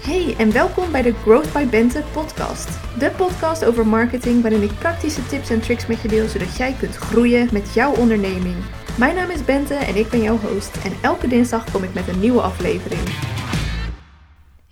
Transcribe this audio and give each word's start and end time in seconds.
Hey 0.00 0.34
en 0.38 0.52
welkom 0.52 0.92
bij 0.92 1.02
de 1.02 1.12
Growth 1.12 1.52
by 1.52 1.66
Bente 1.66 2.02
podcast. 2.12 2.68
De 2.98 3.10
podcast 3.10 3.64
over 3.64 3.86
marketing 3.86 4.42
waarin 4.42 4.62
ik 4.62 4.78
praktische 4.78 5.26
tips 5.26 5.50
en 5.50 5.60
tricks 5.60 5.86
met 5.86 6.00
je 6.00 6.08
deel 6.08 6.28
zodat 6.28 6.56
jij 6.56 6.76
kunt 6.78 6.96
groeien 6.96 7.48
met 7.52 7.74
jouw 7.74 7.94
onderneming. 7.94 8.56
Mijn 8.98 9.14
naam 9.14 9.30
is 9.30 9.44
Bente 9.44 9.74
en 9.74 9.96
ik 9.96 10.08
ben 10.08 10.22
jouw 10.22 10.38
host 10.38 10.76
en 10.84 10.92
elke 11.00 11.28
dinsdag 11.28 11.70
kom 11.70 11.82
ik 11.82 11.94
met 11.94 12.08
een 12.08 12.20
nieuwe 12.20 12.40
aflevering. 12.40 13.00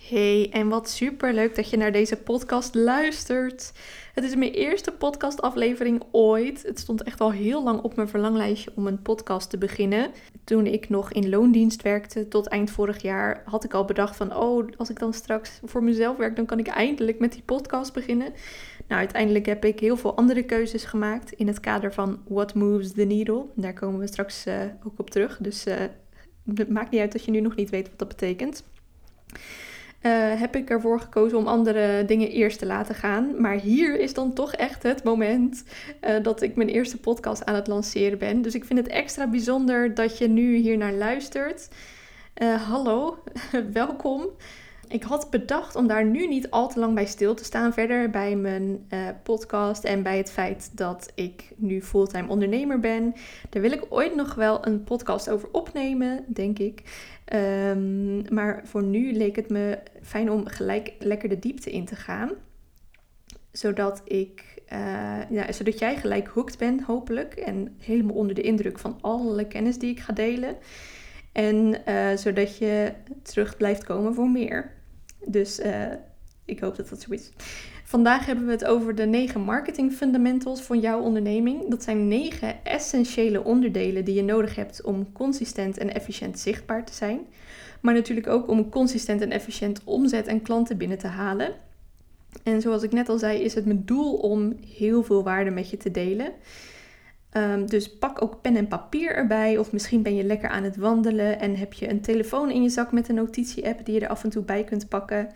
Hey 0.09 0.51
en 0.51 0.69
wat 0.69 0.89
super 0.89 1.35
leuk 1.35 1.55
dat 1.55 1.71
je 1.71 1.77
naar 1.77 1.93
deze 1.93 2.17
podcast 2.17 2.75
luistert. 2.75 3.73
Het 4.15 4.25
is 4.25 4.35
mijn 4.35 4.53
eerste 4.53 4.93
podcastaflevering 4.93 6.03
ooit. 6.11 6.63
Het 6.63 6.79
stond 6.79 7.03
echt 7.03 7.21
al 7.21 7.33
heel 7.33 7.63
lang 7.63 7.81
op 7.81 7.97
mijn 7.97 8.09
verlanglijstje 8.09 8.71
om 8.75 8.87
een 8.87 9.03
podcast 9.03 9.51
te 9.51 9.59
beginnen. 9.59 10.11
Toen 10.45 10.67
ik 10.67 10.89
nog 10.89 11.13
in 11.13 11.29
loondienst 11.29 11.83
werkte 11.83 12.29
tot 12.29 12.47
eind 12.47 12.71
vorig 12.71 13.03
jaar, 13.03 13.43
had 13.45 13.65
ik 13.65 13.75
al 13.75 13.85
bedacht 13.85 14.17
van, 14.17 14.37
oh, 14.37 14.69
als 14.77 14.91
ik 14.91 14.99
dan 14.99 15.13
straks 15.13 15.61
voor 15.65 15.83
mezelf 15.83 16.17
werk, 16.17 16.37
dan 16.37 16.47
kan 16.47 16.59
ik 16.59 16.67
eindelijk 16.67 17.19
met 17.19 17.33
die 17.33 17.43
podcast 17.43 17.93
beginnen. 17.93 18.33
Nou, 18.87 19.01
uiteindelijk 19.01 19.47
heb 19.47 19.65
ik 19.65 19.81
heel 19.81 19.97
veel 19.97 20.17
andere 20.17 20.43
keuzes 20.43 20.85
gemaakt 20.85 21.33
in 21.33 21.47
het 21.47 21.61
kader 21.61 21.93
van 21.93 22.19
What 22.29 22.55
Moves 22.55 22.93
the 22.93 23.05
Needle. 23.05 23.47
Daar 23.55 23.75
komen 23.75 24.01
we 24.01 24.07
straks 24.07 24.47
uh, 24.47 24.55
ook 24.85 24.99
op 24.99 25.11
terug. 25.11 25.39
Dus 25.41 25.67
uh, 25.67 25.75
het 26.55 26.69
maakt 26.69 26.91
niet 26.91 27.01
uit 27.01 27.13
dat 27.13 27.25
je 27.25 27.31
nu 27.31 27.41
nog 27.41 27.55
niet 27.55 27.71
weet 27.71 27.89
wat 27.89 27.99
dat 27.99 28.09
betekent. 28.09 28.63
Uh, 30.03 30.41
heb 30.41 30.57
ik 30.57 30.71
ervoor 30.71 31.01
gekozen 31.01 31.39
om 31.39 31.47
andere 31.47 32.05
dingen 32.05 32.31
eerst 32.31 32.59
te 32.59 32.67
laten 32.67 32.95
gaan. 32.95 33.41
Maar 33.41 33.55
hier 33.55 34.01
is 34.01 34.15
dan 34.15 34.33
toch 34.33 34.53
echt 34.53 34.83
het 34.83 35.05
moment 35.05 35.65
uh, 36.01 36.23
dat 36.23 36.43
ik 36.43 36.57
mijn 36.57 36.69
eerste 36.69 36.97
podcast 36.97 37.45
aan 37.45 37.55
het 37.55 37.67
lanceren 37.67 38.19
ben. 38.19 38.43
Dus 38.43 38.55
ik 38.55 38.65
vind 38.65 38.79
het 38.79 38.89
extra 38.89 39.27
bijzonder 39.27 39.95
dat 39.95 40.19
je 40.19 40.29
nu 40.29 40.57
hier 40.57 40.77
naar 40.77 40.93
luistert. 40.93 41.69
Uh, 42.43 42.63
hallo, 42.63 43.23
welkom. 43.73 44.27
Ik 44.89 45.03
had 45.03 45.31
bedacht 45.31 45.77
om 45.77 45.87
daar 45.87 46.05
nu 46.05 46.27
niet 46.27 46.51
al 46.51 46.69
te 46.69 46.79
lang 46.79 46.95
bij 46.95 47.07
stil 47.07 47.35
te 47.35 47.45
staan 47.45 47.73
verder 47.73 48.11
bij 48.11 48.37
mijn 48.37 48.87
podcast 49.23 49.85
en 49.85 50.03
bij 50.03 50.17
het 50.17 50.31
feit 50.31 50.71
dat 50.77 51.13
ik 51.15 51.51
nu 51.57 51.83
fulltime 51.83 52.29
ondernemer 52.29 52.81
ben. 52.81 53.15
Daar 53.49 53.63
wil 53.63 53.73
ik 53.73 53.87
ooit 53.89 54.15
nog 54.15 54.35
wel 54.35 54.67
een 54.67 54.85
podcast 54.85 55.31
over 55.31 55.49
opnemen, 55.53 56.25
denk 56.27 56.59
ik. 56.59 56.83
Um, 57.35 58.35
maar 58.35 58.61
voor 58.65 58.83
nu 58.83 59.13
leek 59.13 59.37
het 59.37 59.51
me 59.51 59.79
fijn 60.03 60.31
om 60.31 60.47
gelijk 60.47 60.93
lekker 60.99 61.29
de 61.29 61.39
diepte 61.39 61.71
in 61.71 61.85
te 61.85 61.97
gaan. 61.97 62.31
Zodat 63.53 64.03
ik, 64.05 64.63
uh, 64.73 65.31
ja, 65.31 65.53
zodat 65.53 65.79
jij 65.79 65.97
gelijk 65.97 66.29
hooked 66.29 66.59
bent, 66.59 66.83
hopelijk. 66.83 67.35
En 67.35 67.77
helemaal 67.79 68.17
onder 68.17 68.35
de 68.35 68.43
indruk 68.43 68.79
van 68.79 68.99
alle 69.01 69.47
kennis 69.47 69.79
die 69.79 69.91
ik 69.91 70.01
ga 70.01 70.13
delen. 70.13 70.57
En 71.33 71.77
uh, 71.89 72.17
zodat 72.17 72.59
je 72.59 72.93
terug 73.23 73.57
blijft 73.57 73.85
komen 73.85 74.15
voor 74.15 74.31
meer. 74.31 74.77
Dus 75.27 75.61
uh, 75.61 75.93
ik 76.45 76.61
hoop 76.61 76.77
dat 76.77 76.89
dat 76.89 77.01
zo 77.01 77.13
is. 77.13 77.31
Vandaag 77.85 78.27
hebben 78.27 78.47
we 78.47 78.51
het 78.51 78.65
over 78.65 78.95
de 78.95 79.07
9 79.07 79.41
marketing 79.41 79.93
fundamentals 79.93 80.63
voor 80.63 80.77
jouw 80.77 81.01
onderneming. 81.01 81.69
Dat 81.69 81.83
zijn 81.83 82.09
9 82.09 82.65
essentiële 82.65 83.45
onderdelen 83.45 84.05
die 84.05 84.15
je 84.15 84.23
nodig 84.23 84.55
hebt 84.55 84.83
om 84.83 85.13
consistent 85.13 85.79
en 85.79 85.95
efficiënt 85.95 86.39
zichtbaar 86.39 86.85
te 86.85 86.95
zijn. 86.95 87.21
Maar 87.81 87.95
natuurlijk 87.95 88.27
ook 88.27 88.49
om 88.49 88.69
consistent 88.69 89.21
en 89.21 89.31
efficiënt 89.31 89.81
omzet 89.85 90.27
en 90.27 90.43
klanten 90.43 90.77
binnen 90.77 90.99
te 90.99 91.07
halen. 91.07 91.53
En 92.43 92.61
zoals 92.61 92.83
ik 92.83 92.93
net 92.93 93.09
al 93.09 93.19
zei, 93.19 93.41
is 93.41 93.55
het 93.55 93.65
mijn 93.65 93.83
doel 93.85 94.15
om 94.15 94.57
heel 94.77 95.03
veel 95.03 95.23
waarde 95.23 95.51
met 95.51 95.71
je 95.71 95.77
te 95.77 95.91
delen. 95.91 96.33
Um, 97.33 97.67
dus 97.67 97.99
pak 97.99 98.23
ook 98.23 98.41
pen 98.41 98.57
en 98.57 98.69
papier 98.69 99.15
erbij. 99.15 99.59
Of 99.59 99.73
misschien 99.73 100.03
ben 100.03 100.15
je 100.15 100.25
lekker 100.25 100.49
aan 100.49 100.63
het 100.63 100.77
wandelen 100.77 101.41
en 101.41 101.57
heb 101.57 101.73
je 101.73 101.91
een 101.91 102.01
telefoon 102.01 102.51
in 102.51 102.63
je 102.63 102.69
zak 102.69 102.93
met 102.93 103.09
een 103.09 103.15
notitie-app 103.15 103.85
die 103.85 103.95
je 103.95 104.01
er 104.01 104.09
af 104.09 104.25
en 104.25 104.31
toe 104.31 104.43
bij 104.43 104.65
kunt 104.65 104.89
pakken. 104.89 105.29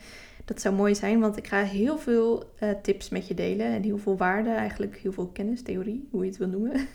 Dat 0.45 0.61
zou 0.61 0.75
mooi 0.75 0.95
zijn, 0.95 1.21
want 1.21 1.37
ik 1.37 1.47
ga 1.47 1.63
heel 1.63 1.99
veel 1.99 2.45
uh, 2.63 2.71
tips 2.83 3.09
met 3.09 3.27
je 3.29 3.35
delen 3.35 3.67
en 3.67 3.83
heel 3.83 3.99
veel 3.99 4.17
waarde, 4.17 4.51
eigenlijk 4.51 4.97
heel 4.97 5.13
veel 5.13 5.27
kennis, 5.27 5.63
theorie, 5.63 6.09
hoe 6.11 6.23
je 6.23 6.29
het 6.29 6.39
wil 6.39 6.49
noemen. 6.49 6.73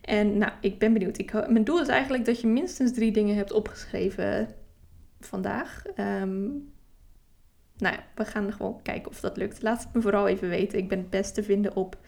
en 0.00 0.38
nou, 0.38 0.52
ik 0.60 0.78
ben 0.78 0.92
benieuwd. 0.92 1.18
Ik, 1.18 1.32
mijn 1.32 1.64
doel 1.64 1.80
is 1.80 1.88
eigenlijk 1.88 2.24
dat 2.24 2.40
je 2.40 2.46
minstens 2.46 2.92
drie 2.92 3.12
dingen 3.12 3.36
hebt 3.36 3.52
opgeschreven 3.52 4.48
vandaag. 5.20 5.82
Um, 5.86 6.72
nou 7.76 7.94
ja, 7.94 8.04
we 8.14 8.24
gaan 8.24 8.52
gewoon 8.52 8.82
kijken 8.82 9.10
of 9.10 9.20
dat 9.20 9.36
lukt. 9.36 9.62
Laat 9.62 9.82
het 9.82 9.94
me 9.94 10.00
vooral 10.00 10.28
even 10.28 10.48
weten. 10.48 10.78
Ik 10.78 10.88
ben 10.88 10.98
het 10.98 11.10
best 11.10 11.34
te 11.34 11.42
vinden 11.42 11.76
op 11.76 11.98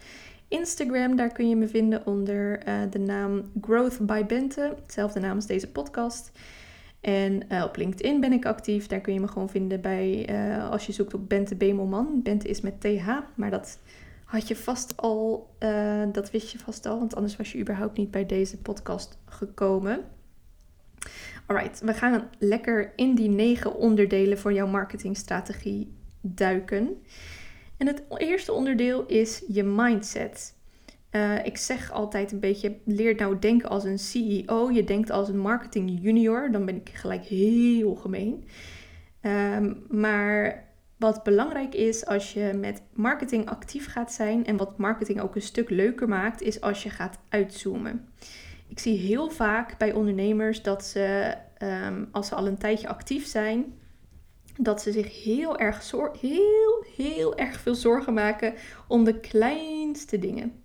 Instagram. 0.47 1.15
Daar 1.15 1.31
kun 1.31 1.49
je 1.49 1.55
me 1.55 1.67
vinden 1.67 2.05
onder 2.05 2.67
uh, 2.67 2.81
de 2.89 2.99
naam 2.99 3.51
Growth 3.61 4.05
by 4.05 4.25
Bente. 4.25 4.75
Hetzelfde 4.81 5.19
naam 5.19 5.35
als 5.35 5.45
deze 5.45 5.71
podcast. 5.71 6.31
En 7.01 7.41
uh, 7.51 7.63
op 7.63 7.75
LinkedIn 7.75 8.19
ben 8.19 8.31
ik 8.31 8.45
actief. 8.45 8.87
Daar 8.87 9.01
kun 9.01 9.13
je 9.13 9.19
me 9.19 9.27
gewoon 9.27 9.49
vinden 9.49 9.81
bij, 9.81 10.29
uh, 10.29 10.69
als 10.69 10.85
je 10.85 10.91
zoekt 10.91 11.13
op 11.13 11.29
Bente 11.29 11.55
Bemelman. 11.55 12.21
Bente 12.23 12.47
is 12.47 12.61
met 12.61 12.81
TH, 12.81 13.07
maar 13.35 13.49
dat 13.49 13.79
had 14.25 14.47
je 14.47 14.55
vast 14.55 14.97
al, 14.97 15.49
dat 16.11 16.31
wist 16.31 16.51
je 16.51 16.57
vast 16.57 16.85
al, 16.85 16.99
want 16.99 17.15
anders 17.15 17.35
was 17.35 17.51
je 17.51 17.59
überhaupt 17.59 17.97
niet 17.97 18.11
bij 18.11 18.25
deze 18.25 18.57
podcast 18.57 19.17
gekomen. 19.25 20.03
Alright, 21.45 21.79
we 21.79 21.93
gaan 21.93 22.29
lekker 22.39 22.93
in 22.95 23.15
die 23.15 23.29
negen 23.29 23.75
onderdelen 23.75 24.37
voor 24.37 24.53
jouw 24.53 24.67
marketingstrategie 24.67 25.93
duiken. 26.21 27.01
En 27.77 27.87
het 27.87 28.03
eerste 28.17 28.53
onderdeel 28.53 29.05
is 29.05 29.43
je 29.47 29.63
mindset. 29.63 30.53
Uh, 31.11 31.45
ik 31.45 31.57
zeg 31.57 31.91
altijd 31.91 32.31
een 32.31 32.39
beetje, 32.39 32.77
leer 32.85 33.15
nou 33.15 33.39
denken 33.39 33.69
als 33.69 33.83
een 33.83 33.99
CEO. 33.99 34.71
Je 34.71 34.83
denkt 34.83 35.09
als 35.09 35.29
een 35.29 35.39
marketing 35.39 35.99
junior, 36.01 36.51
dan 36.51 36.65
ben 36.65 36.75
ik 36.75 36.89
gelijk 36.93 37.23
heel 37.23 37.95
gemeen. 37.95 38.47
Um, 39.21 39.85
maar 39.89 40.65
wat 40.97 41.23
belangrijk 41.23 41.73
is 41.73 42.05
als 42.05 42.33
je 42.33 42.53
met 42.59 42.81
marketing 42.93 43.49
actief 43.49 43.87
gaat 43.87 44.13
zijn 44.13 44.45
en 44.45 44.57
wat 44.57 44.77
marketing 44.77 45.21
ook 45.21 45.35
een 45.35 45.41
stuk 45.41 45.69
leuker 45.69 46.07
maakt, 46.07 46.41
is 46.41 46.61
als 46.61 46.83
je 46.83 46.89
gaat 46.89 47.19
uitzoomen. 47.29 48.09
Ik 48.67 48.79
zie 48.79 48.97
heel 48.97 49.29
vaak 49.29 49.77
bij 49.77 49.93
ondernemers 49.93 50.61
dat 50.61 50.85
ze, 50.85 51.35
um, 51.63 52.07
als 52.11 52.27
ze 52.27 52.35
al 52.35 52.47
een 52.47 52.57
tijdje 52.57 52.87
actief 52.87 53.25
zijn, 53.25 53.73
dat 54.57 54.81
ze 54.81 54.91
zich 54.91 55.23
heel 55.23 55.57
erg, 55.57 55.91
heel, 56.21 56.85
heel 56.95 57.37
erg 57.37 57.59
veel 57.59 57.75
zorgen 57.75 58.13
maken 58.13 58.53
om 58.87 59.03
de 59.03 59.19
kleinste 59.19 60.19
dingen. 60.19 60.63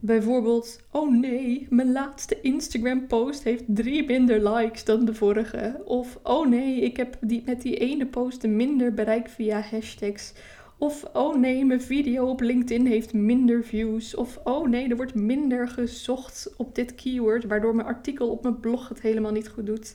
Bijvoorbeeld, 0.00 0.80
oh 0.90 1.10
nee, 1.10 1.66
mijn 1.70 1.92
laatste 1.92 2.40
Instagram 2.40 3.06
post 3.06 3.42
heeft 3.42 3.64
drie 3.66 4.06
minder 4.06 4.48
likes 4.54 4.84
dan 4.84 5.04
de 5.04 5.14
vorige. 5.14 5.82
Of, 5.84 6.18
oh 6.22 6.46
nee, 6.48 6.80
ik 6.80 6.96
heb 6.96 7.16
die, 7.20 7.42
met 7.46 7.62
die 7.62 7.76
ene 7.76 8.06
post 8.06 8.46
minder 8.46 8.94
bereik 8.94 9.28
via 9.28 9.60
hashtags. 9.60 10.32
Of, 10.78 11.04
oh 11.12 11.36
nee, 11.36 11.64
mijn 11.64 11.82
video 11.82 12.28
op 12.28 12.40
LinkedIn 12.40 12.86
heeft 12.86 13.12
minder 13.12 13.64
views. 13.64 14.14
Of, 14.14 14.40
oh 14.44 14.68
nee, 14.68 14.88
er 14.88 14.96
wordt 14.96 15.14
minder 15.14 15.68
gezocht 15.68 16.54
op 16.56 16.74
dit 16.74 16.94
keyword, 16.94 17.44
waardoor 17.44 17.74
mijn 17.74 17.88
artikel 17.88 18.30
op 18.30 18.42
mijn 18.42 18.60
blog 18.60 18.88
het 18.88 19.00
helemaal 19.00 19.32
niet 19.32 19.48
goed 19.48 19.66
doet. 19.66 19.94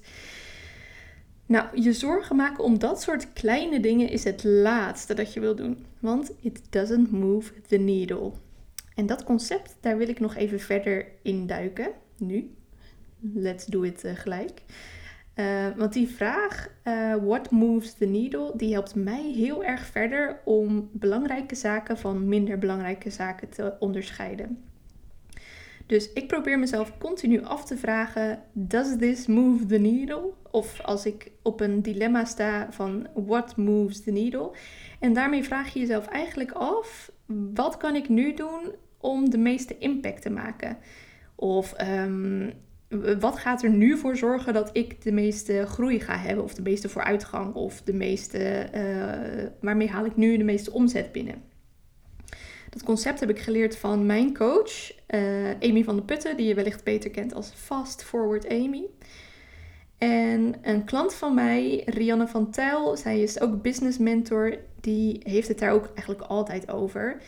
Nou, 1.51 1.81
je 1.81 1.94
zorgen 1.94 2.35
maken 2.35 2.63
om 2.63 2.79
dat 2.79 3.01
soort 3.01 3.34
kleine 3.34 3.79
dingen 3.79 4.09
is 4.09 4.23
het 4.23 4.44
laatste 4.44 5.13
dat 5.13 5.34
je 5.34 5.39
wil 5.39 5.56
doen. 5.56 5.85
Want 6.00 6.31
it 6.39 6.62
doesn't 6.69 7.12
move 7.12 7.62
the 7.67 7.78
needle. 7.78 8.31
En 8.95 9.06
dat 9.06 9.23
concept, 9.23 9.78
daar 9.79 9.97
wil 9.97 10.09
ik 10.09 10.19
nog 10.19 10.35
even 10.35 10.59
verder 10.59 11.06
induiken. 11.22 11.91
Nu. 12.17 12.56
Let's 13.34 13.66
do 13.66 13.81
it 13.81 14.03
uh, 14.03 14.12
gelijk. 14.16 14.62
Uh, 15.35 15.67
want 15.75 15.94
die 15.94 16.07
vraag, 16.07 16.67
uh, 16.84 17.16
what 17.16 17.51
moves 17.51 17.94
the 17.94 18.06
needle, 18.06 18.53
die 18.56 18.73
helpt 18.73 18.95
mij 18.95 19.31
heel 19.31 19.63
erg 19.63 19.85
verder 19.85 20.39
om 20.45 20.89
belangrijke 20.91 21.56
zaken 21.56 21.97
van 21.97 22.28
minder 22.28 22.57
belangrijke 22.57 23.09
zaken 23.09 23.50
te 23.50 23.73
onderscheiden. 23.79 24.71
Dus 25.91 26.13
ik 26.13 26.28
probeer 26.28 26.59
mezelf 26.59 26.97
continu 26.97 27.44
af 27.44 27.66
te 27.66 27.78
vragen: 27.78 28.44
Does 28.53 28.97
this 28.97 29.28
move 29.28 29.66
the 29.66 29.78
needle? 29.78 30.34
Of 30.52 30.81
als 30.81 31.06
ik 31.06 31.31
op 31.41 31.59
een 31.59 31.81
dilemma 31.81 32.25
sta 32.25 32.68
van 32.72 33.07
what 33.13 33.56
moves 33.56 34.04
the 34.04 34.12
needle? 34.12 34.51
En 35.00 35.13
daarmee 35.13 35.44
vraag 35.44 35.74
je 35.74 35.80
jezelf 35.80 36.07
eigenlijk 36.07 36.51
af: 36.51 37.12
wat 37.54 37.77
kan 37.77 37.95
ik 37.95 38.10
nu 38.10 38.33
doen 38.33 38.71
om 38.98 39.30
de 39.30 39.38
meeste 39.38 39.77
impact 39.77 40.21
te 40.21 40.30
maken? 40.30 40.77
Of 41.36 41.74
um, 42.04 42.54
wat 43.19 43.39
gaat 43.39 43.63
er 43.63 43.71
nu 43.71 43.98
voor 43.98 44.18
zorgen 44.18 44.54
dat 44.54 44.69
ik 44.74 45.01
de 45.01 45.12
meeste 45.12 45.66
groei 45.68 46.00
ga 46.00 46.18
hebben? 46.18 46.44
Of 46.44 46.54
de 46.54 46.62
meeste 46.62 46.89
vooruitgang? 46.89 47.54
Of 47.54 47.81
de 47.81 47.94
meeste, 47.94 48.69
uh, 48.75 49.48
waarmee 49.62 49.89
haal 49.89 50.06
ik 50.06 50.16
nu 50.16 50.38
de 50.38 50.44
meeste 50.44 50.71
omzet 50.71 51.12
binnen? 51.12 51.50
Dat 52.71 52.83
concept 52.83 53.19
heb 53.19 53.29
ik 53.29 53.39
geleerd 53.39 53.77
van 53.77 54.06
mijn 54.06 54.33
coach, 54.33 54.91
uh, 55.09 55.50
Amy 55.59 55.83
van 55.83 55.95
de 55.95 56.01
Putten, 56.01 56.38
die 56.38 56.47
je 56.47 56.53
wellicht 56.53 56.83
beter 56.83 57.09
kent 57.09 57.33
als 57.33 57.51
Fast 57.56 58.03
Forward 58.03 58.50
Amy. 58.50 58.85
En 59.97 60.56
een 60.62 60.85
klant 60.85 61.13
van 61.13 61.33
mij, 61.33 61.83
Rianne 61.85 62.27
van 62.27 62.51
Tijl, 62.51 62.97
zij 62.97 63.21
is 63.21 63.41
ook 63.41 63.62
business 63.62 63.97
mentor, 63.97 64.57
die 64.79 65.19
heeft 65.23 65.47
het 65.47 65.59
daar 65.59 65.71
ook 65.71 65.85
eigenlijk 65.94 66.21
altijd 66.21 66.69
over. 66.69 67.21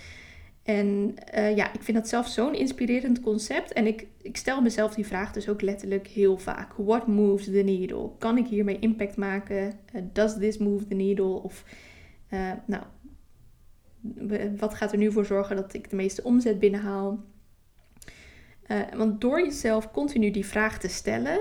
En 0.63 1.13
eh, 1.31 1.55
ja, 1.55 1.73
ik 1.73 1.83
vind 1.83 1.97
dat 1.97 2.07
zelf 2.07 2.27
zo'n 2.27 2.55
inspirerend 2.55 3.21
concept. 3.21 3.73
En 3.73 3.87
ik, 3.87 4.07
ik 4.21 4.37
stel 4.37 4.61
mezelf 4.61 4.93
die 4.93 5.05
vraag 5.05 5.31
dus 5.31 5.49
ook 5.49 5.61
letterlijk 5.61 6.07
heel 6.07 6.37
vaak. 6.37 6.73
What 6.77 7.07
moves 7.07 7.45
the 7.45 7.51
needle? 7.51 8.09
Kan 8.17 8.37
ik 8.37 8.47
hiermee 8.47 8.79
impact 8.79 9.15
maken? 9.15 9.79
Uh, 9.95 10.01
does 10.13 10.37
this 10.37 10.57
move 10.57 10.87
the 10.87 10.95
needle? 10.95 11.41
Of 11.41 11.63
nou, 12.65 12.83
wat 14.57 14.73
gaat 14.73 14.91
er 14.91 14.97
nu 14.97 15.11
voor 15.11 15.25
zorgen 15.25 15.55
dat 15.55 15.73
ik 15.73 15.89
de 15.89 15.95
meeste 15.95 16.23
omzet 16.23 16.59
binnenhaal? 16.59 17.23
want 18.95 19.21
door 19.21 19.41
jezelf 19.41 19.91
continu 19.91 20.31
die 20.31 20.45
vraag 20.45 20.79
te 20.79 20.87
stellen, 20.87 21.39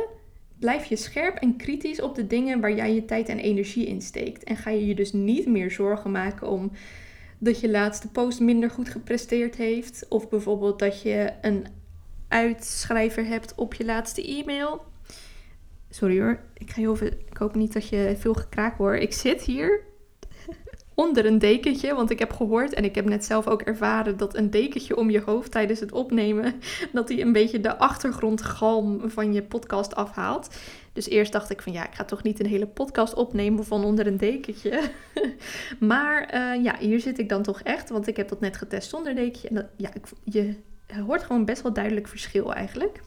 blijf 0.58 0.84
je 0.84 0.96
scherp 0.96 1.36
en 1.36 1.56
kritisch 1.56 2.00
op 2.00 2.14
de 2.14 2.26
dingen 2.26 2.60
waar 2.60 2.74
jij 2.74 2.94
je 2.94 3.04
tijd 3.04 3.28
en 3.28 3.38
energie 3.38 3.86
in 3.86 4.02
steekt. 4.02 4.44
En 4.44 4.56
ga 4.56 4.70
je 4.70 4.86
je 4.86 4.94
dus 4.94 5.12
niet 5.12 5.46
meer 5.46 5.70
zorgen 5.70 6.10
maken 6.10 6.48
om 6.48 6.70
dat 7.38 7.60
je 7.60 7.70
laatste 7.70 8.08
post 8.08 8.40
minder 8.40 8.70
goed 8.70 8.88
gepresteerd 8.88 9.56
heeft. 9.56 10.06
Of 10.08 10.28
bijvoorbeeld 10.28 10.78
dat 10.78 11.02
je 11.02 11.32
een 11.40 11.66
uitschrijver 12.28 13.26
hebt 13.26 13.54
op 13.54 13.74
je 13.74 13.84
laatste 13.84 14.26
e-mail. 14.26 14.84
Sorry 15.90 16.20
hoor, 16.20 16.40
ik 16.54 16.70
ga 16.70 16.80
heel 16.80 16.96
veel. 16.96 17.10
Ik 17.30 17.36
hoop 17.36 17.54
niet 17.54 17.72
dat 17.72 17.88
je 17.88 18.14
veel 18.18 18.34
gekraak 18.34 18.76
hoort. 18.76 19.02
Ik 19.02 19.12
zit 19.12 19.42
hier 19.42 19.80
onder 21.02 21.26
een 21.26 21.38
dekentje, 21.38 21.94
want 21.94 22.10
ik 22.10 22.18
heb 22.18 22.32
gehoord 22.32 22.74
en 22.74 22.84
ik 22.84 22.94
heb 22.94 23.04
net 23.04 23.24
zelf 23.24 23.46
ook 23.46 23.62
ervaren 23.62 24.16
dat 24.16 24.36
een 24.36 24.50
dekentje 24.50 24.96
om 24.96 25.10
je 25.10 25.20
hoofd 25.20 25.50
tijdens 25.50 25.80
het 25.80 25.92
opnemen, 25.92 26.54
dat 26.92 27.08
die 27.08 27.20
een 27.20 27.32
beetje 27.32 27.60
de 27.60 27.76
achtergrondgalm 27.76 29.10
van 29.10 29.32
je 29.32 29.42
podcast 29.42 29.94
afhaalt. 29.94 30.56
Dus 30.92 31.08
eerst 31.08 31.32
dacht 31.32 31.50
ik 31.50 31.62
van 31.62 31.72
ja, 31.72 31.86
ik 31.86 31.94
ga 31.94 32.04
toch 32.04 32.22
niet 32.22 32.40
een 32.40 32.46
hele 32.46 32.66
podcast 32.66 33.14
opnemen 33.14 33.64
van 33.64 33.84
onder 33.84 34.06
een 34.06 34.16
dekentje. 34.16 34.90
maar 35.78 36.34
uh, 36.34 36.64
ja, 36.64 36.76
hier 36.78 37.00
zit 37.00 37.18
ik 37.18 37.28
dan 37.28 37.42
toch 37.42 37.60
echt, 37.60 37.88
want 37.88 38.06
ik 38.06 38.16
heb 38.16 38.28
dat 38.28 38.40
net 38.40 38.56
getest 38.56 38.90
zonder 38.90 39.14
dekentje. 39.14 39.48
En 39.48 39.70
ja, 39.76 39.94
ik, 39.94 40.04
je 40.24 40.54
hoort 41.06 41.22
gewoon 41.22 41.44
best 41.44 41.62
wel 41.62 41.72
duidelijk 41.72 42.08
verschil 42.08 42.54
eigenlijk. 42.54 43.00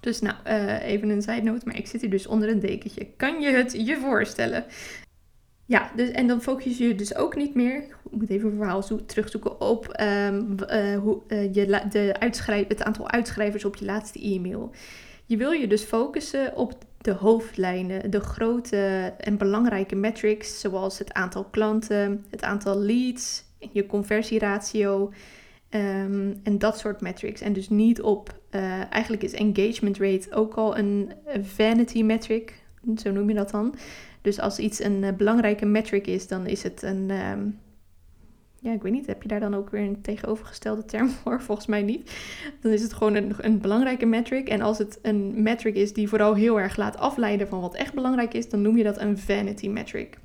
Dus 0.00 0.20
nou, 0.20 0.36
uh, 0.46 0.82
even 0.82 1.08
een 1.08 1.22
zijnoot, 1.22 1.64
maar 1.64 1.76
ik 1.76 1.86
zit 1.86 2.00
hier 2.00 2.10
dus 2.10 2.26
onder 2.26 2.48
een 2.48 2.60
dekentje. 2.60 3.06
Kan 3.16 3.40
je 3.40 3.50
het 3.50 3.72
je 3.72 3.96
voorstellen? 3.96 4.64
Ja, 5.66 5.90
dus, 5.96 6.10
en 6.10 6.26
dan 6.26 6.42
focus 6.42 6.78
je 6.78 6.94
dus 6.94 7.14
ook 7.14 7.36
niet 7.36 7.54
meer, 7.54 7.76
ik 7.76 7.96
moet 8.10 8.30
even 8.30 8.50
een 8.50 8.56
verhaal 8.56 8.82
zo, 8.82 9.04
terugzoeken 9.04 9.60
op 9.60 10.00
um, 10.00 10.56
uh, 10.70 10.98
hoe, 10.98 11.20
uh, 11.28 11.54
je 11.54 11.66
de 11.90 12.14
het 12.68 12.82
aantal 12.82 13.10
uitschrijvers 13.10 13.64
op 13.64 13.76
je 13.76 13.84
laatste 13.84 14.20
e-mail. 14.20 14.70
Je 15.24 15.36
wil 15.36 15.50
je 15.50 15.66
dus 15.66 15.82
focussen 15.82 16.56
op 16.56 16.74
de 16.98 17.12
hoofdlijnen, 17.12 18.10
de 18.10 18.20
grote 18.20 19.12
en 19.18 19.36
belangrijke 19.36 19.94
metrics, 19.94 20.60
zoals 20.60 20.98
het 20.98 21.12
aantal 21.12 21.44
klanten, 21.44 22.24
het 22.30 22.42
aantal 22.42 22.78
leads, 22.78 23.44
je 23.72 23.86
conversieratio 23.86 25.12
um, 25.70 26.40
en 26.42 26.58
dat 26.58 26.78
soort 26.78 27.00
metrics. 27.00 27.40
En 27.40 27.52
dus 27.52 27.68
niet 27.68 28.02
op, 28.02 28.40
uh, 28.50 28.92
eigenlijk 28.92 29.22
is 29.22 29.32
engagement 29.32 29.98
rate 29.98 30.34
ook 30.34 30.54
al 30.54 30.78
een 30.78 31.12
vanity 31.42 32.02
metric, 32.02 32.64
zo 32.96 33.10
noem 33.10 33.28
je 33.28 33.34
dat 33.34 33.50
dan. 33.50 33.74
Dus 34.26 34.40
als 34.40 34.58
iets 34.58 34.82
een 34.82 35.02
uh, 35.02 35.12
belangrijke 35.12 35.66
metric 35.66 36.06
is, 36.06 36.28
dan 36.28 36.46
is 36.46 36.62
het 36.62 36.82
een. 36.82 37.10
Um, 37.10 37.58
ja, 38.60 38.72
ik 38.72 38.82
weet 38.82 38.92
niet, 38.92 39.06
heb 39.06 39.22
je 39.22 39.28
daar 39.28 39.40
dan 39.40 39.54
ook 39.54 39.70
weer 39.70 39.82
een 39.82 40.00
tegenovergestelde 40.00 40.84
term 40.84 41.08
voor? 41.22 41.42
Volgens 41.42 41.66
mij 41.66 41.82
niet. 41.82 42.10
Dan 42.60 42.72
is 42.72 42.82
het 42.82 42.92
gewoon 42.92 43.14
een, 43.14 43.34
een 43.38 43.60
belangrijke 43.60 44.06
metric. 44.06 44.48
En 44.48 44.60
als 44.60 44.78
het 44.78 44.98
een 45.02 45.42
metric 45.42 45.74
is 45.74 45.92
die 45.92 46.08
vooral 46.08 46.34
heel 46.34 46.60
erg 46.60 46.76
laat 46.76 46.98
afleiden 46.98 47.48
van 47.48 47.60
wat 47.60 47.74
echt 47.74 47.94
belangrijk 47.94 48.34
is, 48.34 48.48
dan 48.48 48.62
noem 48.62 48.76
je 48.76 48.84
dat 48.84 49.00
een 49.00 49.18
vanity 49.18 49.68
metric. 49.68 50.18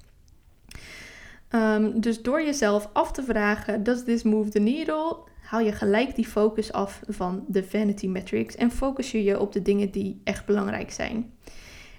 Um, 1.50 2.00
dus 2.00 2.22
door 2.22 2.44
jezelf 2.44 2.90
af 2.94 3.12
te 3.12 3.24
vragen, 3.24 3.84
does 3.84 4.04
this 4.04 4.24
move 4.24 4.50
the 4.50 4.60
needle? 4.60 5.18
Haal 5.42 5.62
je 5.62 5.72
gelijk 5.72 6.16
die 6.16 6.28
focus 6.28 6.72
af 6.72 7.02
van 7.08 7.46
de 7.48 7.64
vanity 7.64 8.08
metrics 8.08 8.56
en 8.56 8.72
focus 8.72 9.12
je 9.12 9.24
je 9.24 9.40
op 9.40 9.52
de 9.52 9.62
dingen 9.62 9.92
die 9.92 10.22
echt 10.24 10.46
belangrijk 10.46 10.92
zijn. 10.92 11.34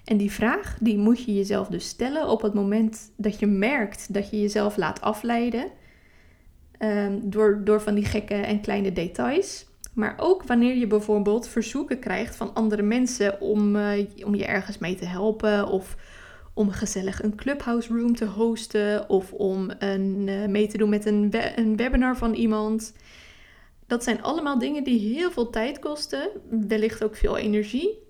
En 0.03 0.17
die 0.17 0.31
vraag, 0.31 0.77
die 0.79 0.97
moet 0.97 1.23
je 1.23 1.33
jezelf 1.33 1.67
dus 1.67 1.87
stellen 1.87 2.29
op 2.29 2.41
het 2.41 2.53
moment 2.53 3.11
dat 3.17 3.39
je 3.39 3.47
merkt 3.47 4.13
dat 4.13 4.29
je 4.29 4.41
jezelf 4.41 4.77
laat 4.77 5.01
afleiden 5.01 5.71
um, 6.79 7.29
door, 7.29 7.61
door 7.63 7.81
van 7.81 7.95
die 7.95 8.05
gekke 8.05 8.33
en 8.33 8.61
kleine 8.61 8.91
details. 8.91 9.65
Maar 9.93 10.15
ook 10.17 10.43
wanneer 10.43 10.75
je 10.75 10.87
bijvoorbeeld 10.87 11.47
verzoeken 11.47 11.99
krijgt 11.99 12.35
van 12.35 12.53
andere 12.53 12.81
mensen 12.81 13.41
om, 13.41 13.75
uh, 13.75 13.91
om 14.25 14.35
je 14.35 14.45
ergens 14.45 14.77
mee 14.77 14.95
te 14.95 15.05
helpen 15.05 15.67
of 15.67 15.95
om 16.53 16.69
gezellig 16.69 17.23
een 17.23 17.35
clubhouse 17.35 17.93
room 17.93 18.15
te 18.15 18.25
hosten 18.25 19.09
of 19.09 19.33
om 19.33 19.71
een, 19.79 20.27
uh, 20.27 20.45
mee 20.45 20.67
te 20.67 20.77
doen 20.77 20.89
met 20.89 21.05
een, 21.05 21.33
een 21.55 21.75
webinar 21.75 22.17
van 22.17 22.33
iemand. 22.33 22.93
Dat 23.87 24.03
zijn 24.03 24.23
allemaal 24.23 24.59
dingen 24.59 24.83
die 24.83 25.15
heel 25.15 25.31
veel 25.31 25.49
tijd 25.49 25.79
kosten, 25.79 26.29
wellicht 26.49 27.03
ook 27.03 27.15
veel 27.15 27.37
energie 27.37 28.02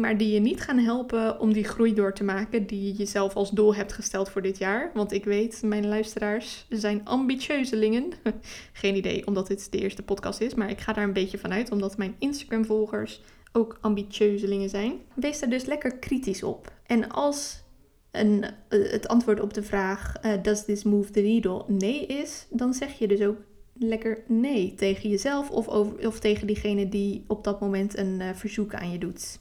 maar 0.00 0.16
die 0.16 0.32
je 0.32 0.40
niet 0.40 0.60
gaan 0.60 0.78
helpen 0.78 1.40
om 1.40 1.52
die 1.52 1.64
groei 1.64 1.94
door 1.94 2.14
te 2.14 2.24
maken 2.24 2.66
die 2.66 2.82
je 2.82 2.92
jezelf 2.92 3.34
als 3.34 3.50
doel 3.50 3.74
hebt 3.74 3.92
gesteld 3.92 4.28
voor 4.28 4.42
dit 4.42 4.58
jaar. 4.58 4.90
Want 4.94 5.12
ik 5.12 5.24
weet, 5.24 5.62
mijn 5.62 5.88
luisteraars 5.88 6.66
zijn 6.68 7.04
ambitieuzelingen. 7.04 8.12
Geen 8.72 8.96
idee, 8.96 9.26
omdat 9.26 9.46
dit 9.46 9.72
de 9.72 9.78
eerste 9.78 10.02
podcast 10.02 10.40
is, 10.40 10.54
maar 10.54 10.70
ik 10.70 10.80
ga 10.80 10.92
daar 10.92 11.04
een 11.04 11.12
beetje 11.12 11.38
vanuit, 11.38 11.70
omdat 11.70 11.96
mijn 11.96 12.14
Instagram-volgers 12.18 13.20
ook 13.52 13.78
ambitieuzelingen 13.80 14.68
zijn. 14.68 14.92
Wees 15.14 15.40
daar 15.40 15.50
dus 15.50 15.64
lekker 15.64 15.98
kritisch 15.98 16.42
op. 16.42 16.72
En 16.86 17.10
als 17.10 17.62
een, 18.10 18.44
eh, 18.44 18.90
het 18.90 19.08
antwoord 19.08 19.40
op 19.40 19.54
de 19.54 19.62
vraag, 19.62 20.14
uh, 20.24 20.32
does 20.42 20.64
this 20.64 20.82
move 20.82 21.10
the 21.10 21.20
needle, 21.20 21.64
nee 21.66 22.06
is, 22.06 22.46
dan 22.50 22.74
zeg 22.74 22.98
je 22.98 23.08
dus 23.08 23.20
ook 23.20 23.38
lekker 23.74 24.22
nee 24.26 24.74
tegen 24.74 25.10
jezelf 25.10 25.50
of, 25.50 25.68
over, 25.68 26.06
of 26.06 26.20
tegen 26.20 26.46
diegene 26.46 26.88
die 26.88 27.24
op 27.26 27.44
dat 27.44 27.60
moment 27.60 27.98
een 27.98 28.20
uh, 28.20 28.30
verzoek 28.34 28.74
aan 28.74 28.92
je 28.92 28.98
doet. 28.98 29.38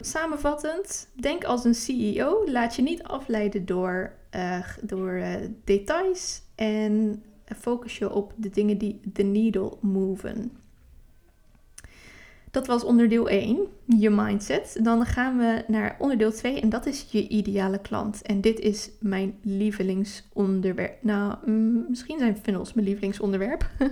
Samenvattend, 0.00 1.08
denk 1.14 1.44
als 1.44 1.64
een 1.64 1.74
CEO. 1.74 2.44
Laat 2.46 2.76
je 2.76 2.82
niet 2.82 3.02
afleiden 3.02 3.66
door, 3.66 4.12
uh, 4.34 4.66
door 4.82 5.10
uh, 5.10 5.34
details 5.64 6.42
en 6.54 7.22
focus 7.56 7.98
je 7.98 8.12
op 8.12 8.32
de 8.36 8.50
dingen 8.50 8.78
die 8.78 9.00
de 9.04 9.22
needle 9.22 9.76
moven. 9.80 10.52
Dat 12.56 12.66
was 12.66 12.84
onderdeel 12.84 13.28
1, 13.28 13.58
je 13.98 14.10
mindset. 14.10 14.78
Dan 14.82 15.06
gaan 15.06 15.38
we 15.38 15.64
naar 15.66 15.96
onderdeel 15.98 16.32
2 16.32 16.60
en 16.60 16.68
dat 16.68 16.86
is 16.86 17.06
je 17.10 17.28
ideale 17.28 17.78
klant. 17.78 18.22
En 18.22 18.40
dit 18.40 18.58
is 18.58 18.90
mijn 19.00 19.38
lievelingsonderwerp. 19.42 21.02
Nou, 21.02 21.34
mm, 21.44 21.86
misschien 21.88 22.18
zijn 22.18 22.36
funnels 22.36 22.72
mijn 22.72 22.86
lievelingsonderwerp. 22.86 23.70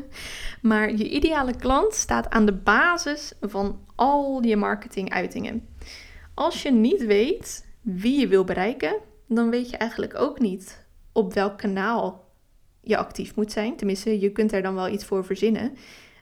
maar 0.62 0.91
je 0.91 1.11
ideale 1.11 1.56
klant 1.56 1.95
staat 1.95 2.31
aan 2.31 2.47
de 2.47 2.53
basis 2.53 3.33
van 3.41 3.79
al 3.95 4.43
je 4.43 4.56
marketinguitingen. 4.56 5.69
Als 6.34 6.62
je 6.62 6.72
niet 6.72 7.04
weet 7.04 7.64
wie 7.81 8.20
je 8.20 8.28
wil 8.28 8.44
bereiken, 8.44 8.96
dan 9.28 9.50
weet 9.50 9.70
je 9.70 9.76
eigenlijk 9.76 10.14
ook 10.19 10.40
niet 10.40 10.86
op 11.12 11.34
welk 11.34 11.58
kanaal 11.58 12.24
je 12.81 12.96
actief 12.96 13.36
moet 13.36 13.53
zijn. 13.53 13.76
Tenminste, 13.76 14.20
je 14.20 14.32
kunt 14.32 14.53
er 14.53 14.62
dan 14.62 14.74
wel 14.74 14.88
iets 14.88 15.05
voor 15.05 15.24
verzinnen. 15.24 15.72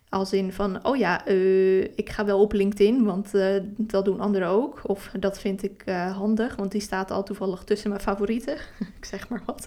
Als 0.09 0.33
in 0.33 0.53
van, 0.53 0.87
oh 0.87 0.97
ja, 0.97 1.29
uh, 1.29 1.83
ik 1.83 2.11
ga 2.11 2.25
wel 2.25 2.41
op 2.41 2.53
LinkedIn, 2.53 3.05
want 3.05 3.35
uh, 3.35 3.57
dat 3.77 4.05
doen 4.05 4.21
anderen 4.21 4.49
ook. 4.49 4.81
Of 4.83 5.11
dat 5.19 5.41
vind 5.41 5.63
ik 5.63 5.83
uh, 5.87 6.17
handig, 6.17 6.57
want 6.57 6.73
die 6.73 6.81
staat 6.81 7.11
al 7.11 7.23
toevallig 7.23 7.65
tussen 7.65 7.89
mijn 7.89 8.03
favorieten. 8.03 8.57
ik 8.99 9.05
zeg 9.05 9.29
maar 9.29 9.43
wat. 9.47 9.67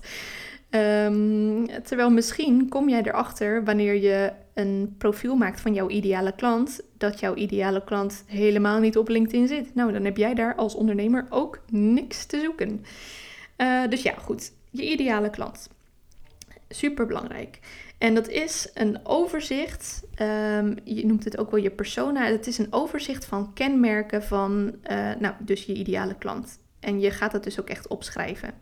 Um, 0.70 1.68
terwijl 1.84 2.10
misschien 2.10 2.70
kom 2.70 2.90
jij 2.90 3.02
erachter 3.02 3.64
wanneer 3.64 3.96
je 3.96 4.32
een 4.56 4.96
profiel 4.98 5.36
maakt 5.36 5.62
van 5.62 5.74
jouw 5.74 5.90
ideale 5.90 6.36
klant, 6.36 6.82
dat 6.98 7.20
jouw 7.20 7.36
ideale 7.36 7.84
klant 7.84 8.24
helemaal 8.28 8.80
niet 8.80 8.98
op 8.98 9.08
LinkedIn 9.08 9.48
zit. 9.48 9.76
Nou, 9.76 9.92
dan 9.92 10.06
heb 10.06 10.18
jij 10.18 10.34
daar 10.34 10.56
als 10.56 10.76
ondernemer 10.76 11.26
ook 11.30 11.60
niks 11.70 12.26
te 12.26 12.40
zoeken. 12.40 12.86
Uh, 13.58 13.88
dus 13.90 14.02
ja, 14.02 14.14
goed, 14.14 14.52
je 14.70 14.92
ideale 14.92 15.30
klant. 15.30 15.70
Super 16.70 17.06
belangrijk. 17.06 17.60
En 17.98 18.14
dat 18.16 18.28
is 18.28 18.70
een 18.74 19.00
overzicht, 19.04 20.04
um, 20.22 20.76
je 20.84 21.06
noemt 21.06 21.24
het 21.24 21.38
ook 21.38 21.52
wel 21.52 21.60
je 21.60 21.72
persona. 21.72 22.26
Het 22.26 22.48
is 22.48 22.58
een 22.58 22.74
overzicht 22.74 23.26
van 23.26 23.54
kenmerken 23.54 24.24
van, 24.24 24.76
uh, 24.92 25.12
nou, 25.20 25.34
dus 25.40 25.66
je 25.66 25.74
ideale 25.74 26.16
klant. 26.16 26.60
En 26.80 27.00
je 27.00 27.12
gaat 27.12 27.32
dat 27.32 27.44
dus 27.44 27.60
ook 27.60 27.70
echt 27.70 27.88
opschrijven. 27.88 28.54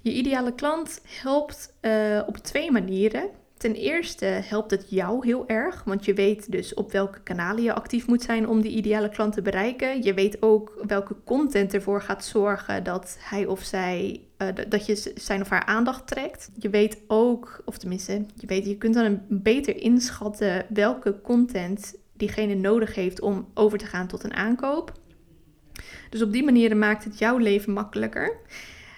Je 0.00 0.12
ideale 0.12 0.54
klant 0.54 1.00
helpt 1.06 1.74
uh, 1.80 2.22
op 2.26 2.36
twee 2.36 2.70
manieren. 2.70 3.30
Ten 3.56 3.74
eerste 3.74 4.24
helpt 4.24 4.70
het 4.70 4.86
jou 4.88 5.26
heel 5.26 5.48
erg, 5.48 5.84
want 5.84 6.04
je 6.04 6.14
weet 6.14 6.52
dus 6.52 6.74
op 6.74 6.92
welke 6.92 7.20
kanalen 7.22 7.62
je 7.62 7.74
actief 7.74 8.06
moet 8.06 8.22
zijn 8.22 8.48
om 8.48 8.60
die 8.60 8.76
ideale 8.76 9.08
klant 9.08 9.32
te 9.32 9.42
bereiken. 9.42 10.02
Je 10.02 10.14
weet 10.14 10.42
ook 10.42 10.82
welke 10.86 11.16
content 11.24 11.74
ervoor 11.74 12.02
gaat 12.02 12.24
zorgen 12.24 12.84
dat 12.84 13.16
hij 13.20 13.46
of 13.46 13.62
zij, 13.62 14.20
uh, 14.38 14.48
dat 14.68 14.86
je 14.86 15.12
zijn 15.14 15.40
of 15.40 15.48
haar 15.48 15.64
aandacht 15.64 16.06
trekt. 16.06 16.50
Je 16.58 16.70
weet 16.70 17.02
ook, 17.06 17.62
of 17.64 17.78
tenminste, 17.78 18.26
je, 18.34 18.46
weet, 18.46 18.66
je 18.66 18.78
kunt 18.78 18.94
dan 18.94 19.20
beter 19.28 19.76
inschatten 19.76 20.66
welke 20.68 21.20
content 21.20 21.94
diegene 22.12 22.54
nodig 22.54 22.94
heeft 22.94 23.20
om 23.20 23.48
over 23.54 23.78
te 23.78 23.86
gaan 23.86 24.06
tot 24.06 24.24
een 24.24 24.34
aankoop. 24.34 24.92
Dus 26.10 26.22
op 26.22 26.32
die 26.32 26.44
manier 26.44 26.76
maakt 26.76 27.04
het 27.04 27.18
jouw 27.18 27.36
leven 27.36 27.72
makkelijker. 27.72 28.36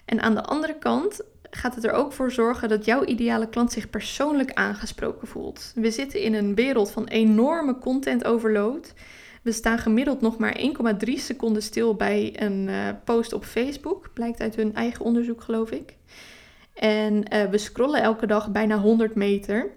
En 0.05 0.21
aan 0.21 0.35
de 0.35 0.43
andere 0.43 0.79
kant 0.79 1.21
gaat 1.57 1.75
het 1.75 1.85
er 1.85 1.93
ook 1.93 2.13
voor 2.13 2.33
zorgen 2.33 2.69
dat 2.69 2.85
jouw 2.85 3.05
ideale 3.05 3.49
klant 3.49 3.73
zich 3.73 3.91
persoonlijk 3.91 4.53
aangesproken 4.53 5.29
voelt. 5.29 5.73
We 5.75 5.91
zitten 5.91 6.21
in 6.21 6.35
een 6.35 6.55
wereld 6.55 6.91
van 6.91 7.07
enorme 7.07 7.79
content 7.79 8.25
overload. 8.25 8.95
We 9.43 9.53
staan 9.53 9.79
gemiddeld 9.79 10.21
nog 10.21 10.39
maar 10.39 10.61
1,3 11.07 11.13
seconden 11.13 11.63
stil 11.63 11.95
bij 11.95 12.33
een 12.37 12.69
uh, 12.69 12.89
post 13.05 13.33
op 13.33 13.45
Facebook, 13.45 14.11
blijkt 14.13 14.41
uit 14.41 14.57
hun 14.57 14.75
eigen 14.75 15.05
onderzoek, 15.05 15.43
geloof 15.43 15.71
ik. 15.71 15.97
En 16.75 17.15
uh, 17.15 17.45
we 17.45 17.59
scrollen 17.59 18.03
elke 18.03 18.27
dag 18.27 18.51
bijna 18.51 18.79
100 18.79 19.15
meter. 19.15 19.71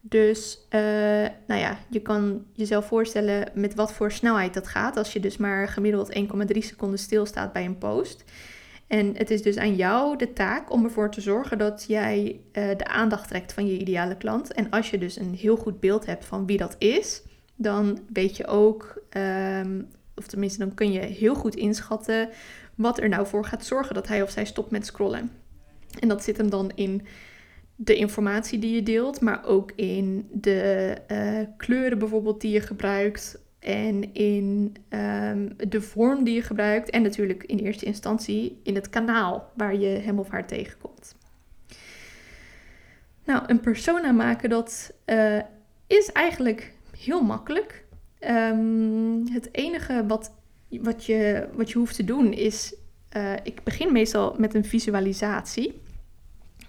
Dus 0.00 0.58
uh, 0.70 0.80
nou 1.46 1.60
ja, 1.60 1.78
je 1.88 2.00
kan 2.00 2.44
jezelf 2.52 2.86
voorstellen 2.86 3.50
met 3.54 3.74
wat 3.74 3.92
voor 3.92 4.12
snelheid 4.12 4.54
dat 4.54 4.68
gaat. 4.68 4.96
Als 4.96 5.12
je 5.12 5.20
dus 5.20 5.36
maar 5.36 5.68
gemiddeld 5.68 6.14
1,3 6.52 6.58
seconden 6.58 6.98
stilstaat 6.98 7.52
bij 7.52 7.64
een 7.64 7.78
post. 7.78 8.24
En 8.88 9.16
het 9.16 9.30
is 9.30 9.42
dus 9.42 9.56
aan 9.56 9.74
jou 9.74 10.16
de 10.16 10.32
taak 10.32 10.72
om 10.72 10.84
ervoor 10.84 11.10
te 11.10 11.20
zorgen 11.20 11.58
dat 11.58 11.84
jij 11.88 12.40
uh, 12.52 12.68
de 12.76 12.86
aandacht 12.86 13.28
trekt 13.28 13.52
van 13.52 13.66
je 13.66 13.78
ideale 13.78 14.16
klant. 14.16 14.52
En 14.52 14.70
als 14.70 14.90
je 14.90 14.98
dus 14.98 15.16
een 15.16 15.34
heel 15.34 15.56
goed 15.56 15.80
beeld 15.80 16.06
hebt 16.06 16.24
van 16.24 16.46
wie 16.46 16.56
dat 16.56 16.76
is, 16.78 17.22
dan 17.56 17.98
weet 18.12 18.36
je 18.36 18.46
ook, 18.46 19.02
um, 19.16 19.88
of 20.14 20.26
tenminste 20.26 20.58
dan 20.58 20.74
kun 20.74 20.92
je 20.92 21.00
heel 21.00 21.34
goed 21.34 21.54
inschatten 21.54 22.28
wat 22.74 23.00
er 23.00 23.08
nou 23.08 23.26
voor 23.26 23.44
gaat 23.44 23.64
zorgen 23.64 23.94
dat 23.94 24.08
hij 24.08 24.22
of 24.22 24.30
zij 24.30 24.44
stopt 24.44 24.70
met 24.70 24.86
scrollen. 24.86 25.30
En 26.00 26.08
dat 26.08 26.22
zit 26.22 26.36
hem 26.36 26.50
dan 26.50 26.70
in 26.74 27.06
de 27.76 27.96
informatie 27.96 28.58
die 28.58 28.74
je 28.74 28.82
deelt, 28.82 29.20
maar 29.20 29.44
ook 29.44 29.72
in 29.76 30.28
de 30.32 30.94
uh, 31.12 31.40
kleuren 31.56 31.98
bijvoorbeeld 31.98 32.40
die 32.40 32.52
je 32.52 32.60
gebruikt 32.60 33.38
en 33.58 34.14
in 34.14 34.76
um, 34.88 35.56
de 35.68 35.80
vorm 35.80 36.24
die 36.24 36.34
je 36.34 36.42
gebruikt 36.42 36.90
en 36.90 37.02
natuurlijk 37.02 37.42
in 37.42 37.58
eerste 37.58 37.84
instantie 37.84 38.60
in 38.62 38.74
het 38.74 38.90
kanaal 38.90 39.52
waar 39.56 39.76
je 39.76 39.86
hem 39.86 40.18
of 40.18 40.28
haar 40.28 40.46
tegenkomt. 40.46 41.16
Nou, 43.24 43.42
een 43.46 43.60
persona 43.60 44.12
maken 44.12 44.50
dat 44.50 44.92
uh, 45.06 45.40
is 45.86 46.12
eigenlijk 46.12 46.72
heel 46.98 47.22
makkelijk. 47.22 47.84
Um, 48.20 49.28
het 49.32 49.48
enige 49.52 50.06
wat, 50.06 50.32
wat, 50.68 51.04
je, 51.04 51.48
wat 51.52 51.70
je 51.70 51.78
hoeft 51.78 51.96
te 51.96 52.04
doen 52.04 52.32
is, 52.32 52.74
uh, 53.16 53.32
ik 53.42 53.62
begin 53.62 53.92
meestal 53.92 54.34
met 54.38 54.54
een 54.54 54.64
visualisatie 54.64 55.80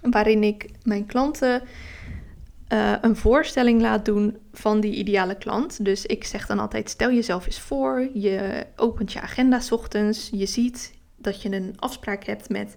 waarin 0.00 0.42
ik 0.42 0.70
mijn 0.82 1.06
klanten 1.06 1.62
uh, 2.72 2.94
een 3.00 3.16
voorstelling 3.16 3.80
laat 3.80 4.04
doen 4.04 4.36
van 4.52 4.80
die 4.80 4.94
ideale 4.94 5.34
klant. 5.34 5.84
Dus 5.84 6.06
ik 6.06 6.24
zeg 6.24 6.46
dan 6.46 6.58
altijd: 6.58 6.90
stel 6.90 7.12
jezelf 7.12 7.46
eens 7.46 7.60
voor, 7.60 8.08
je 8.12 8.66
opent 8.76 9.12
je 9.12 9.20
agenda 9.20 9.60
ochtends, 9.70 10.28
je 10.32 10.46
ziet 10.46 10.92
dat 11.16 11.42
je 11.42 11.52
een 11.52 11.72
afspraak 11.76 12.24
hebt 12.24 12.48
met 12.48 12.76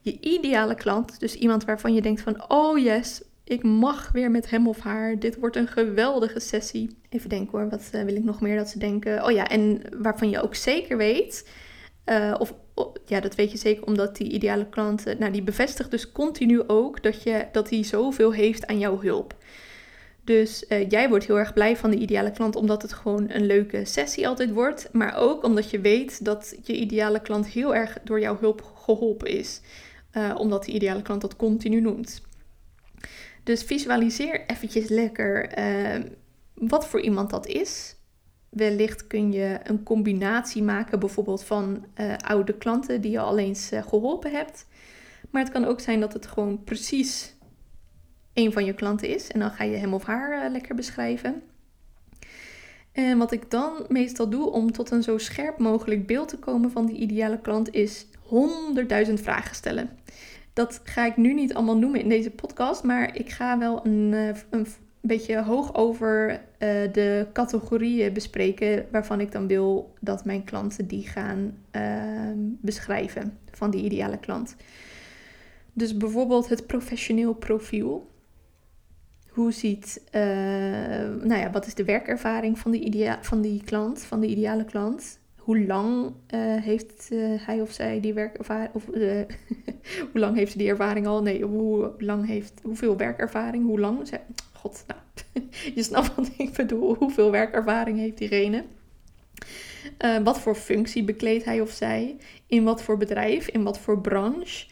je 0.00 0.20
ideale 0.20 0.74
klant. 0.74 1.20
Dus 1.20 1.34
iemand 1.34 1.64
waarvan 1.64 1.94
je 1.94 2.02
denkt 2.02 2.20
van: 2.20 2.50
oh 2.50 2.78
yes, 2.78 3.22
ik 3.44 3.62
mag 3.62 4.12
weer 4.12 4.30
met 4.30 4.50
hem 4.50 4.68
of 4.68 4.78
haar. 4.78 5.18
Dit 5.18 5.38
wordt 5.38 5.56
een 5.56 5.68
geweldige 5.68 6.40
sessie. 6.40 6.96
Even 7.08 7.28
denken 7.28 7.58
hoor, 7.58 7.70
wat 7.70 7.90
uh, 7.94 8.02
wil 8.02 8.16
ik 8.16 8.24
nog 8.24 8.40
meer 8.40 8.56
dat 8.56 8.68
ze 8.68 8.78
denken? 8.78 9.24
Oh 9.24 9.30
ja, 9.30 9.48
en 9.48 9.82
waarvan 9.96 10.30
je 10.30 10.42
ook 10.42 10.54
zeker 10.54 10.96
weet 10.96 11.48
uh, 12.06 12.34
of 12.38 12.54
ja, 13.06 13.20
dat 13.20 13.34
weet 13.34 13.50
je 13.50 13.58
zeker 13.58 13.84
omdat 13.84 14.16
die 14.16 14.30
ideale 14.30 14.68
klant, 14.68 15.18
nou 15.18 15.32
die 15.32 15.42
bevestigt 15.42 15.90
dus 15.90 16.12
continu 16.12 16.62
ook 16.66 17.02
dat, 17.02 17.22
je, 17.22 17.46
dat 17.52 17.70
hij 17.70 17.84
zoveel 17.84 18.32
heeft 18.32 18.66
aan 18.66 18.78
jouw 18.78 19.00
hulp. 19.00 19.34
Dus 20.24 20.64
uh, 20.68 20.90
jij 20.90 21.08
wordt 21.08 21.26
heel 21.26 21.38
erg 21.38 21.52
blij 21.52 21.76
van 21.76 21.90
de 21.90 21.96
ideale 21.96 22.30
klant 22.30 22.56
omdat 22.56 22.82
het 22.82 22.92
gewoon 22.92 23.30
een 23.30 23.46
leuke 23.46 23.84
sessie 23.84 24.28
altijd 24.28 24.52
wordt. 24.52 24.88
Maar 24.92 25.16
ook 25.16 25.44
omdat 25.44 25.70
je 25.70 25.80
weet 25.80 26.24
dat 26.24 26.56
je 26.62 26.76
ideale 26.76 27.20
klant 27.20 27.46
heel 27.46 27.74
erg 27.74 27.98
door 28.04 28.20
jouw 28.20 28.38
hulp 28.40 28.62
geholpen 28.62 29.28
is. 29.28 29.60
Omdat 30.36 30.64
die 30.64 30.74
ideale 30.74 31.02
klant 31.02 31.20
dat 31.20 31.36
continu 31.36 31.80
noemt. 31.80 32.22
Dus 33.42 33.62
visualiseer 33.62 34.44
eventjes 34.46 34.88
lekker 34.88 35.50
wat 36.54 36.86
voor 36.86 37.00
iemand 37.00 37.30
dat 37.30 37.46
is. 37.46 37.93
Wellicht 38.54 39.06
kun 39.06 39.32
je 39.32 39.58
een 39.62 39.82
combinatie 39.82 40.62
maken, 40.62 40.98
bijvoorbeeld 40.98 41.44
van 41.44 41.84
uh, 42.00 42.14
oude 42.16 42.54
klanten 42.54 43.00
die 43.00 43.10
je 43.10 43.20
al 43.20 43.38
eens 43.38 43.72
uh, 43.72 43.82
geholpen 43.82 44.30
hebt. 44.30 44.66
Maar 45.30 45.42
het 45.42 45.52
kan 45.52 45.64
ook 45.64 45.80
zijn 45.80 46.00
dat 46.00 46.12
het 46.12 46.26
gewoon 46.26 46.64
precies 46.64 47.34
een 48.34 48.52
van 48.52 48.64
je 48.64 48.74
klanten 48.74 49.08
is. 49.08 49.28
En 49.28 49.40
dan 49.40 49.50
ga 49.50 49.64
je 49.64 49.76
hem 49.76 49.94
of 49.94 50.04
haar 50.04 50.44
uh, 50.44 50.50
lekker 50.50 50.74
beschrijven. 50.74 51.42
En 52.92 53.18
wat 53.18 53.32
ik 53.32 53.50
dan 53.50 53.84
meestal 53.88 54.28
doe 54.28 54.50
om 54.50 54.72
tot 54.72 54.90
een 54.90 55.02
zo 55.02 55.18
scherp 55.18 55.58
mogelijk 55.58 56.06
beeld 56.06 56.28
te 56.28 56.38
komen 56.38 56.70
van 56.70 56.86
die 56.86 56.96
ideale 56.96 57.40
klant, 57.40 57.74
is 57.74 58.06
100.000 59.06 59.12
vragen 59.14 59.54
stellen. 59.54 59.90
Dat 60.52 60.80
ga 60.84 61.06
ik 61.06 61.16
nu 61.16 61.34
niet 61.34 61.54
allemaal 61.54 61.78
noemen 61.78 62.00
in 62.00 62.08
deze 62.08 62.30
podcast, 62.30 62.82
maar 62.82 63.16
ik 63.16 63.30
ga 63.30 63.58
wel 63.58 63.86
een, 63.86 64.34
een 64.50 64.66
beetje 65.06 65.42
hoog 65.42 65.74
over 65.74 66.30
uh, 66.30 66.38
de 66.92 67.26
categorieën 67.32 68.12
bespreken 68.12 68.86
waarvan 68.90 69.20
ik 69.20 69.32
dan 69.32 69.46
wil 69.46 69.94
dat 70.00 70.24
mijn 70.24 70.44
klanten 70.44 70.86
die 70.86 71.08
gaan 71.08 71.56
uh, 71.76 71.82
beschrijven 72.60 73.38
van 73.50 73.70
die 73.70 73.84
ideale 73.84 74.18
klant. 74.18 74.56
Dus 75.72 75.96
bijvoorbeeld 75.96 76.48
het 76.48 76.66
professioneel 76.66 77.34
profiel. 77.34 78.12
Hoe 79.28 79.52
ziet, 79.52 80.02
uh, 80.12 80.20
nou 81.22 81.36
ja, 81.36 81.50
wat 81.50 81.66
is 81.66 81.74
de 81.74 81.84
werkervaring 81.84 82.58
van 82.58 82.70
die, 82.70 82.80
idea 82.80 83.18
van 83.22 83.40
die 83.40 83.62
klant, 83.64 84.02
van 84.02 84.20
de 84.20 84.26
ideale 84.26 84.64
klant? 84.64 85.18
Hoe 85.44 85.66
lang 85.66 86.12
heeft 86.62 87.10
hij 87.36 87.60
of 87.60 87.72
zij 87.72 88.00
die 88.00 88.14
werkervaring, 88.14 88.74
of 88.74 88.84
hoe 90.10 90.20
lang 90.20 90.36
heeft 90.36 90.52
ze 90.52 90.58
die 90.58 90.68
ervaring 90.68 91.06
al? 91.06 91.22
Nee, 91.22 91.42
hoe 91.42 91.92
lang 91.98 92.26
heeft, 92.26 92.60
hoeveel 92.62 92.96
werkervaring, 92.96 93.64
hoe 93.64 93.80
lang? 93.80 94.08
god, 94.52 94.84
nou, 94.86 95.00
je 95.74 95.82
snapt 95.82 96.14
wat 96.14 96.30
ik 96.36 96.52
bedoel. 96.52 96.94
Hoeveel 96.94 97.30
werkervaring 97.30 97.98
heeft 97.98 98.18
diegene? 98.18 98.64
Wat 100.24 100.40
voor 100.40 100.54
functie 100.54 101.04
bekleedt 101.04 101.44
hij 101.44 101.60
of 101.60 101.70
zij? 101.70 102.16
In 102.46 102.64
wat 102.64 102.82
voor 102.82 102.96
bedrijf? 102.96 103.48
In 103.48 103.62
wat 103.62 103.78
voor 103.78 104.00
branche? 104.00 104.66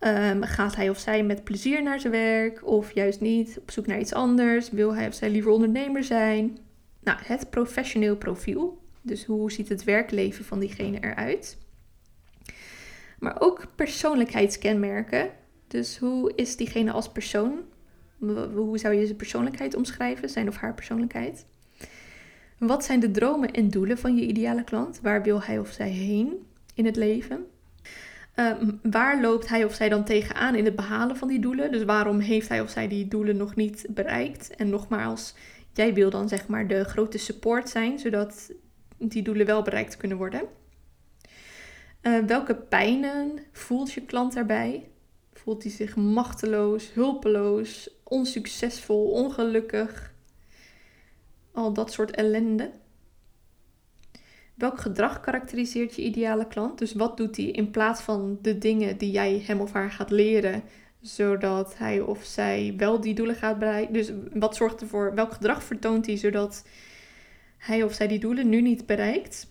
Um, 0.00 0.42
gaat 0.42 0.76
hij 0.76 0.90
of 0.90 0.98
zij 0.98 1.22
met 1.22 1.44
plezier 1.44 1.82
naar 1.82 2.00
zijn 2.00 2.12
werk 2.12 2.66
of 2.66 2.94
juist 2.94 3.20
niet? 3.20 3.58
Op 3.60 3.70
zoek 3.70 3.86
naar 3.86 4.00
iets 4.00 4.14
anders? 4.14 4.70
Wil 4.70 4.94
hij 4.94 5.06
of 5.06 5.14
zij 5.14 5.30
liever 5.30 5.50
ondernemer 5.50 6.04
zijn? 6.04 6.58
Nou, 7.02 7.18
het 7.22 7.50
professioneel 7.50 8.16
profiel. 8.16 8.79
Dus 9.02 9.24
hoe 9.24 9.52
ziet 9.52 9.68
het 9.68 9.84
werkleven 9.84 10.44
van 10.44 10.58
diegene 10.58 10.98
eruit? 11.00 11.58
Maar 13.18 13.36
ook 13.38 13.66
persoonlijkheidskenmerken. 13.74 15.30
Dus 15.66 15.98
hoe 15.98 16.32
is 16.34 16.56
diegene 16.56 16.92
als 16.92 17.12
persoon? 17.12 17.58
Hoe 18.54 18.78
zou 18.78 18.94
je 18.94 19.04
zijn 19.04 19.16
persoonlijkheid 19.16 19.74
omschrijven, 19.74 20.28
zijn 20.28 20.48
of 20.48 20.56
haar 20.56 20.74
persoonlijkheid? 20.74 21.46
Wat 22.58 22.84
zijn 22.84 23.00
de 23.00 23.10
dromen 23.10 23.50
en 23.50 23.68
doelen 23.68 23.98
van 23.98 24.16
je 24.16 24.26
ideale 24.26 24.64
klant? 24.64 25.00
Waar 25.02 25.22
wil 25.22 25.42
hij 25.42 25.58
of 25.58 25.70
zij 25.70 25.90
heen 25.90 26.46
in 26.74 26.84
het 26.84 26.96
leven? 26.96 27.46
Uh, 28.36 28.52
waar 28.82 29.20
loopt 29.20 29.48
hij 29.48 29.64
of 29.64 29.74
zij 29.74 29.88
dan 29.88 30.04
tegenaan 30.04 30.54
in 30.54 30.64
het 30.64 30.76
behalen 30.76 31.16
van 31.16 31.28
die 31.28 31.40
doelen? 31.40 31.72
Dus 31.72 31.84
waarom 31.84 32.18
heeft 32.18 32.48
hij 32.48 32.60
of 32.60 32.70
zij 32.70 32.88
die 32.88 33.08
doelen 33.08 33.36
nog 33.36 33.56
niet 33.56 33.86
bereikt? 33.88 34.56
En 34.56 34.70
nogmaals, 34.70 35.34
jij 35.72 35.94
wil 35.94 36.10
dan 36.10 36.28
zeg 36.28 36.46
maar 36.46 36.66
de 36.66 36.84
grote 36.84 37.18
support 37.18 37.68
zijn, 37.68 37.98
zodat 37.98 38.52
die 39.08 39.22
doelen 39.22 39.46
wel 39.46 39.62
bereikt 39.62 39.96
kunnen 39.96 40.16
worden. 40.16 40.42
Uh, 42.02 42.24
welke 42.24 42.54
pijnen 42.54 43.38
voelt 43.52 43.92
je 43.92 44.00
klant 44.00 44.34
daarbij? 44.34 44.90
Voelt 45.32 45.62
hij 45.62 45.72
zich 45.72 45.96
machteloos, 45.96 46.92
hulpeloos, 46.92 47.90
onsuccesvol, 48.02 49.10
ongelukkig? 49.10 50.12
Al 51.52 51.72
dat 51.72 51.92
soort 51.92 52.10
ellende. 52.10 52.70
Welk 54.54 54.80
gedrag 54.80 55.20
karakteriseert 55.20 55.96
je 55.96 56.02
ideale 56.02 56.46
klant? 56.46 56.78
Dus 56.78 56.92
wat 56.92 57.16
doet 57.16 57.36
hij 57.36 57.46
in 57.46 57.70
plaats 57.70 58.00
van 58.00 58.38
de 58.42 58.58
dingen 58.58 58.98
die 58.98 59.10
jij 59.10 59.42
hem 59.46 59.60
of 59.60 59.72
haar 59.72 59.90
gaat 59.90 60.10
leren, 60.10 60.62
zodat 61.00 61.78
hij 61.78 62.00
of 62.00 62.24
zij 62.24 62.74
wel 62.76 63.00
die 63.00 63.14
doelen 63.14 63.34
gaat 63.34 63.58
bereiken? 63.58 63.92
Dus 63.92 64.12
wat 64.32 64.56
zorgt 64.56 64.80
ervoor? 64.80 65.14
Welk 65.14 65.32
gedrag 65.32 65.62
vertoont 65.62 66.06
hij 66.06 66.16
zodat 66.16 66.64
hij 67.60 67.82
of 67.82 67.92
zij 67.92 68.08
die 68.08 68.18
doelen 68.18 68.48
nu 68.48 68.60
niet 68.60 68.86
bereikt? 68.86 69.48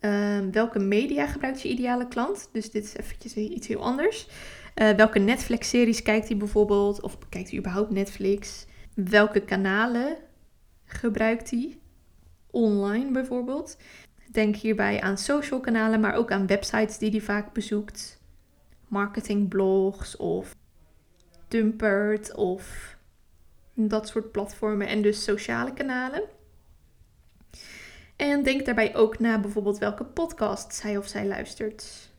Um, 0.00 0.52
welke 0.52 0.78
media 0.78 1.26
gebruikt 1.26 1.62
je 1.62 1.68
ideale 1.68 2.08
klant? 2.08 2.48
Dus 2.52 2.70
dit 2.70 2.84
is 2.84 2.96
eventjes 2.96 3.34
iets 3.34 3.66
heel 3.66 3.82
anders. 3.82 4.28
Uh, 4.74 4.90
welke 4.90 5.18
Netflix-series 5.18 6.02
kijkt 6.02 6.28
hij 6.28 6.36
bijvoorbeeld? 6.36 7.00
Of 7.00 7.18
kijkt 7.28 7.50
hij 7.50 7.58
überhaupt 7.58 7.90
Netflix? 7.90 8.66
Welke 8.94 9.40
kanalen 9.40 10.16
gebruikt 10.84 11.50
hij? 11.50 11.78
Online 12.50 13.10
bijvoorbeeld. 13.10 13.76
Denk 14.32 14.56
hierbij 14.56 15.00
aan 15.00 15.18
social 15.18 15.60
kanalen, 15.60 16.00
maar 16.00 16.14
ook 16.14 16.30
aan 16.30 16.46
websites 16.46 16.98
die 16.98 17.10
hij 17.10 17.20
vaak 17.20 17.52
bezoekt. 17.52 18.22
Marketingblogs 18.88 20.16
of 20.16 20.56
Dumpert 21.48 22.34
of 22.34 22.96
dat 23.88 24.08
soort 24.08 24.32
platformen 24.32 24.86
en 24.86 25.02
dus 25.02 25.24
sociale 25.24 25.72
kanalen. 25.72 26.22
En 28.16 28.42
denk 28.42 28.64
daarbij 28.64 28.96
ook 28.96 29.18
na 29.18 29.40
bijvoorbeeld 29.40 29.78
welke 29.78 30.04
podcasts 30.04 30.82
hij 30.82 30.96
of 30.96 31.06
zij 31.06 31.26
luistert. 31.26 32.10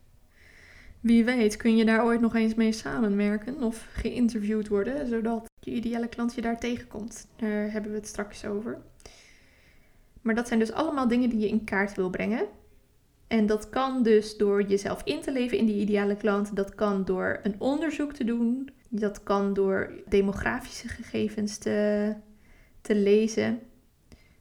Wie 0.99 1.23
weet 1.23 1.57
kun 1.57 1.77
je 1.77 1.85
daar 1.85 2.03
ooit 2.03 2.21
nog 2.21 2.35
eens 2.35 2.53
mee 2.53 2.71
samenwerken 2.71 3.63
of 3.63 3.87
geïnterviewd 3.93 4.67
worden, 4.67 5.07
zodat 5.07 5.49
je 5.59 5.71
ideale 5.71 6.07
klant 6.07 6.35
je 6.35 6.41
daar 6.41 6.59
tegenkomt. 6.59 7.27
Daar 7.35 7.71
hebben 7.71 7.91
we 7.91 7.97
het 7.97 8.07
straks 8.07 8.45
over. 8.45 8.81
Maar 10.21 10.35
dat 10.35 10.47
zijn 10.47 10.59
dus 10.59 10.71
allemaal 10.71 11.07
dingen 11.07 11.29
die 11.29 11.39
je 11.39 11.47
in 11.47 11.63
kaart 11.63 11.95
wil 11.95 12.09
brengen. 12.09 12.45
En 13.27 13.45
dat 13.45 13.69
kan 13.69 14.03
dus 14.03 14.37
door 14.37 14.63
jezelf 14.63 15.01
in 15.03 15.21
te 15.21 15.31
leven 15.31 15.57
in 15.57 15.65
die 15.65 15.81
ideale 15.81 16.15
klant. 16.15 16.55
Dat 16.55 16.75
kan 16.75 17.05
door 17.05 17.39
een 17.43 17.55
onderzoek 17.57 18.13
te 18.13 18.23
doen. 18.23 18.69
Dat 18.93 19.23
kan 19.23 19.53
door 19.53 19.91
demografische 20.07 20.87
gegevens 20.87 21.57
te, 21.57 22.13
te 22.81 22.95
lezen. 22.95 23.59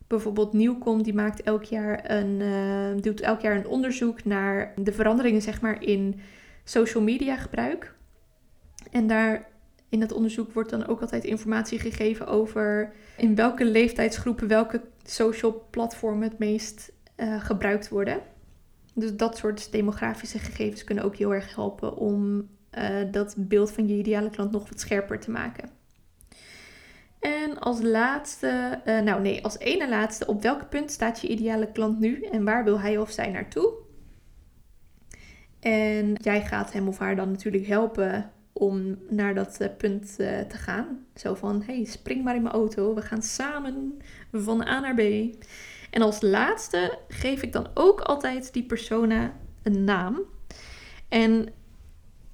Bijvoorbeeld 0.06 0.52
Nieuwkom 0.52 1.02
die 1.02 1.14
maakt 1.14 1.42
elk 1.42 1.64
jaar 1.64 2.10
een, 2.10 2.40
uh, 2.40 3.02
doet 3.02 3.20
elk 3.20 3.40
jaar 3.40 3.56
een 3.56 3.66
onderzoek 3.66 4.24
naar 4.24 4.72
de 4.76 4.92
veranderingen 4.92 5.42
zeg 5.42 5.60
maar, 5.60 5.82
in 5.82 6.20
social 6.64 7.02
media 7.02 7.36
gebruik. 7.36 7.94
En 8.90 9.06
daar 9.06 9.48
in 9.88 10.00
dat 10.00 10.12
onderzoek 10.12 10.52
wordt 10.52 10.70
dan 10.70 10.86
ook 10.86 11.00
altijd 11.00 11.24
informatie 11.24 11.78
gegeven 11.78 12.26
over 12.26 12.92
in 13.16 13.34
welke 13.34 13.64
leeftijdsgroepen 13.64 14.48
welke 14.48 14.82
social 15.02 15.66
platformen 15.70 16.28
het 16.28 16.38
meest 16.38 16.92
uh, 17.16 17.44
gebruikt 17.44 17.88
worden. 17.88 18.20
Dus 18.94 19.16
dat 19.16 19.36
soort 19.36 19.72
demografische 19.72 20.38
gegevens 20.38 20.84
kunnen 20.84 21.04
ook 21.04 21.16
heel 21.16 21.34
erg 21.34 21.54
helpen 21.54 21.96
om 21.96 22.48
uh, 22.78 23.12
dat 23.12 23.34
beeld 23.36 23.72
van 23.72 23.88
je 23.88 23.94
ideale 23.94 24.30
klant 24.30 24.50
nog 24.50 24.68
wat 24.68 24.80
scherper 24.80 25.20
te 25.20 25.30
maken. 25.30 25.70
En 27.20 27.58
als 27.58 27.82
laatste, 27.82 28.80
uh, 28.86 29.00
nou 29.00 29.20
nee, 29.22 29.44
als 29.44 29.58
ene 29.58 29.88
laatste, 29.88 30.26
op 30.26 30.42
welk 30.42 30.68
punt 30.68 30.90
staat 30.90 31.20
je 31.20 31.28
ideale 31.28 31.72
klant 31.72 31.98
nu 31.98 32.22
en 32.22 32.44
waar 32.44 32.64
wil 32.64 32.80
hij 32.80 32.98
of 32.98 33.10
zij 33.10 33.30
naartoe? 33.30 33.72
En 35.60 36.12
jij 36.12 36.44
gaat 36.44 36.72
hem 36.72 36.88
of 36.88 36.98
haar 36.98 37.16
dan 37.16 37.30
natuurlijk 37.30 37.66
helpen 37.66 38.30
om 38.52 38.98
naar 39.08 39.34
dat 39.34 39.58
uh, 39.60 39.68
punt 39.78 40.16
te 40.16 40.56
gaan. 40.56 41.06
Zo 41.14 41.34
van, 41.34 41.62
hey, 41.66 41.84
spring 41.84 42.24
maar 42.24 42.34
in 42.34 42.42
mijn 42.42 42.54
auto, 42.54 42.94
we 42.94 43.02
gaan 43.02 43.22
samen 43.22 43.98
van 44.32 44.66
A 44.66 44.80
naar 44.80 44.94
B. 44.94 45.00
En 45.90 46.02
als 46.02 46.20
laatste 46.20 46.98
geef 47.08 47.42
ik 47.42 47.52
dan 47.52 47.68
ook 47.74 48.00
altijd 48.00 48.52
die 48.52 48.62
persona 48.64 49.32
een 49.62 49.84
naam. 49.84 50.20
En 51.08 51.48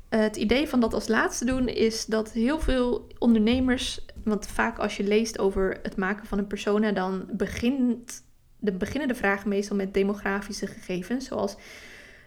het 0.08 0.36
idee 0.36 0.68
van 0.68 0.80
dat 0.80 0.94
als 0.94 1.08
laatste 1.08 1.44
doen 1.44 1.68
is 1.68 2.06
dat 2.06 2.32
heel 2.32 2.60
veel 2.60 3.06
ondernemers, 3.18 4.04
want 4.24 4.46
vaak 4.46 4.78
als 4.78 4.96
je 4.96 5.04
leest 5.04 5.38
over 5.38 5.78
het 5.82 5.96
maken 5.96 6.26
van 6.26 6.38
een 6.38 6.46
persona, 6.46 6.92
dan 6.92 7.28
begint 7.32 8.22
de, 8.58 8.72
beginnen 8.72 9.08
de 9.08 9.14
vragen 9.14 9.48
meestal 9.48 9.76
met 9.76 9.94
demografische 9.94 10.66
gegevens, 10.66 11.26
zoals 11.26 11.56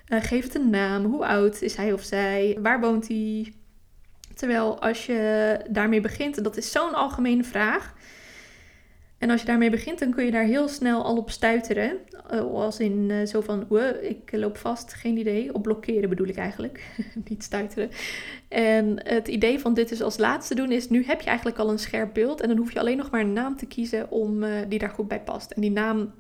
uh, 0.08 0.24
geef 0.24 0.44
het 0.44 0.56
een 0.56 0.70
naam, 0.70 1.06
hoe 1.06 1.26
oud 1.26 1.62
is 1.62 1.76
hij 1.76 1.94
of 1.94 2.02
zij, 2.02 2.58
waar 2.62 2.80
woont 2.80 3.08
hij. 3.08 3.54
Terwijl 4.36 4.82
als 4.82 5.06
je 5.06 5.60
daarmee 5.70 6.02
begint, 6.02 6.44
dat 6.44 6.58
is 6.58 6.72
zo'n 6.72 6.94
algemene 6.94 7.44
vraag, 7.44 7.94
en 9.20 9.30
als 9.30 9.40
je 9.40 9.48
daarmee 9.48 9.70
begint, 9.70 10.00
dan 10.00 10.12
kun 10.12 10.26
je 10.26 10.32
daar 10.32 10.44
heel 10.44 10.68
snel 10.68 11.04
al 11.04 11.18
op 11.18 11.30
stuiteren. 11.30 11.98
Uh, 12.34 12.40
als 12.40 12.80
in 12.80 13.10
uh, 13.10 13.26
zo 13.26 13.42
van, 13.42 13.68
ik 14.02 14.32
loop 14.32 14.58
vast, 14.58 14.94
geen 14.94 15.18
idee. 15.18 15.54
Op 15.54 15.62
blokkeren 15.64 16.10
bedoel 16.10 16.28
ik 16.28 16.38
eigenlijk, 16.38 16.84
niet 17.30 17.44
stuiteren. 17.44 17.90
En 18.48 19.08
het 19.08 19.28
idee 19.28 19.60
van 19.60 19.74
dit 19.74 19.92
is 19.92 20.02
als 20.02 20.18
laatste 20.18 20.56
doen 20.56 20.72
is, 20.72 20.90
nu 20.90 21.04
heb 21.06 21.22
je 21.22 21.28
eigenlijk 21.28 21.58
al 21.58 21.70
een 21.70 21.80
scherp 21.80 22.14
beeld. 22.14 22.42
En 22.42 22.48
dan 22.48 22.58
hoef 22.58 22.72
je 22.72 22.80
alleen 22.80 22.98
nog 22.98 23.12
maar 23.12 23.22
een 23.22 23.34
naam 23.34 23.56
te 23.56 23.66
kiezen 23.66 24.12
om, 24.12 24.44
uh, 24.44 24.52
die 24.70 24.80
daar 24.80 24.90
goed 24.90 25.08
bij 25.08 25.22
past. 25.22 25.52
En 25.52 25.62
die 25.62 25.72
naam 25.72 26.12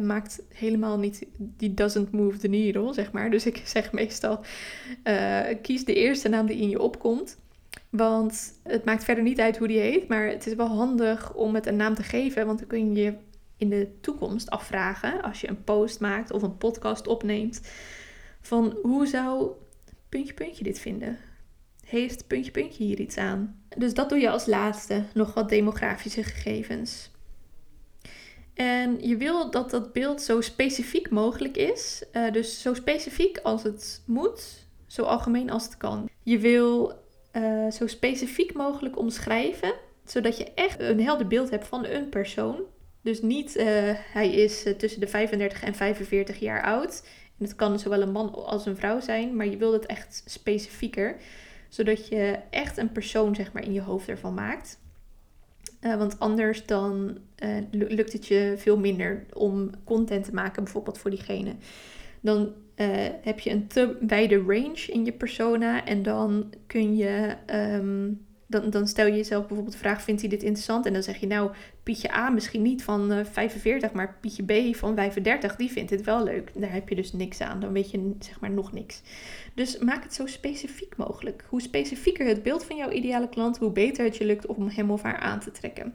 maakt 0.00 0.42
helemaal 0.48 0.98
niet, 0.98 1.26
die 1.38 1.74
doesn't 1.74 2.10
move 2.10 2.38
the 2.38 2.48
needle, 2.48 2.92
zeg 2.92 3.12
maar. 3.12 3.30
Dus 3.30 3.46
ik 3.46 3.62
zeg 3.74 3.92
meestal, 3.92 4.40
kies 5.62 5.84
de 5.84 5.94
eerste 5.94 6.28
naam 6.28 6.46
die 6.46 6.60
in 6.60 6.68
je 6.68 6.80
opkomt. 6.80 7.38
Want 7.90 8.60
het 8.62 8.84
maakt 8.84 9.04
verder 9.04 9.24
niet 9.24 9.40
uit 9.40 9.58
hoe 9.58 9.68
die 9.68 9.80
heet, 9.80 10.08
maar 10.08 10.26
het 10.26 10.46
is 10.46 10.54
wel 10.54 10.68
handig 10.68 11.34
om 11.34 11.54
het 11.54 11.66
een 11.66 11.76
naam 11.76 11.94
te 11.94 12.02
geven. 12.02 12.46
Want 12.46 12.58
dan 12.58 12.68
kun 12.68 12.94
je 12.94 13.02
je 13.02 13.14
in 13.56 13.68
de 13.68 13.88
toekomst 14.00 14.50
afvragen, 14.50 15.22
als 15.22 15.40
je 15.40 15.48
een 15.48 15.64
post 15.64 16.00
maakt 16.00 16.30
of 16.30 16.42
een 16.42 16.56
podcast 16.56 17.06
opneemt, 17.06 17.60
van 18.40 18.78
hoe 18.82 19.06
zou 19.06 19.50
puntje 20.08 20.34
puntje 20.34 20.64
dit 20.64 20.78
vinden? 20.78 21.18
Heeft 21.84 22.26
puntje 22.26 22.50
puntje 22.50 22.84
hier 22.84 23.00
iets 23.00 23.16
aan? 23.16 23.62
Dus 23.76 23.94
dat 23.94 24.08
doe 24.08 24.18
je 24.18 24.30
als 24.30 24.46
laatste, 24.46 25.04
nog 25.14 25.34
wat 25.34 25.48
demografische 25.48 26.22
gegevens. 26.22 27.10
En 28.54 29.08
je 29.08 29.16
wil 29.16 29.50
dat 29.50 29.70
dat 29.70 29.92
beeld 29.92 30.22
zo 30.22 30.40
specifiek 30.40 31.10
mogelijk 31.10 31.56
is. 31.56 32.04
Uh, 32.12 32.32
dus 32.32 32.62
zo 32.62 32.74
specifiek 32.74 33.38
als 33.38 33.62
het 33.62 34.02
moet, 34.06 34.66
zo 34.86 35.02
algemeen 35.02 35.50
als 35.50 35.64
het 35.64 35.76
kan. 35.76 36.08
Je 36.22 36.38
wil 36.38 36.99
uh, 37.32 37.70
zo 37.70 37.86
specifiek 37.86 38.54
mogelijk 38.54 38.98
omschrijven, 38.98 39.74
zodat 40.04 40.38
je 40.38 40.52
echt 40.54 40.80
een 40.80 41.00
helder 41.00 41.26
beeld 41.26 41.50
hebt 41.50 41.66
van 41.66 41.84
een 41.84 42.08
persoon. 42.08 42.60
Dus 43.02 43.22
niet 43.22 43.56
uh, 43.56 43.64
hij 43.94 44.30
is 44.32 44.66
uh, 44.66 44.74
tussen 44.74 45.00
de 45.00 45.08
35 45.08 45.62
en 45.62 45.74
45 45.74 46.38
jaar 46.38 46.62
oud. 46.62 47.02
En 47.38 47.44
het 47.44 47.54
kan 47.54 47.78
zowel 47.78 48.02
een 48.02 48.12
man 48.12 48.34
als 48.34 48.66
een 48.66 48.76
vrouw 48.76 49.00
zijn, 49.00 49.36
maar 49.36 49.46
je 49.46 49.56
wilt 49.56 49.72
het 49.72 49.86
echt 49.86 50.22
specifieker, 50.26 51.16
zodat 51.68 52.08
je 52.08 52.38
echt 52.50 52.76
een 52.76 52.92
persoon 52.92 53.34
zeg 53.34 53.52
maar 53.52 53.64
in 53.64 53.72
je 53.72 53.80
hoofd 53.80 54.08
ervan 54.08 54.34
maakt. 54.34 54.78
want 55.80 56.18
anders 56.18 56.66
dan 56.66 57.18
lukt 57.70 58.12
het 58.12 58.26
je 58.26 58.54
veel 58.56 58.78
minder 58.78 59.26
om 59.32 59.70
content 59.84 60.24
te 60.24 60.34
maken, 60.34 60.64
bijvoorbeeld 60.64 60.98
voor 60.98 61.10
diegene. 61.10 61.54
Dan 62.20 62.52
uh, 62.80 62.86
heb 63.22 63.40
je 63.40 63.50
een 63.50 63.66
te 63.66 63.96
wijde 64.06 64.36
range 64.46 64.86
in 64.86 65.04
je 65.04 65.12
persona. 65.12 65.84
En 65.84 66.02
dan 66.02 66.54
kun 66.66 66.96
je. 66.96 67.34
Um, 67.54 68.28
dan, 68.46 68.70
dan 68.70 68.88
stel 68.88 69.06
je 69.06 69.16
jezelf 69.16 69.40
bijvoorbeeld 69.46 69.72
de 69.72 69.78
vraag: 69.82 70.02
vindt 70.02 70.20
hij 70.20 70.30
dit 70.30 70.42
interessant? 70.42 70.86
En 70.86 70.92
dan 70.92 71.02
zeg 71.02 71.16
je 71.16 71.26
nou, 71.26 71.50
Pietje 71.82 72.12
A 72.12 72.30
misschien 72.30 72.62
niet 72.62 72.84
van 72.84 73.12
uh, 73.12 73.20
eh, 73.20 73.26
45, 73.26 73.92
maar 73.92 74.18
Pietje 74.20 74.44
B 74.44 74.76
van 74.76 74.94
35, 74.94 75.56
die 75.56 75.70
vindt 75.70 75.90
het 75.90 76.04
wel 76.04 76.24
leuk. 76.24 76.50
Daar 76.54 76.72
heb 76.72 76.88
je 76.88 76.94
dus 76.94 77.12
niks 77.12 77.40
aan. 77.40 77.60
Dan 77.60 77.72
weet 77.72 77.90
je 77.90 78.14
zeg 78.18 78.40
maar 78.40 78.50
nog 78.50 78.72
niks. 78.72 79.02
Dus 79.54 79.78
maak 79.78 80.02
het 80.02 80.14
zo 80.14 80.26
specifiek 80.26 80.96
mogelijk. 80.96 81.44
Hoe 81.48 81.60
specifieker 81.60 82.26
het 82.26 82.42
beeld 82.42 82.64
van 82.64 82.76
jouw 82.76 82.90
ideale 82.90 83.28
klant, 83.28 83.58
hoe 83.58 83.72
beter 83.72 84.04
het 84.04 84.16
je 84.16 84.24
lukt 84.24 84.46
om 84.46 84.68
hem 84.68 84.90
of 84.90 85.02
haar 85.02 85.18
aan 85.18 85.40
te 85.40 85.50
trekken. 85.50 85.94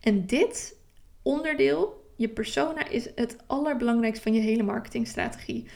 En 0.00 0.26
dit 0.26 0.76
onderdeel 1.22 2.01
je 2.22 2.28
persona 2.28 2.88
is 2.88 3.08
het 3.14 3.36
allerbelangrijkste 3.46 4.22
van 4.22 4.34
je 4.34 4.40
hele 4.40 4.62
marketingstrategie. 4.62 5.66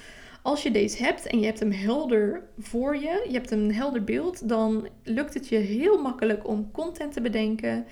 Als 0.42 0.62
je 0.62 0.70
deze 0.70 1.04
hebt 1.04 1.26
en 1.26 1.38
je 1.38 1.46
hebt 1.46 1.60
hem 1.60 1.72
helder 1.72 2.42
voor 2.58 2.96
je, 2.96 3.24
je 3.26 3.32
hebt 3.32 3.50
een 3.50 3.74
helder 3.74 4.04
beeld, 4.04 4.48
dan 4.48 4.88
lukt 5.02 5.34
het 5.34 5.48
je 5.48 5.56
heel 5.56 6.02
makkelijk 6.02 6.48
om 6.48 6.70
content 6.70 7.12
te 7.12 7.20
bedenken. 7.20 7.86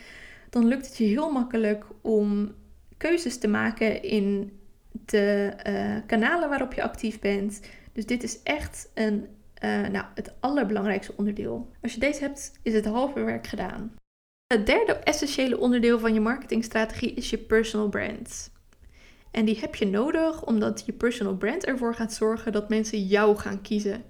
Dan 0.50 0.66
lukt 0.66 0.86
het 0.86 0.96
je 0.96 1.04
heel 1.04 1.30
makkelijk 1.32 1.84
om 2.00 2.54
keuzes 2.96 3.38
te 3.38 3.48
maken 3.48 4.02
in 4.02 4.58
de 5.04 5.52
uh, 5.66 5.96
kanalen 6.06 6.48
waarop 6.48 6.72
je 6.72 6.82
actief 6.82 7.18
bent. 7.18 7.60
Dus 7.92 8.06
dit 8.06 8.22
is 8.22 8.42
echt 8.42 8.90
een, 8.94 9.26
uh, 9.64 9.88
nou, 9.88 10.04
het 10.14 10.34
allerbelangrijkste 10.40 11.12
onderdeel. 11.16 11.70
Als 11.82 11.94
je 11.94 12.00
deze 12.00 12.20
hebt, 12.20 12.52
is 12.62 12.74
het 12.74 12.84
halve 12.84 13.20
werk 13.20 13.46
gedaan. 13.46 13.94
Het 14.54 14.66
derde 14.66 14.92
essentiële 14.92 15.58
onderdeel 15.58 15.98
van 15.98 16.14
je 16.14 16.20
marketingstrategie 16.20 17.14
is 17.14 17.30
je 17.30 17.38
personal 17.38 17.88
brand. 17.88 18.52
En 19.30 19.44
die 19.44 19.58
heb 19.58 19.74
je 19.74 19.86
nodig 19.86 20.44
omdat 20.44 20.82
je 20.86 20.92
personal 20.92 21.36
brand 21.36 21.64
ervoor 21.64 21.94
gaat 21.94 22.12
zorgen 22.12 22.52
dat 22.52 22.68
mensen 22.68 23.06
jou 23.06 23.36
gaan 23.36 23.62
kiezen 23.62 24.04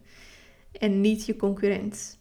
en 0.73 1.01
niet 1.01 1.27
je 1.27 1.37
concurrent. 1.37 2.19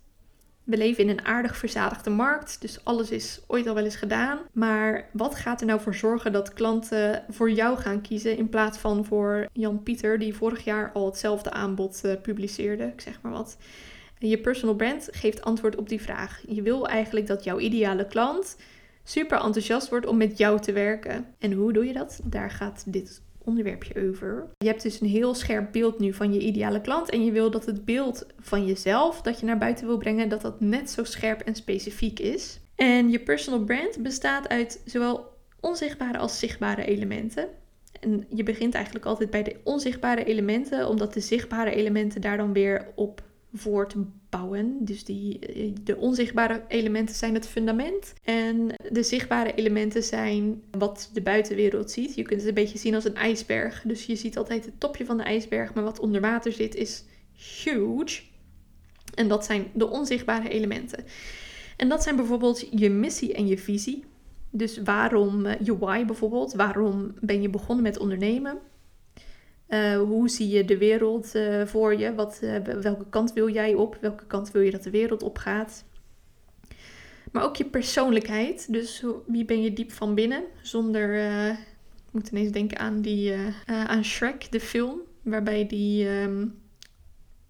We 0.64 0.78
leven 0.78 1.04
in 1.04 1.10
een 1.10 1.26
aardig 1.26 1.58
verzadigde 1.58 2.10
markt, 2.10 2.62
dus 2.62 2.86
alles 2.86 3.12
is 3.12 3.42
ooit 3.48 3.68
al 3.68 3.76
wel 3.76 3.84
eens 3.84 3.96
gedaan. 3.96 4.40
Maar 4.54 5.10
wat 5.14 5.36
gaat 5.36 5.62
er 5.62 5.68
nou 5.68 5.82
voor 5.82 5.96
zorgen 5.96 6.32
dat 6.32 6.54
klanten 6.54 7.24
voor 7.30 7.52
jou 7.52 7.78
gaan 7.78 8.02
kiezen 8.02 8.38
in 8.38 8.50
plaats 8.50 8.78
van 8.78 9.06
voor 9.06 9.48
Jan 9.54 9.84
Pieter, 9.84 10.20
die 10.20 10.36
vorig 10.36 10.64
jaar 10.64 10.92
al 10.94 11.06
hetzelfde 11.06 11.52
aanbod 11.52 12.02
uh, 12.06 12.14
publiceerde? 12.22 12.84
Ik 12.84 13.02
zeg 13.02 13.22
maar 13.22 13.32
wat. 13.32 13.58
Je 14.30 14.38
personal 14.38 14.76
brand 14.76 15.08
geeft 15.12 15.42
antwoord 15.42 15.76
op 15.76 15.90
die 15.90 16.02
vraag. 16.02 16.44
Je 16.48 16.62
wil 16.62 16.88
eigenlijk 16.88 17.28
dat 17.28 17.44
jouw 17.44 17.60
ideale 17.60 18.08
klant 18.08 18.58
super 19.04 19.38
enthousiast 19.38 19.90
wordt 19.90 20.06
om 20.06 20.18
met 20.18 20.38
jou 20.38 20.60
te 20.60 20.72
werken. 20.72 21.26
En 21.40 21.52
hoe 21.52 21.74
doe 21.74 21.86
je 21.86 21.94
dat? 21.94 22.20
Daar 22.24 22.52
gaat 22.52 22.84
dit 22.88 23.22
onderwerpje 23.38 24.10
over. 24.10 24.48
Je 24.58 24.68
hebt 24.68 24.84
dus 24.84 25.02
een 25.02 25.08
heel 25.08 25.34
scherp 25.34 25.72
beeld 25.72 26.00
nu 26.00 26.14
van 26.14 26.34
je 26.34 26.40
ideale 26.40 26.82
klant 26.82 27.10
en 27.10 27.26
je 27.26 27.32
wil 27.32 27.52
dat 27.52 27.66
het 27.66 27.86
beeld 27.86 28.26
van 28.40 28.66
jezelf 28.66 29.22
dat 29.22 29.40
je 29.40 29.46
naar 29.46 29.58
buiten 29.58 29.88
wil 29.88 29.98
brengen, 29.98 30.30
dat 30.30 30.42
dat 30.42 30.60
net 30.60 30.90
zo 30.90 31.04
scherp 31.04 31.42
en 31.42 31.56
specifiek 31.56 32.20
is. 32.20 32.60
En 32.76 33.10
je 33.10 33.20
personal 33.20 33.64
brand 33.64 34.04
bestaat 34.04 34.50
uit 34.50 34.82
zowel 34.86 35.38
onzichtbare 35.60 36.18
als 36.18 36.40
zichtbare 36.40 36.86
elementen. 36.86 37.48
En 38.00 38.26
je 38.30 38.44
begint 38.44 38.74
eigenlijk 38.74 39.06
altijd 39.06 39.30
bij 39.30 39.44
de 39.44 39.56
onzichtbare 39.64 40.24
elementen, 40.24 40.88
omdat 40.88 41.14
de 41.14 41.20
zichtbare 41.20 41.72
elementen 41.72 42.22
daar 42.22 42.38
dan 42.38 42.54
weer 42.54 42.88
op 42.96 43.22
voortbouwen. 43.54 44.78
Dus 44.80 45.04
die, 45.04 45.40
de 45.84 45.98
onzichtbare 45.98 46.64
elementen 46.68 47.16
zijn 47.16 47.34
het 47.34 47.48
fundament. 47.48 48.14
En 48.24 48.68
de 48.92 49.04
zichtbare 49.04 49.54
elementen 49.54 50.04
zijn 50.04 50.64
wat 50.72 51.10
de 51.14 51.22
buitenwereld 51.22 51.92
ziet. 51.92 52.16
Je 52.16 52.24
kunt 52.24 52.40
het 52.40 52.50
een 52.50 52.56
beetje 52.56 52.78
zien 52.78 52.96
als 52.96 53.06
een 53.06 53.16
ijsberg. 53.16 53.84
Dus 53.86 54.06
je 54.06 54.16
ziet 54.16 54.38
altijd 54.38 54.66
het 54.66 54.80
topje 54.80 55.06
van 55.06 55.18
de 55.18 55.24
ijsberg. 55.24 55.74
Maar 55.74 55.84
wat 55.84 56.00
onder 56.00 56.22
water 56.22 56.52
zit 56.52 56.76
is 56.76 57.04
huge. 57.64 58.22
En 59.14 59.28
dat 59.28 59.46
zijn 59.46 59.66
de 59.74 59.90
onzichtbare 59.90 60.50
elementen. 60.50 61.06
En 61.78 61.90
dat 61.90 62.04
zijn 62.04 62.16
bijvoorbeeld 62.16 62.68
je 62.72 62.90
missie 62.90 63.34
en 63.34 63.48
je 63.48 63.58
visie. 63.58 64.04
Dus 64.50 64.82
waarom 64.84 65.46
eh, 65.46 65.66
je 65.66 65.78
why 65.78 66.06
bijvoorbeeld. 66.06 66.54
Waarom 66.54 67.14
ben 67.20 67.42
je 67.42 67.50
begonnen 67.50 67.84
met 67.84 67.98
ondernemen? 67.98 68.60
Uh, 69.74 69.98
hoe 69.98 70.30
zie 70.30 70.50
je 70.50 70.66
de 70.66 70.78
wereld 70.78 71.36
uh, 71.36 71.66
voor 71.66 71.96
je? 71.96 72.14
Wat, 72.14 72.40
welke 72.82 73.06
kant 73.10 73.34
wil 73.34 73.50
jij 73.50 73.74
op? 73.74 73.98
Welke 74.02 74.26
kant 74.26 74.52
wil 74.52 74.62
je 74.62 74.72
dat 74.72 74.84
de 74.84 74.90
wereld 74.90 75.24
op 75.24 75.38
gaat? 75.38 75.84
Maar 77.32 77.44
ook 77.44 77.56
je 77.56 77.66
persoonlijkheid. 77.66 78.74
Dus 78.74 79.04
wie 79.26 79.46
ben 79.46 79.62
je 79.62 79.74
diep 79.74 79.92
van 79.92 80.16
binnen? 80.16 80.44
Zonder. 80.62 81.16
ik 82.08 82.12
moet 82.12 82.30
ineens 82.30 82.52
denken 82.52 82.80
aan, 82.80 83.02
die, 83.02 83.36
aan 83.66 84.04
Shrek, 84.04 84.52
de 84.52 84.60
film. 84.60 85.00
Waarbij 85.22 85.68
die. 85.68 86.10
Um, 86.10 86.62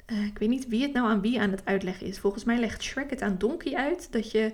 ik 0.05 0.37
weet 0.37 0.49
niet 0.49 0.67
wie 0.67 0.81
het 0.81 0.93
nou 0.93 1.07
aan 1.07 1.21
wie 1.21 1.41
aan 1.41 1.51
het 1.51 1.65
uitleggen 1.65 2.07
is. 2.07 2.19
Volgens 2.19 2.43
mij 2.43 2.59
legt 2.59 2.83
Shrek 2.83 3.09
het 3.09 3.21
aan 3.21 3.37
Donkey 3.37 3.75
uit. 3.75 4.11
Dat 4.11 4.31
je. 4.31 4.51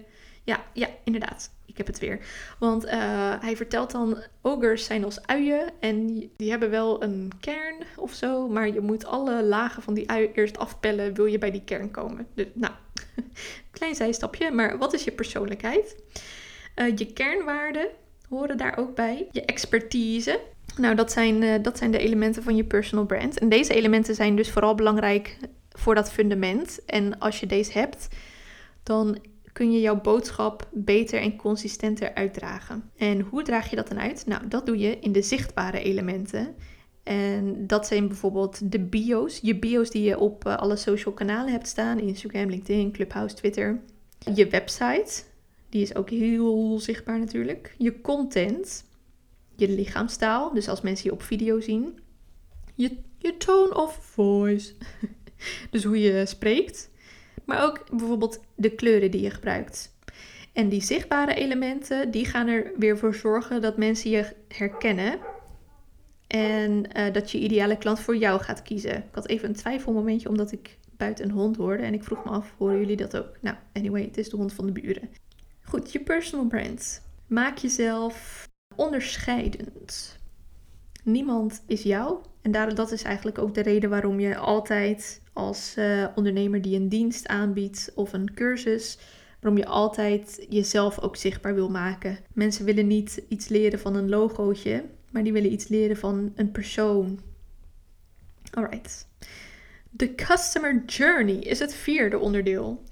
Ja, 0.50 0.64
ja, 0.74 0.88
inderdaad 1.04 1.52
ik 1.66 1.78
heb 1.78 1.88
het 1.88 2.00
weer. 2.00 2.20
Want 2.60 2.86
uh, 2.86 2.92
hij 3.40 3.56
vertelt 3.56 3.92
dan, 3.92 4.18
ogers 4.42 4.86
zijn 4.86 5.04
als 5.04 5.26
uien 5.26 5.70
en 5.80 6.30
die 6.38 6.50
hebben 6.50 6.70
wel 6.70 7.04
een 7.04 7.32
kern 7.40 7.76
of 7.96 8.14
zo, 8.14 8.48
maar 8.48 8.68
je 8.74 8.80
moet 8.80 9.06
alle 9.06 9.44
lagen 9.44 9.84
van 9.84 9.94
die 9.94 10.10
ui 10.10 10.30
eerst 10.34 10.58
afpellen, 10.58 11.14
wil 11.14 11.26
je 11.26 11.38
bij 11.38 11.52
die 11.52 11.64
kern 11.66 11.92
komen. 11.92 12.28
Dus, 12.34 12.46
nou, 12.54 12.74
klein 13.72 13.96
zijstapje, 13.96 14.52
maar 14.52 14.78
wat 14.78 14.94
is 14.94 15.04
je 15.04 15.12
persoonlijkheid? 15.12 15.96
Uh, 16.76 16.98
je 16.98 17.14
kernwaarden 17.14 17.88
horen 18.30 18.58
daar 18.58 18.78
ook 18.78 18.96
bij. 18.96 19.28
Je 19.32 19.46
expertise. 19.46 20.40
Nou, 20.78 20.96
dat 20.96 21.12
zijn, 21.12 21.42
uh, 21.42 21.56
dat 21.62 21.78
zijn 21.78 21.92
de 21.92 22.00
elementen 22.00 22.44
van 22.44 22.56
je 22.56 22.64
personal 22.64 23.06
brand. 23.06 23.40
En 23.40 23.50
deze 23.50 23.74
elementen 23.74 24.16
zijn 24.16 24.36
dus 24.36 24.52
vooral 24.52 24.76
belangrijk 24.76 25.38
voor 25.70 25.96
dat 25.96 26.12
fundament. 26.12 26.86
En 26.86 27.20
als 27.20 27.40
je 27.40 27.46
deze 27.46 27.72
hebt, 27.72 28.08
dan 28.84 29.18
kun 29.60 29.72
je 29.72 29.80
jouw 29.80 30.02
boodschap 30.02 30.68
beter 30.72 31.22
en 31.22 31.36
consistenter 31.36 32.14
uitdragen. 32.14 32.92
En 32.98 33.20
hoe 33.20 33.44
draag 33.44 33.70
je 33.70 33.76
dat 33.76 33.88
dan 33.88 34.00
uit? 34.00 34.26
Nou, 34.26 34.48
dat 34.48 34.66
doe 34.66 34.78
je 34.78 35.00
in 35.00 35.12
de 35.12 35.22
zichtbare 35.22 35.80
elementen. 35.80 36.56
En 37.04 37.68
dat 37.68 37.88
zijn 37.88 38.08
bijvoorbeeld 38.08 38.72
de 38.72 38.80
bio's. 38.80 39.40
Je 39.42 39.60
bio's 39.60 39.90
die 39.90 40.04
je 40.04 40.20
op 40.20 40.46
eh, 40.46 40.56
alle 40.56 40.76
social 40.76 41.14
kanalen 41.14 41.52
hebt 41.52 41.68
staan: 41.68 42.00
Instagram, 42.00 42.50
LinkedIn, 42.50 42.92
Clubhouse, 42.92 43.36
Twitter. 43.36 43.82
Je 44.34 44.48
website, 44.48 45.24
die 45.70 45.82
is 45.82 45.96
ook 45.96 46.10
heel 46.10 46.80
zichtbaar 46.80 47.20
natuurlijk. 47.20 47.76
Je 47.78 48.02
content, 48.02 48.86
je 49.56 49.70
lichaamstaal, 49.70 50.54
dus 50.54 50.68
als 50.68 50.82
mensen 50.82 51.06
je 51.06 51.16
op 51.16 51.24
video 51.24 51.60
zien. 51.60 52.00
Je, 52.76 52.98
je 53.18 53.38
tone 53.38 53.76
of 53.76 53.96
voice, 54.02 54.74
dus 55.72 55.84
hoe 55.84 56.00
je 56.00 56.26
spreekt 56.26 56.89
maar 57.50 57.64
ook 57.64 57.84
bijvoorbeeld 57.90 58.40
de 58.56 58.70
kleuren 58.70 59.12
die 59.12 59.22
je 59.22 59.30
gebruikt. 59.30 59.98
En 60.54 60.70
die 60.70 60.82
zichtbare 60.82 61.34
elementen, 61.34 62.12
die 62.12 62.26
gaan 62.26 62.48
er 62.48 62.72
weer 62.78 62.98
voor 62.98 63.16
zorgen 63.16 63.62
dat 63.62 63.78
mensen 63.78 64.10
je 64.10 64.36
herkennen. 64.48 65.20
En 66.28 66.98
uh, 66.98 67.14
dat 67.14 67.32
je 67.32 67.40
ideale 67.40 67.78
klant 67.78 68.00
voor 68.00 68.18
jou 68.18 68.42
gaat 68.42 68.62
kiezen. 68.62 68.98
Ik 68.98 69.04
had 69.12 69.28
even 69.28 69.50
een 69.50 69.56
twijfelmomentje 69.56 70.30
omdat 70.30 70.52
ik 70.52 70.78
buiten 70.98 71.26
een 71.26 71.32
hond 71.32 71.56
hoorde. 71.56 71.84
En 71.84 71.94
ik 71.94 72.04
vroeg 72.04 72.24
me 72.24 72.32
af, 72.32 72.54
horen 72.58 72.80
jullie 72.80 72.98
dat 72.98 73.18
ook? 73.18 73.38
Nou, 73.42 73.56
anyway, 73.74 74.04
het 74.04 74.18
is 74.18 74.30
de 74.30 74.38
hond 74.38 74.54
van 74.54 74.66
de 74.66 74.72
buren. 74.72 75.10
Goed, 75.64 75.92
je 75.92 76.00
personal 76.00 76.48
brand. 76.48 77.02
Maak 77.28 77.58
jezelf 77.58 78.48
onderscheidend. 78.76 80.19
Niemand 81.04 81.64
is 81.68 81.84
jou. 81.84 82.18
En 82.42 82.52
daar, 82.52 82.76
dat 82.76 82.92
is 82.92 83.04
eigenlijk 83.04 83.38
ook 83.38 83.54
de 83.54 83.62
reden 83.62 83.90
waarom 83.90 84.20
je 84.20 84.38
altijd 84.38 85.22
als 85.34 85.76
uh, 85.78 86.08
ondernemer 86.16 86.62
die 86.62 86.76
een 86.76 86.90
dienst 86.90 87.28
aanbiedt 87.28 87.92
of 87.96 88.14
een 88.14 88.34
cursus, 88.34 88.98
waarom 89.42 89.60
je 89.60 89.66
altijd 89.66 90.46
jezelf 90.50 91.00
ook 91.00 91.16
zichtbaar 91.16 91.56
wil 91.56 91.70
maken. 91.70 92.18
Mensen 92.34 92.66
willen 92.66 92.88
niet 92.88 93.22
iets 93.28 93.48
leren 93.48 93.80
van 93.80 93.96
een 93.96 94.10
logootje, 94.10 94.84
maar 95.12 95.24
die 95.24 95.34
willen 95.34 95.52
iets 95.52 95.68
leren 95.68 95.98
van 95.98 96.32
een 96.36 96.52
persoon. 96.52 97.20
Alright. 98.52 99.08
De 99.90 100.16
customer 100.16 100.84
journey 100.86 101.36
is 101.36 101.60
het 101.60 101.74
vierde 101.74 102.20
onderdeel. 102.20 102.84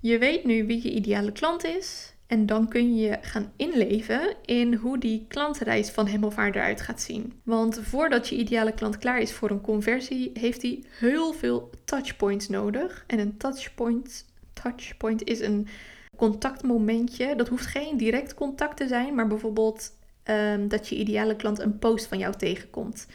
Je 0.00 0.18
weet 0.18 0.44
nu 0.44 0.66
wie 0.66 0.82
je 0.82 0.92
ideale 0.92 1.32
klant 1.32 1.64
is. 1.64 2.14
En 2.28 2.46
dan 2.46 2.68
kun 2.68 2.96
je 2.96 3.18
gaan 3.20 3.52
inleven 3.56 4.34
in 4.44 4.74
hoe 4.74 4.98
die 4.98 5.24
klantreis 5.28 5.90
van 5.90 6.06
hem 6.06 6.24
of 6.24 6.36
haar 6.36 6.50
eruit 6.50 6.80
gaat 6.80 7.00
zien. 7.00 7.40
Want 7.42 7.80
voordat 7.82 8.28
je 8.28 8.36
ideale 8.36 8.72
klant 8.72 8.98
klaar 8.98 9.20
is 9.20 9.32
voor 9.32 9.50
een 9.50 9.60
conversie, 9.60 10.30
heeft 10.34 10.62
hij 10.62 10.82
heel 10.98 11.32
veel 11.32 11.70
touchpoints 11.84 12.48
nodig. 12.48 13.04
En 13.06 13.18
een 13.18 13.36
touchpoint, 13.36 14.24
touchpoint 14.52 15.24
is 15.24 15.40
een 15.40 15.68
contactmomentje. 16.16 17.36
Dat 17.36 17.48
hoeft 17.48 17.66
geen 17.66 17.96
direct 17.96 18.34
contact 18.34 18.76
te 18.76 18.88
zijn, 18.88 19.14
maar 19.14 19.26
bijvoorbeeld 19.26 19.92
um, 20.24 20.68
dat 20.68 20.88
je 20.88 20.96
ideale 20.96 21.36
klant 21.36 21.58
een 21.58 21.78
post 21.78 22.06
van 22.06 22.18
jou 22.18 22.34
tegenkomt. 22.36 23.06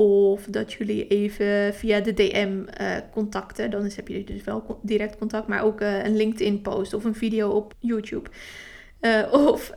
Of 0.00 0.44
dat 0.44 0.72
jullie 0.72 1.06
even 1.06 1.74
via 1.74 2.00
de 2.00 2.12
DM 2.12 2.64
eh, 2.66 2.96
contacten. 3.12 3.70
Dan 3.70 3.90
heb 3.94 4.08
je 4.08 4.24
dus 4.24 4.44
wel 4.44 4.80
direct 4.82 5.18
contact. 5.18 5.46
Maar 5.46 5.62
ook 5.62 5.80
uh, 5.80 6.04
een 6.04 6.16
LinkedIn 6.16 6.62
post 6.62 6.94
of 6.94 7.04
een 7.04 7.14
video 7.14 7.50
op 7.50 7.74
YouTube. 7.78 8.30
Uh, 9.00 9.32
of 9.32 9.72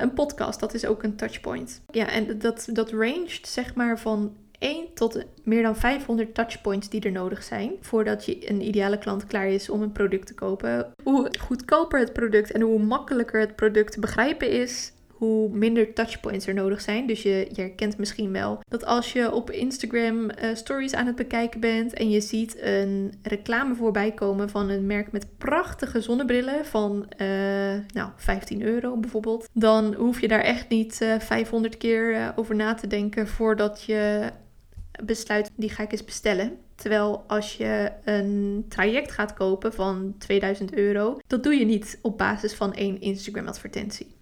een 0.00 0.12
podcast. 0.12 0.60
Dat 0.60 0.74
is 0.74 0.86
ook 0.86 1.02
een 1.02 1.16
touchpoint. 1.16 1.82
Ja, 1.90 2.08
en 2.08 2.38
dat, 2.38 2.68
dat 2.72 2.90
ranged 2.90 3.46
zeg 3.46 3.74
maar 3.74 3.98
van 3.98 4.36
1 4.58 4.94
tot 4.94 5.24
meer 5.44 5.62
dan 5.62 5.76
500 5.76 6.34
touchpoints 6.34 6.88
die 6.88 7.00
er 7.00 7.12
nodig 7.12 7.42
zijn 7.42 7.72
voordat 7.80 8.24
je 8.24 8.50
een 8.50 8.66
ideale 8.66 8.98
klant 8.98 9.26
klaar 9.26 9.48
is 9.48 9.70
om 9.70 9.82
een 9.82 9.92
product 9.92 10.26
te 10.26 10.34
kopen. 10.34 10.92
Hoe 11.02 11.30
goedkoper 11.40 11.98
het 11.98 12.12
product 12.12 12.52
en 12.52 12.60
hoe 12.60 12.82
makkelijker 12.82 13.40
het 13.40 13.56
product 13.56 13.92
te 13.92 14.00
begrijpen 14.00 14.50
is, 14.50 14.92
hoe 15.22 15.48
minder 15.48 15.92
touchpoints 15.92 16.46
er 16.46 16.54
nodig 16.54 16.80
zijn. 16.80 17.06
Dus 17.06 17.22
je, 17.22 17.48
je 17.52 17.60
herkent 17.60 17.98
misschien 17.98 18.32
wel 18.32 18.60
dat 18.68 18.84
als 18.84 19.12
je 19.12 19.32
op 19.32 19.50
Instagram 19.50 20.24
uh, 20.24 20.30
stories 20.54 20.94
aan 20.94 21.06
het 21.06 21.16
bekijken 21.16 21.60
bent 21.60 21.92
en 21.92 22.10
je 22.10 22.20
ziet 22.20 22.56
een 22.62 23.14
reclame 23.22 23.74
voorbij 23.74 24.12
komen 24.12 24.50
van 24.50 24.68
een 24.68 24.86
merk 24.86 25.12
met 25.12 25.26
prachtige 25.38 26.00
zonnebrillen 26.00 26.66
van 26.66 27.06
uh, 27.18 27.26
nou, 27.92 28.10
15 28.16 28.62
euro 28.62 28.96
bijvoorbeeld, 28.96 29.48
dan 29.52 29.94
hoef 29.94 30.20
je 30.20 30.28
daar 30.28 30.40
echt 30.40 30.68
niet 30.68 30.98
uh, 31.02 31.14
eh, 31.14 31.20
500 31.20 31.76
keer 31.76 32.32
over 32.36 32.54
na 32.54 32.74
te 32.74 32.86
denken 32.86 33.28
voordat 33.28 33.82
je 33.82 34.30
besluit 35.04 35.50
die 35.56 35.70
ga 35.70 35.82
ik 35.82 35.92
eens 35.92 36.04
bestellen. 36.04 36.56
Terwijl 36.74 37.24
als 37.26 37.56
je 37.56 37.92
een 38.04 38.64
traject 38.68 39.12
gaat 39.12 39.34
kopen 39.34 39.72
van 39.72 40.14
2000 40.18 40.74
euro, 40.74 41.18
dat 41.26 41.42
doe 41.42 41.54
je 41.54 41.64
niet 41.64 41.98
op 42.00 42.18
basis 42.18 42.54
van 42.54 42.74
één 42.74 43.00
Instagram 43.00 43.46
advertentie. 43.46 44.20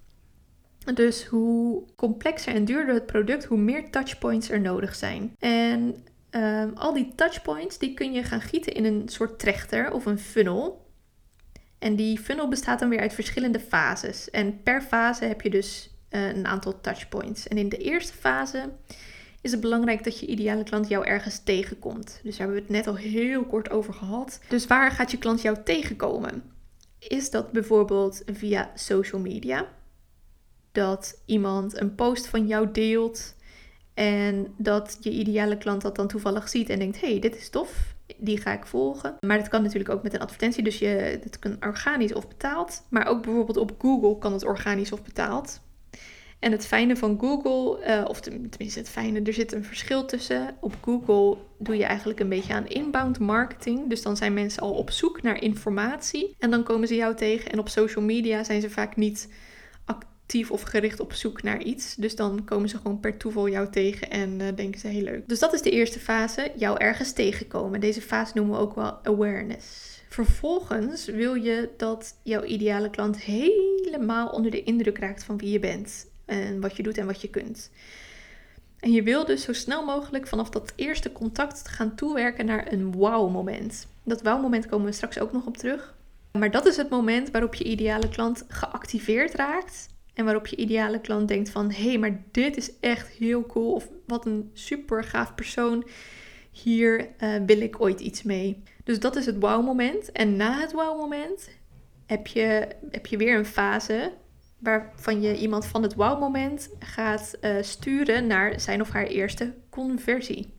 Dus 0.95 1.25
hoe 1.25 1.85
complexer 1.97 2.55
en 2.55 2.65
duurder 2.65 2.95
het 2.95 3.07
product, 3.07 3.45
hoe 3.45 3.59
meer 3.59 3.91
touchpoints 3.91 4.51
er 4.51 4.61
nodig 4.61 4.95
zijn. 4.95 5.35
En 5.39 6.05
ehm, 6.31 6.71
al 6.75 6.93
die 6.93 7.13
touchpoints 7.15 7.79
die 7.79 7.95
kun 7.95 8.13
je 8.13 8.23
gaan 8.23 8.41
gieten 8.41 8.73
in 8.73 8.85
een 8.85 9.09
soort 9.09 9.39
trechter 9.39 9.93
of 9.93 10.07
een 10.07 10.19
funnel. 10.19 10.89
En 11.79 11.97
die 11.97 12.19
funnel 12.19 12.49
bestaat 12.49 12.79
dan 12.79 12.89
weer 12.89 13.01
uit 13.01 13.15
verschillende 13.15 13.61
fases. 13.61 14.31
En 14.31 14.63
per 14.63 14.83
fase 14.83 15.25
heb 15.25 15.41
je 15.41 15.51
dus 15.51 15.91
uh, 16.11 16.29
een 16.29 16.47
aantal 16.47 16.81
touchpoints. 16.81 17.49
En 17.49 17.59
in 17.59 17.69
de 17.69 17.77
eerste 17.77 18.13
fase 18.13 18.71
is 19.41 19.51
het 19.51 19.61
belangrijk 19.61 20.05
dat 20.05 20.21
je 20.21 20.27
ideale 20.27 20.63
klant 20.63 20.89
jou 20.89 21.07
ergens 21.07 21.43
tegenkomt. 21.45 22.21
Dus 22.23 22.37
daar 22.37 22.47
hebben 22.47 22.55
we 22.57 22.63
het 22.63 22.85
net 22.85 22.87
al 22.87 22.97
heel 22.97 23.45
kort 23.45 23.71
over 23.71 23.95
gehad. 23.95 24.41
Dus 24.49 24.67
waar 24.67 24.91
gaat 24.91 25.11
je 25.11 25.19
klant 25.19 25.43
jou 25.43 25.57
tegenkomen? 25.65 26.43
Is 26.99 27.31
dat 27.31 27.53
bijvoorbeeld 27.53 28.23
via 28.27 28.71
social 28.75 29.21
media? 29.21 29.69
Dat 30.73 31.21
iemand 31.25 31.81
een 31.81 31.95
post 31.95 32.27
van 32.27 32.47
jou 32.47 32.71
deelt 32.73 33.35
en 33.95 34.55
dat 34.57 34.97
je 35.01 35.11
ideale 35.11 35.59
klant 35.59 35.83
dat 35.83 35.97
dan 35.97 36.09
toevallig 36.09 36.49
ziet 36.49 36.69
en 36.69 36.79
denkt: 36.79 37.01
hey, 37.01 37.19
dit 37.19 37.37
is 37.37 37.51
tof, 37.51 37.95
die 38.17 38.41
ga 38.41 38.53
ik 38.53 38.67
volgen. 38.67 39.17
Maar 39.21 39.39
dat 39.39 39.49
kan 39.49 39.63
natuurlijk 39.63 39.91
ook 39.91 40.03
met 40.03 40.15
een 40.15 40.21
advertentie, 40.21 40.63
dus 40.63 40.79
je, 40.79 41.19
dat 41.23 41.39
kan 41.39 41.57
organisch 41.61 42.15
of 42.15 42.29
betaald. 42.29 42.83
Maar 42.89 43.07
ook 43.07 43.23
bijvoorbeeld 43.23 43.57
op 43.57 43.75
Google 43.79 44.19
kan 44.19 44.33
het 44.33 44.45
organisch 44.45 44.93
of 44.93 45.03
betaald. 45.03 45.61
En 46.39 46.53
het 46.53 46.67
fijne 46.67 46.97
van 46.97 47.19
Google, 47.21 47.87
uh, 47.87 48.05
of 48.09 48.21
tenminste 48.21 48.79
het 48.79 48.89
fijne, 48.89 49.23
er 49.23 49.33
zit 49.33 49.53
een 49.53 49.65
verschil 49.65 50.05
tussen. 50.05 50.57
Op 50.61 50.75
Google 50.81 51.37
doe 51.59 51.77
je 51.77 51.85
eigenlijk 51.85 52.21
een 52.21 52.29
beetje 52.29 52.55
aan 52.55 52.67
inbound 52.67 53.19
marketing. 53.19 53.89
Dus 53.89 54.03
dan 54.03 54.17
zijn 54.17 54.35
mensen 54.35 54.63
al 54.63 54.73
op 54.73 54.91
zoek 54.91 55.23
naar 55.23 55.43
informatie 55.43 56.35
en 56.39 56.51
dan 56.51 56.63
komen 56.63 56.89
ze 56.89 56.95
jou 56.95 57.15
tegen. 57.15 57.51
En 57.51 57.59
op 57.59 57.69
social 57.69 58.05
media 58.05 58.45
zijn 58.45 58.61
ze 58.61 58.71
vaak 58.71 58.97
niet 58.97 59.29
of 60.51 60.63
gericht 60.63 61.01
op 61.01 61.13
zoek 61.13 61.43
naar 61.43 61.63
iets. 61.63 61.95
Dus 61.95 62.17
dan 62.17 62.45
komen 62.45 62.69
ze 62.69 62.77
gewoon 62.77 63.01
per 63.01 63.17
toeval 63.17 63.49
jou 63.49 63.71
tegen 63.71 64.11
en 64.11 64.41
uh, 64.41 64.47
denken 64.55 64.81
ze 64.81 64.87
heel 64.87 65.03
leuk. 65.03 65.29
Dus 65.29 65.39
dat 65.39 65.53
is 65.53 65.63
de 65.63 65.71
eerste 65.71 65.99
fase, 65.99 66.53
jou 66.57 66.79
ergens 66.79 67.13
tegenkomen. 67.13 67.81
Deze 67.81 68.01
fase 68.01 68.33
noemen 68.35 68.55
we 68.55 68.61
ook 68.61 68.75
wel 68.75 68.99
awareness. 69.03 69.99
Vervolgens 70.09 71.07
wil 71.07 71.35
je 71.35 71.69
dat 71.77 72.15
jouw 72.23 72.45
ideale 72.45 72.91
klant 72.91 73.21
helemaal 73.21 74.29
onder 74.29 74.51
de 74.51 74.63
indruk 74.63 74.99
raakt 74.99 75.25
van 75.25 75.39
wie 75.39 75.51
je 75.51 75.59
bent 75.59 76.07
en 76.25 76.61
wat 76.61 76.77
je 76.77 76.83
doet 76.83 76.99
en 76.99 77.07
wat 77.07 77.21
je 77.21 77.31
kunt. 77.31 77.71
En 78.81 78.93
je 78.93 79.03
wil 79.03 79.25
dus 79.25 79.43
zo 79.43 79.53
snel 79.53 79.85
mogelijk 79.85 80.27
vanaf 80.27 80.51
dat 80.51 80.73
eerste 80.77 81.13
contact 81.13 81.69
gaan 81.69 81.95
toewerken 81.95 82.47
naar 82.47 82.73
een 82.73 82.93
wow-moment. 82.93 83.87
Dat 84.05 84.23
wow-moment 84.23 84.67
komen 84.67 84.87
we 84.87 84.93
straks 84.93 85.19
ook 85.19 85.33
nog 85.33 85.47
op 85.47 85.57
terug. 85.57 85.95
Maar 86.33 86.51
dat 86.51 86.67
is 86.67 86.77
het 86.77 86.91
moment 86.91 87.31
waarop 87.31 87.55
je 87.55 87.65
ideale 87.65 88.09
klant 88.09 88.45
geactiveerd 88.49 89.35
raakt. 89.35 89.89
En 90.21 90.27
waarop 90.27 90.47
je 90.47 90.57
ideale 90.57 91.01
klant 91.01 91.29
denkt 91.29 91.51
van... 91.51 91.71
hé, 91.71 91.89
hey, 91.89 91.99
maar 91.99 92.23
dit 92.31 92.57
is 92.57 92.71
echt 92.81 93.09
heel 93.09 93.47
cool. 93.47 93.73
Of 93.73 93.89
wat 94.07 94.27
een 94.27 94.51
super 94.53 95.05
gaaf 95.05 95.35
persoon. 95.35 95.89
Hier 96.51 97.09
uh, 97.21 97.35
wil 97.47 97.61
ik 97.61 97.81
ooit 97.81 98.01
iets 98.01 98.23
mee. 98.23 98.63
Dus 98.85 99.01
dat 99.01 99.17
is 99.17 99.27
het 99.27 99.37
wow-moment. 99.39 100.13
En 100.13 100.37
na 100.37 100.61
het 100.61 100.73
wow-moment 100.73 101.51
heb 102.07 102.27
je, 102.27 102.69
heb 102.91 103.07
je 103.07 103.17
weer 103.17 103.39
een 103.39 103.47
fase 103.47 104.13
waarvan 104.59 105.21
je 105.21 105.37
iemand 105.37 105.67
van 105.67 105.83
het 105.83 105.95
wow-moment 105.95 106.71
gaat 106.79 107.39
uh, 107.41 107.57
sturen 107.61 108.27
naar 108.27 108.61
zijn 108.61 108.81
of 108.81 108.91
haar 108.91 109.07
eerste 109.07 109.55
conversie. 109.71 110.53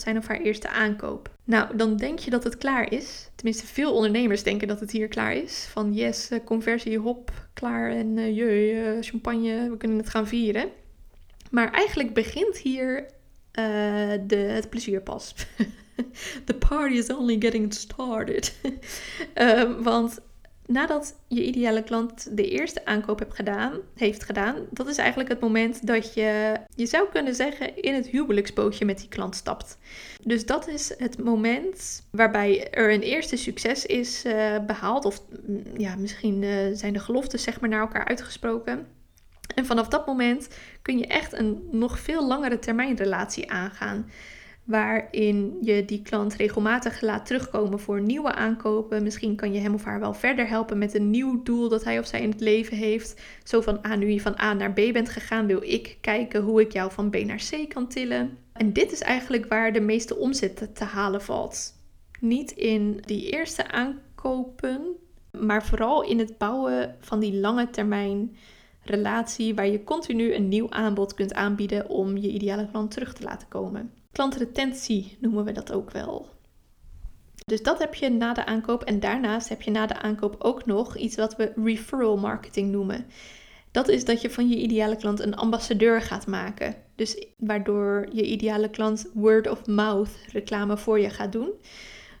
Zijn 0.00 0.16
of 0.16 0.26
haar 0.26 0.40
eerste 0.40 0.68
aankoop. 0.68 1.30
Nou, 1.44 1.76
dan 1.76 1.96
denk 1.96 2.18
je 2.18 2.30
dat 2.30 2.44
het 2.44 2.56
klaar 2.56 2.92
is. 2.92 3.30
Tenminste, 3.34 3.66
veel 3.66 3.94
ondernemers 3.94 4.42
denken 4.42 4.68
dat 4.68 4.80
het 4.80 4.90
hier 4.90 5.08
klaar 5.08 5.34
is. 5.34 5.66
Van 5.70 5.92
yes, 5.92 6.30
uh, 6.30 6.38
conversie, 6.44 6.98
hop, 6.98 7.30
klaar 7.52 7.90
en 7.90 8.16
uh, 8.16 8.36
jee, 8.36 9.02
champagne, 9.02 9.70
we 9.70 9.76
kunnen 9.76 9.98
het 9.98 10.08
gaan 10.08 10.26
vieren. 10.26 10.68
Maar 11.50 11.70
eigenlijk 11.70 12.14
begint 12.14 12.56
hier 12.58 13.06
de, 14.26 14.36
het 14.36 14.70
plezier 14.70 15.00
pas. 15.00 15.34
The 16.44 16.54
party 16.54 16.94
is 16.94 17.10
only 17.10 17.36
getting 17.38 17.74
started. 17.74 18.54
uh, 19.34 19.64
want 19.88 20.20
nadat 20.66 21.14
je 21.28 21.44
ideale 21.44 21.82
klant 21.82 22.36
de 22.36 22.48
eerste 22.48 22.84
aankoop 22.84 23.18
hebt 23.18 23.34
gedaan, 23.34 23.72
heeft 23.94 24.24
gedaan, 24.24 24.56
dat 24.70 24.86
is 24.86 24.96
eigenlijk 24.96 25.28
het 25.28 25.40
moment 25.40 25.86
dat 25.86 26.14
je, 26.14 26.56
je 26.74 26.86
zou 26.86 27.08
kunnen 27.12 27.34
zeggen, 27.34 27.82
in 27.82 27.94
het 27.94 28.06
huwelijksbootje 28.06 28.84
met 28.84 28.98
die 28.98 29.08
klant 29.08 29.34
stapt. 29.34 29.78
Dus 30.22 30.46
dat 30.46 30.68
is 30.68 30.94
het 30.98 31.18
moment 31.18 32.06
waarbij 32.10 32.70
er 32.70 32.92
een 32.92 33.02
eerste 33.02 33.36
succes 33.36 33.86
is 33.86 34.24
uh, 34.24 34.58
behaald, 34.66 35.04
of 35.04 35.22
mm, 35.46 35.62
ja, 35.76 35.96
misschien 35.96 36.42
uh, 36.42 36.50
zijn 36.72 36.92
de 36.92 36.98
geloftes 36.98 37.42
zeg 37.42 37.60
maar 37.60 37.70
naar 37.70 37.80
elkaar 37.80 38.04
uitgesproken. 38.04 38.86
En 39.54 39.66
vanaf 39.66 39.88
dat 39.88 40.06
moment 40.06 40.48
kun 40.82 40.98
je 40.98 41.06
echt 41.06 41.32
een 41.32 41.68
nog 41.70 41.98
veel 41.98 42.26
langere 42.26 42.58
termijn 42.58 42.96
relatie 42.96 43.50
aangaan 43.50 44.06
waarin 44.64 45.56
je 45.60 45.84
die 45.84 46.02
klant 46.02 46.34
regelmatig 46.34 47.00
laat 47.00 47.26
terugkomen 47.26 47.80
voor 47.80 48.00
nieuwe 48.00 48.32
aankopen. 48.32 49.02
Misschien 49.02 49.36
kan 49.36 49.52
je 49.52 49.60
hem 49.60 49.74
of 49.74 49.84
haar 49.84 50.00
wel 50.00 50.14
verder 50.14 50.48
helpen 50.48 50.78
met 50.78 50.94
een 50.94 51.10
nieuw 51.10 51.42
doel 51.42 51.68
dat 51.68 51.84
hij 51.84 51.98
of 51.98 52.06
zij 52.06 52.20
in 52.20 52.30
het 52.30 52.40
leven 52.40 52.76
heeft. 52.76 53.20
Zo 53.44 53.60
van, 53.60 53.82
ah, 53.82 53.98
nu 53.98 54.10
je 54.10 54.20
van 54.20 54.38
A 54.40 54.52
naar 54.52 54.72
B 54.72 54.92
bent 54.92 55.08
gegaan, 55.08 55.46
wil 55.46 55.62
ik 55.62 55.98
kijken 56.00 56.42
hoe 56.42 56.60
ik 56.60 56.72
jou 56.72 56.92
van 56.92 57.10
B 57.10 57.16
naar 57.16 57.42
C 57.50 57.68
kan 57.68 57.88
tillen. 57.88 58.38
En 58.52 58.72
dit 58.72 58.92
is 58.92 59.00
eigenlijk 59.00 59.46
waar 59.46 59.72
de 59.72 59.80
meeste 59.80 60.16
omzet 60.16 60.74
te 60.74 60.84
halen 60.84 61.22
valt. 61.22 61.80
Niet 62.20 62.50
in 62.50 63.00
die 63.04 63.30
eerste 63.30 63.70
aankopen, 63.70 64.80
maar 65.30 65.64
vooral 65.64 66.02
in 66.04 66.18
het 66.18 66.38
bouwen 66.38 66.96
van 67.00 67.20
die 67.20 67.34
lange 67.34 67.70
termijn 67.70 68.36
relatie 68.84 69.54
waar 69.54 69.66
je 69.66 69.84
continu 69.84 70.34
een 70.34 70.48
nieuw 70.48 70.70
aanbod 70.70 71.14
kunt 71.14 71.34
aanbieden 71.34 71.88
om 71.88 72.16
je 72.16 72.28
ideale 72.28 72.68
klant 72.70 72.90
terug 72.90 73.14
te 73.14 73.22
laten 73.22 73.48
komen. 73.48 74.01
Klantretentie 74.12 75.16
noemen 75.20 75.44
we 75.44 75.52
dat 75.52 75.72
ook 75.72 75.90
wel. 75.90 76.30
Dus 77.46 77.62
dat 77.62 77.78
heb 77.78 77.94
je 77.94 78.08
na 78.08 78.32
de 78.32 78.44
aankoop. 78.44 78.82
En 78.82 79.00
daarnaast 79.00 79.48
heb 79.48 79.62
je 79.62 79.70
na 79.70 79.86
de 79.86 80.00
aankoop 80.00 80.36
ook 80.38 80.66
nog 80.66 80.96
iets 80.96 81.16
wat 81.16 81.36
we 81.36 81.52
referral 81.64 82.16
marketing 82.16 82.70
noemen. 82.70 83.06
Dat 83.70 83.88
is 83.88 84.04
dat 84.04 84.20
je 84.20 84.30
van 84.30 84.48
je 84.48 84.56
ideale 84.56 84.96
klant 84.96 85.20
een 85.20 85.36
ambassadeur 85.36 86.02
gaat 86.02 86.26
maken. 86.26 86.74
Dus 86.96 87.26
waardoor 87.36 88.08
je 88.12 88.26
ideale 88.26 88.70
klant 88.70 89.10
word 89.14 89.48
of 89.48 89.66
mouth 89.66 90.10
reclame 90.32 90.76
voor 90.76 91.00
je 91.00 91.10
gaat 91.10 91.32
doen. 91.32 91.50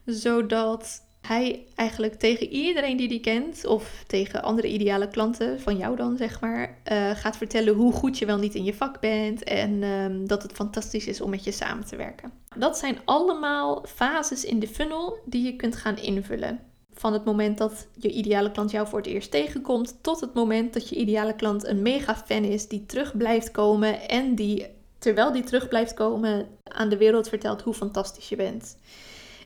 Zodat 0.04 1.00
hij 1.22 1.66
eigenlijk 1.74 2.14
tegen 2.14 2.48
iedereen 2.48 2.96
die 2.96 3.08
die 3.08 3.20
kent, 3.20 3.66
of 3.66 4.04
tegen 4.06 4.42
andere 4.42 4.68
ideale 4.68 5.08
klanten 5.08 5.60
van 5.60 5.76
jou 5.76 5.96
dan, 5.96 6.16
zeg 6.16 6.40
maar, 6.40 6.78
uh, 6.92 7.10
gaat 7.10 7.36
vertellen 7.36 7.74
hoe 7.74 7.92
goed 7.92 8.18
je 8.18 8.26
wel 8.26 8.38
niet 8.38 8.54
in 8.54 8.64
je 8.64 8.74
vak 8.74 9.00
bent 9.00 9.44
en 9.44 9.82
um, 9.82 10.26
dat 10.26 10.42
het 10.42 10.52
fantastisch 10.52 11.06
is 11.06 11.20
om 11.20 11.30
met 11.30 11.44
je 11.44 11.52
samen 11.52 11.86
te 11.86 11.96
werken. 11.96 12.32
Dat 12.56 12.78
zijn 12.78 12.98
allemaal 13.04 13.84
fases 13.88 14.44
in 14.44 14.58
de 14.58 14.68
funnel 14.68 15.18
die 15.24 15.42
je 15.42 15.56
kunt 15.56 15.76
gaan 15.76 15.96
invullen. 15.96 16.60
Van 16.94 17.12
het 17.12 17.24
moment 17.24 17.58
dat 17.58 17.88
je 17.98 18.10
ideale 18.10 18.50
klant 18.50 18.70
jou 18.70 18.88
voor 18.88 18.98
het 18.98 19.08
eerst 19.08 19.30
tegenkomt, 19.30 19.98
tot 20.00 20.20
het 20.20 20.34
moment 20.34 20.72
dat 20.72 20.88
je 20.88 20.96
ideale 20.96 21.36
klant 21.36 21.66
een 21.66 21.82
mega 21.82 22.16
fan 22.16 22.44
is 22.44 22.68
die 22.68 22.86
terug 22.86 23.16
blijft 23.16 23.50
komen 23.50 24.08
en 24.08 24.34
die, 24.34 24.66
terwijl 24.98 25.32
die 25.32 25.44
terug 25.44 25.68
blijft 25.68 25.94
komen, 25.94 26.48
aan 26.64 26.88
de 26.88 26.96
wereld 26.96 27.28
vertelt 27.28 27.62
hoe 27.62 27.74
fantastisch 27.74 28.28
je 28.28 28.36
bent. 28.36 28.76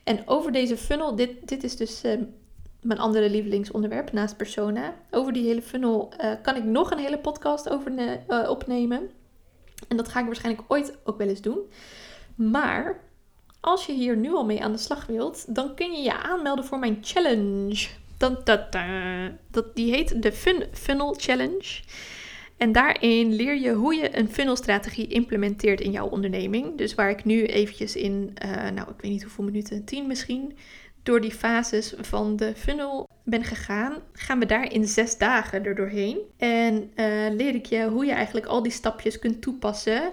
En 0.07 0.23
over 0.27 0.53
deze 0.53 0.77
funnel, 0.77 1.17
dit, 1.17 1.49
dit 1.49 1.65
is 1.65 1.77
dus 1.77 2.05
uh, 2.05 2.13
mijn 2.81 2.99
andere 2.99 3.31
lievelingsonderwerp 3.31 4.13
naast 4.13 4.37
persona. 4.37 4.95
Over 5.11 5.33
die 5.33 5.47
hele 5.47 5.63
funnel 5.63 6.13
uh, 6.21 6.33
kan 6.43 6.57
ik 6.57 6.65
nog 6.65 6.91
een 6.91 6.99
hele 6.99 7.19
podcast 7.19 7.69
over 7.69 7.93
uh, 7.93 8.51
opnemen. 8.51 9.11
En 9.89 9.97
dat 9.97 10.09
ga 10.09 10.21
ik 10.21 10.27
waarschijnlijk 10.27 10.65
ooit 10.69 10.99
ook 11.05 11.19
wel 11.19 11.29
eens 11.29 11.41
doen. 11.41 11.59
Maar 12.35 13.01
als 13.61 13.87
je 13.87 13.93
hier 13.93 14.17
nu 14.17 14.33
al 14.33 14.45
mee 14.45 14.63
aan 14.63 14.73
de 14.73 14.79
slag 14.79 15.07
wilt, 15.07 15.55
dan 15.55 15.75
kun 15.75 15.93
je 15.93 16.03
je 16.03 16.23
aanmelden 16.23 16.65
voor 16.65 16.79
mijn 16.79 16.99
challenge. 17.03 17.89
Dat, 18.17 18.47
dat, 18.47 18.77
dat, 19.51 19.77
die 19.77 19.91
heet 19.93 20.23
de 20.23 20.33
Fun 20.33 20.65
Funnel 20.73 21.15
Challenge. 21.19 21.81
En 22.57 22.73
daarin 22.73 23.35
leer 23.35 23.61
je 23.61 23.73
hoe 23.73 23.95
je 23.95 24.19
een 24.19 24.29
funnelstrategie 24.29 25.07
implementeert 25.07 25.81
in 25.81 25.91
jouw 25.91 26.09
onderneming. 26.09 26.79
Dus 26.79 26.95
waar 26.95 27.11
ik 27.11 27.25
nu 27.25 27.45
eventjes 27.45 27.97
in, 27.97 28.37
uh, 28.45 28.71
nou 28.71 28.91
ik 28.91 29.01
weet 29.01 29.11
niet 29.11 29.23
hoeveel 29.23 29.45
minuten, 29.45 29.85
tien 29.85 30.07
misschien, 30.07 30.57
door 31.03 31.21
die 31.21 31.33
fases 31.33 31.95
van 32.01 32.37
de 32.37 32.55
funnel 32.57 33.09
ben 33.25 33.45
gegaan, 33.45 33.95
gaan 34.13 34.39
we 34.39 34.47
daar 34.47 34.73
in 34.73 34.87
zes 34.87 35.19
dagen 35.19 35.65
er 35.65 35.75
doorheen. 35.75 36.19
En 36.37 36.75
uh, 36.75 37.35
leer 37.35 37.55
ik 37.55 37.67
je 37.67 37.89
hoe 37.89 38.05
je 38.05 38.13
eigenlijk 38.13 38.47
al 38.47 38.63
die 38.63 38.73
stapjes 38.73 39.19
kunt 39.19 39.43
toepassen 39.43 40.13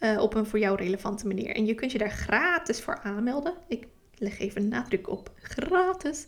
uh, 0.00 0.20
op 0.20 0.34
een 0.34 0.46
voor 0.46 0.58
jou 0.58 0.76
relevante 0.76 1.26
manier. 1.26 1.54
En 1.54 1.66
je 1.66 1.74
kunt 1.74 1.92
je 1.92 1.98
daar 1.98 2.10
gratis 2.10 2.80
voor 2.80 3.00
aanmelden. 3.02 3.54
Ik 3.68 3.86
leg 4.14 4.38
even 4.38 4.68
nadruk 4.68 5.08
op 5.08 5.30
gratis. 5.42 6.24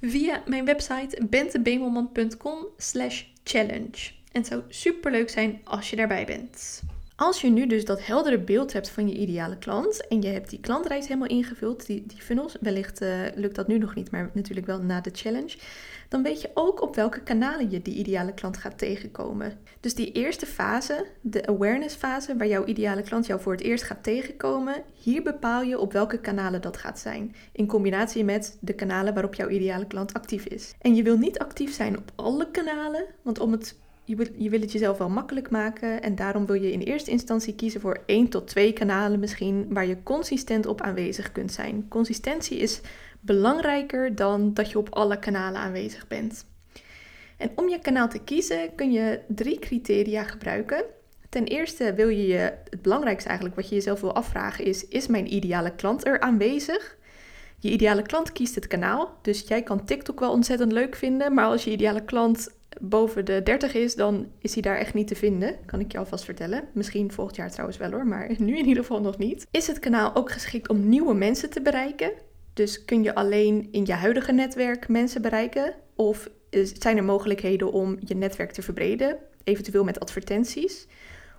Via 0.00 0.42
mijn 0.46 0.64
website 0.64 1.26
bentebemelman.com 1.30 2.66
slash 2.76 3.24
challenge. 3.44 4.21
En 4.32 4.40
het 4.40 4.46
zou 4.46 4.62
super 4.68 5.10
leuk 5.10 5.30
zijn 5.30 5.60
als 5.64 5.90
je 5.90 5.96
daarbij 5.96 6.24
bent. 6.24 6.82
Als 7.16 7.40
je 7.40 7.50
nu 7.50 7.66
dus 7.66 7.84
dat 7.84 8.06
heldere 8.06 8.38
beeld 8.38 8.72
hebt 8.72 8.88
van 8.88 9.08
je 9.08 9.14
ideale 9.14 9.58
klant 9.58 10.06
en 10.06 10.22
je 10.22 10.28
hebt 10.28 10.50
die 10.50 10.60
klantreis 10.60 11.06
helemaal 11.06 11.28
ingevuld, 11.28 11.86
die, 11.86 12.06
die 12.06 12.20
funnels, 12.22 12.56
wellicht 12.60 13.02
uh, 13.02 13.20
lukt 13.34 13.54
dat 13.54 13.68
nu 13.68 13.78
nog 13.78 13.94
niet, 13.94 14.10
maar 14.10 14.30
natuurlijk 14.32 14.66
wel 14.66 14.82
na 14.82 15.00
de 15.00 15.10
challenge, 15.12 15.56
dan 16.08 16.22
weet 16.22 16.40
je 16.40 16.50
ook 16.54 16.82
op 16.82 16.94
welke 16.94 17.20
kanalen 17.20 17.70
je 17.70 17.82
die 17.82 17.94
ideale 17.94 18.34
klant 18.34 18.56
gaat 18.56 18.78
tegenkomen. 18.78 19.58
Dus 19.80 19.94
die 19.94 20.12
eerste 20.12 20.46
fase, 20.46 21.06
de 21.20 21.46
awareness 21.46 21.94
fase, 21.94 22.36
waar 22.36 22.46
jouw 22.46 22.64
ideale 22.64 23.02
klant 23.02 23.26
jou 23.26 23.40
voor 23.40 23.52
het 23.52 23.62
eerst 23.62 23.84
gaat 23.84 24.02
tegenkomen, 24.02 24.82
hier 24.94 25.22
bepaal 25.22 25.62
je 25.62 25.78
op 25.78 25.92
welke 25.92 26.18
kanalen 26.18 26.60
dat 26.60 26.76
gaat 26.76 26.98
zijn, 26.98 27.34
in 27.52 27.66
combinatie 27.66 28.24
met 28.24 28.58
de 28.60 28.72
kanalen 28.74 29.14
waarop 29.14 29.34
jouw 29.34 29.48
ideale 29.48 29.86
klant 29.86 30.14
actief 30.14 30.44
is. 30.44 30.74
En 30.80 30.94
je 30.94 31.02
wil 31.02 31.18
niet 31.18 31.38
actief 31.38 31.74
zijn 31.74 31.98
op 31.98 32.12
alle 32.14 32.50
kanalen, 32.50 33.04
want 33.22 33.40
om 33.40 33.52
het 33.52 33.80
je 34.04 34.16
wil, 34.16 34.26
je 34.36 34.50
het 34.50 34.72
jezelf 34.72 34.98
wel 34.98 35.08
makkelijk 35.08 35.50
maken 35.50 36.02
en 36.02 36.14
daarom 36.14 36.46
wil 36.46 36.62
je 36.62 36.72
in 36.72 36.80
eerste 36.80 37.10
instantie 37.10 37.54
kiezen 37.54 37.80
voor 37.80 38.02
één 38.06 38.28
tot 38.28 38.46
twee 38.46 38.72
kanalen 38.72 39.20
misschien 39.20 39.66
waar 39.68 39.86
je 39.86 40.02
consistent 40.02 40.66
op 40.66 40.80
aanwezig 40.80 41.32
kunt 41.32 41.52
zijn. 41.52 41.88
Consistentie 41.88 42.58
is 42.58 42.80
belangrijker 43.20 44.14
dan 44.14 44.54
dat 44.54 44.70
je 44.70 44.78
op 44.78 44.94
alle 44.94 45.18
kanalen 45.18 45.60
aanwezig 45.60 46.06
bent. 46.06 46.46
En 47.36 47.50
om 47.54 47.68
je 47.68 47.78
kanaal 47.78 48.08
te 48.08 48.18
kiezen 48.18 48.74
kun 48.74 48.92
je 48.92 49.20
drie 49.28 49.58
criteria 49.58 50.22
gebruiken. 50.22 50.84
Ten 51.28 51.44
eerste 51.44 51.94
wil 51.94 52.08
je 52.08 52.26
je, 52.26 52.52
het 52.70 52.82
belangrijkste 52.82 53.28
eigenlijk 53.28 53.56
wat 53.56 53.68
je 53.68 53.74
jezelf 53.74 54.00
wil 54.00 54.14
afvragen 54.14 54.64
is, 54.64 54.88
is 54.88 55.06
mijn 55.06 55.34
ideale 55.34 55.74
klant 55.74 56.06
er 56.06 56.20
aanwezig? 56.20 56.96
Je 57.58 57.70
ideale 57.70 58.02
klant 58.02 58.32
kiest 58.32 58.54
het 58.54 58.66
kanaal, 58.66 59.18
dus 59.22 59.44
jij 59.48 59.62
kan 59.62 59.84
TikTok 59.84 60.20
wel 60.20 60.32
ontzettend 60.32 60.72
leuk 60.72 60.96
vinden, 60.96 61.34
maar 61.34 61.44
als 61.44 61.64
je 61.64 61.70
ideale 61.70 62.04
klant 62.04 62.48
boven 62.80 63.24
de 63.24 63.42
30 63.42 63.74
is, 63.74 63.94
dan 63.94 64.26
is 64.38 64.52
hij 64.52 64.62
daar 64.62 64.76
echt 64.76 64.94
niet 64.94 65.06
te 65.06 65.14
vinden. 65.14 65.56
Kan 65.66 65.80
ik 65.80 65.92
je 65.92 65.98
alvast 65.98 66.24
vertellen. 66.24 66.64
Misschien 66.72 67.12
volgend 67.12 67.36
jaar 67.36 67.50
trouwens 67.50 67.78
wel 67.78 67.90
hoor, 67.90 68.06
maar 68.06 68.30
nu 68.38 68.58
in 68.58 68.66
ieder 68.66 68.82
geval 68.82 69.00
nog 69.00 69.18
niet. 69.18 69.46
Is 69.50 69.66
het 69.66 69.78
kanaal 69.78 70.14
ook 70.14 70.30
geschikt 70.32 70.68
om 70.68 70.88
nieuwe 70.88 71.14
mensen 71.14 71.50
te 71.50 71.62
bereiken? 71.62 72.12
Dus 72.52 72.84
kun 72.84 73.02
je 73.02 73.14
alleen 73.14 73.68
in 73.70 73.86
je 73.86 73.92
huidige 73.92 74.32
netwerk 74.32 74.88
mensen 74.88 75.22
bereiken? 75.22 75.74
Of 75.94 76.30
zijn 76.72 76.96
er 76.96 77.04
mogelijkheden 77.04 77.72
om 77.72 77.96
je 78.00 78.14
netwerk 78.14 78.52
te 78.52 78.62
verbreden, 78.62 79.16
eventueel 79.44 79.84
met 79.84 80.00
advertenties? 80.00 80.86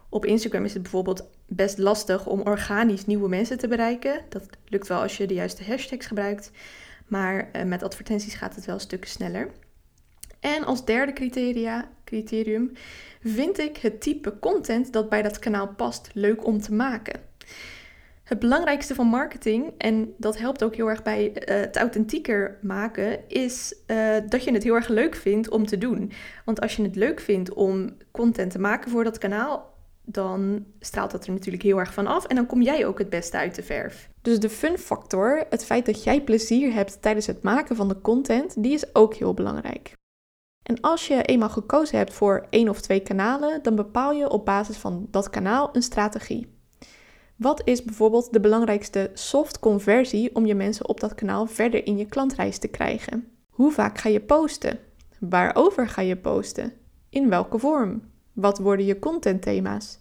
Op 0.09 0.25
Instagram 0.25 0.65
is 0.65 0.73
het 0.73 0.81
bijvoorbeeld 0.81 1.29
best 1.47 1.77
lastig 1.77 2.27
om 2.27 2.41
organisch 2.41 3.05
nieuwe 3.05 3.29
mensen 3.29 3.57
te 3.57 3.67
bereiken. 3.67 4.21
Dat 4.29 4.45
lukt 4.65 4.87
wel 4.87 5.01
als 5.01 5.17
je 5.17 5.27
de 5.27 5.33
juiste 5.33 5.63
hashtags 5.63 6.05
gebruikt. 6.05 6.51
Maar 7.07 7.49
eh, 7.51 7.63
met 7.63 7.83
advertenties 7.83 8.33
gaat 8.33 8.55
het 8.55 8.65
wel 8.65 8.79
stukken 8.79 9.09
sneller. 9.09 9.49
En 10.43 10.63
als 10.65 10.85
derde 10.85 11.13
criteria, 11.13 11.89
criterium 12.03 12.71
vind 13.21 13.59
ik 13.59 13.77
het 13.77 14.01
type 14.01 14.39
content 14.39 14.93
dat 14.93 15.09
bij 15.09 15.21
dat 15.21 15.39
kanaal 15.39 15.67
past 15.67 16.09
leuk 16.13 16.45
om 16.45 16.61
te 16.61 16.73
maken. 16.73 17.19
Het 18.23 18.39
belangrijkste 18.39 18.95
van 18.95 19.07
marketing, 19.07 19.73
en 19.77 20.13
dat 20.17 20.37
helpt 20.37 20.63
ook 20.63 20.75
heel 20.75 20.89
erg 20.89 21.03
bij 21.03 21.25
uh, 21.25 21.33
het 21.45 21.77
authentieker 21.77 22.57
maken, 22.61 23.29
is 23.29 23.75
uh, 23.87 24.15
dat 24.29 24.43
je 24.43 24.51
het 24.51 24.63
heel 24.63 24.75
erg 24.75 24.87
leuk 24.87 25.15
vindt 25.15 25.49
om 25.49 25.65
te 25.65 25.77
doen. 25.77 26.11
Want 26.45 26.61
als 26.61 26.75
je 26.75 26.83
het 26.83 26.95
leuk 26.95 27.19
vindt 27.19 27.53
om 27.53 27.89
content 28.11 28.51
te 28.51 28.59
maken 28.59 28.91
voor 28.91 29.03
dat 29.03 29.17
kanaal, 29.17 29.73
dan 30.05 30.65
straalt 30.79 31.11
dat 31.11 31.25
er 31.25 31.31
natuurlijk 31.31 31.63
heel 31.63 31.79
erg 31.79 31.93
van 31.93 32.07
af 32.07 32.25
en 32.25 32.35
dan 32.35 32.45
kom 32.45 32.61
jij 32.61 32.85
ook 32.85 32.97
het 32.97 33.09
beste 33.09 33.37
uit 33.37 33.55
de 33.55 33.63
verf. 33.63 34.09
Dus 34.21 34.39
de 34.39 34.49
fun 34.49 34.77
factor, 34.77 35.45
het 35.49 35.65
feit 35.65 35.85
dat 35.85 36.03
jij 36.03 36.21
plezier 36.21 36.73
hebt 36.73 37.01
tijdens 37.01 37.27
het 37.27 37.43
maken 37.43 37.75
van 37.75 37.87
de 37.87 38.01
content, 38.01 38.63
die 38.63 38.73
is 38.73 38.95
ook 38.95 39.13
heel 39.13 39.33
belangrijk. 39.33 39.93
En 40.63 40.81
als 40.81 41.07
je 41.07 41.23
eenmaal 41.23 41.49
gekozen 41.49 41.97
hebt 41.97 42.13
voor 42.13 42.47
één 42.49 42.69
of 42.69 42.81
twee 42.81 42.99
kanalen, 42.99 43.63
dan 43.63 43.75
bepaal 43.75 44.11
je 44.11 44.29
op 44.29 44.45
basis 44.45 44.77
van 44.77 45.07
dat 45.11 45.29
kanaal 45.29 45.69
een 45.73 45.81
strategie. 45.81 46.53
Wat 47.35 47.61
is 47.65 47.83
bijvoorbeeld 47.83 48.33
de 48.33 48.39
belangrijkste 48.39 49.11
soft 49.13 49.59
conversie 49.59 50.35
om 50.35 50.45
je 50.45 50.55
mensen 50.55 50.89
op 50.89 50.99
dat 50.99 51.15
kanaal 51.15 51.45
verder 51.45 51.85
in 51.85 51.97
je 51.97 52.05
klantreis 52.05 52.57
te 52.57 52.67
krijgen? 52.67 53.27
Hoe 53.49 53.71
vaak 53.71 53.97
ga 53.97 54.09
je 54.09 54.19
posten? 54.19 54.79
Waarover 55.19 55.87
ga 55.87 56.01
je 56.01 56.17
posten? 56.17 56.73
In 57.09 57.29
welke 57.29 57.59
vorm? 57.59 58.01
Wat 58.33 58.57
worden 58.57 58.85
je 58.85 58.99
contentthema's? 58.99 59.99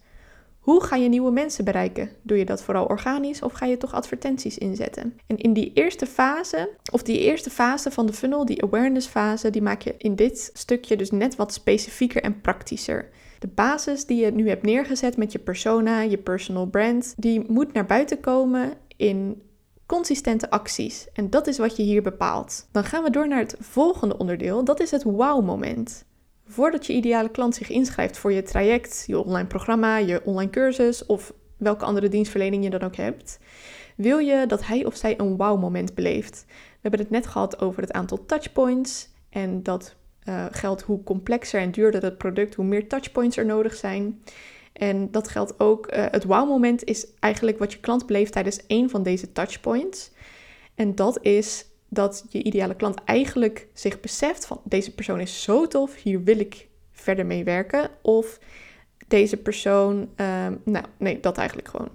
Hoe 0.62 0.84
ga 0.84 0.96
je 0.96 1.08
nieuwe 1.08 1.30
mensen 1.30 1.64
bereiken? 1.64 2.10
Doe 2.22 2.38
je 2.38 2.44
dat 2.44 2.62
vooral 2.62 2.84
organisch 2.84 3.42
of 3.42 3.52
ga 3.52 3.66
je 3.66 3.76
toch 3.76 3.92
advertenties 3.92 4.58
inzetten? 4.58 5.16
En 5.26 5.36
in 5.36 5.52
die 5.52 5.72
eerste 5.74 6.06
fase, 6.06 6.70
of 6.92 7.02
die 7.02 7.18
eerste 7.18 7.50
fase 7.50 7.90
van 7.90 8.06
de 8.06 8.12
funnel, 8.12 8.44
die 8.44 8.62
awareness 8.62 9.06
fase, 9.06 9.50
die 9.50 9.62
maak 9.62 9.82
je 9.82 9.94
in 9.98 10.14
dit 10.14 10.50
stukje 10.52 10.96
dus 10.96 11.10
net 11.10 11.36
wat 11.36 11.52
specifieker 11.52 12.22
en 12.22 12.40
praktischer. 12.40 13.08
De 13.38 13.48
basis 13.48 14.06
die 14.06 14.24
je 14.24 14.30
nu 14.30 14.48
hebt 14.48 14.62
neergezet 14.62 15.16
met 15.16 15.32
je 15.32 15.38
persona, 15.38 16.00
je 16.00 16.18
personal 16.18 16.66
brand, 16.66 17.14
die 17.16 17.44
moet 17.50 17.72
naar 17.72 17.86
buiten 17.86 18.20
komen 18.20 18.72
in 18.96 19.42
consistente 19.86 20.50
acties. 20.50 21.08
En 21.12 21.30
dat 21.30 21.46
is 21.46 21.58
wat 21.58 21.76
je 21.76 21.82
hier 21.82 22.02
bepaalt. 22.02 22.68
Dan 22.72 22.84
gaan 22.84 23.02
we 23.02 23.10
door 23.10 23.28
naar 23.28 23.38
het 23.38 23.56
volgende 23.58 24.18
onderdeel. 24.18 24.64
Dat 24.64 24.80
is 24.80 24.90
het 24.90 25.02
wow-moment. 25.02 26.04
Voordat 26.52 26.86
je 26.86 26.92
ideale 26.92 27.30
klant 27.30 27.54
zich 27.54 27.70
inschrijft 27.70 28.18
voor 28.18 28.32
je 28.32 28.42
traject, 28.42 29.04
je 29.06 29.18
online 29.18 29.46
programma, 29.46 29.96
je 29.96 30.24
online 30.24 30.50
cursus 30.50 31.06
of 31.06 31.32
welke 31.56 31.84
andere 31.84 32.08
dienstverlening 32.08 32.64
je 32.64 32.70
dan 32.70 32.82
ook 32.82 32.96
hebt, 32.96 33.38
wil 33.96 34.18
je 34.18 34.46
dat 34.46 34.66
hij 34.66 34.84
of 34.84 34.96
zij 34.96 35.20
een 35.20 35.36
wow-moment 35.36 35.94
beleeft. 35.94 36.44
We 36.48 36.78
hebben 36.80 37.00
het 37.00 37.10
net 37.10 37.26
gehad 37.26 37.60
over 37.60 37.82
het 37.82 37.92
aantal 37.92 38.26
touchpoints 38.26 39.08
en 39.30 39.62
dat 39.62 39.94
uh, 40.24 40.46
geldt 40.50 40.82
hoe 40.82 41.02
complexer 41.02 41.60
en 41.60 41.70
duurder 41.70 42.02
het 42.02 42.18
product, 42.18 42.54
hoe 42.54 42.64
meer 42.64 42.88
touchpoints 42.88 43.36
er 43.36 43.46
nodig 43.46 43.74
zijn. 43.74 44.22
En 44.72 45.10
dat 45.10 45.28
geldt 45.28 45.60
ook, 45.60 45.92
uh, 45.92 46.04
het 46.10 46.24
wow-moment 46.24 46.84
is 46.84 47.06
eigenlijk 47.20 47.58
wat 47.58 47.72
je 47.72 47.80
klant 47.80 48.06
beleeft 48.06 48.32
tijdens 48.32 48.66
één 48.66 48.90
van 48.90 49.02
deze 49.02 49.32
touchpoints. 49.32 50.10
En 50.74 50.94
dat 50.94 51.18
is 51.22 51.66
dat 51.92 52.24
je 52.28 52.42
ideale 52.42 52.74
klant 52.74 53.04
eigenlijk 53.04 53.68
zich 53.72 54.00
beseft 54.00 54.46
van 54.46 54.60
deze 54.64 54.94
persoon 54.94 55.20
is 55.20 55.42
zo 55.42 55.66
tof, 55.66 56.02
hier 56.02 56.22
wil 56.22 56.38
ik 56.38 56.68
verder 56.92 57.26
mee 57.26 57.44
werken. 57.44 57.90
Of 58.02 58.38
deze 59.08 59.36
persoon, 59.36 60.08
ehm, 60.16 60.56
nou 60.64 60.84
nee, 60.96 61.20
dat 61.20 61.38
eigenlijk 61.38 61.68
gewoon. 61.68 61.88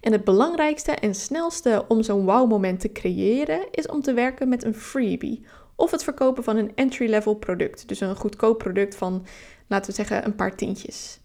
En 0.00 0.12
het 0.12 0.24
belangrijkste 0.24 0.92
en 0.92 1.14
snelste 1.14 1.84
om 1.88 2.02
zo'n 2.02 2.24
wow-moment 2.24 2.80
te 2.80 2.92
creëren 2.92 3.66
is 3.70 3.86
om 3.86 4.02
te 4.02 4.12
werken 4.12 4.48
met 4.48 4.64
een 4.64 4.74
freebie 4.74 5.44
of 5.76 5.90
het 5.90 6.04
verkopen 6.04 6.44
van 6.44 6.56
een 6.56 6.72
entry-level 6.74 7.34
product. 7.34 7.88
Dus 7.88 8.00
een 8.00 8.16
goedkoop 8.16 8.58
product 8.58 8.94
van, 8.96 9.26
laten 9.66 9.90
we 9.90 9.96
zeggen, 9.96 10.24
een 10.24 10.34
paar 10.34 10.56
tientjes. 10.56 11.20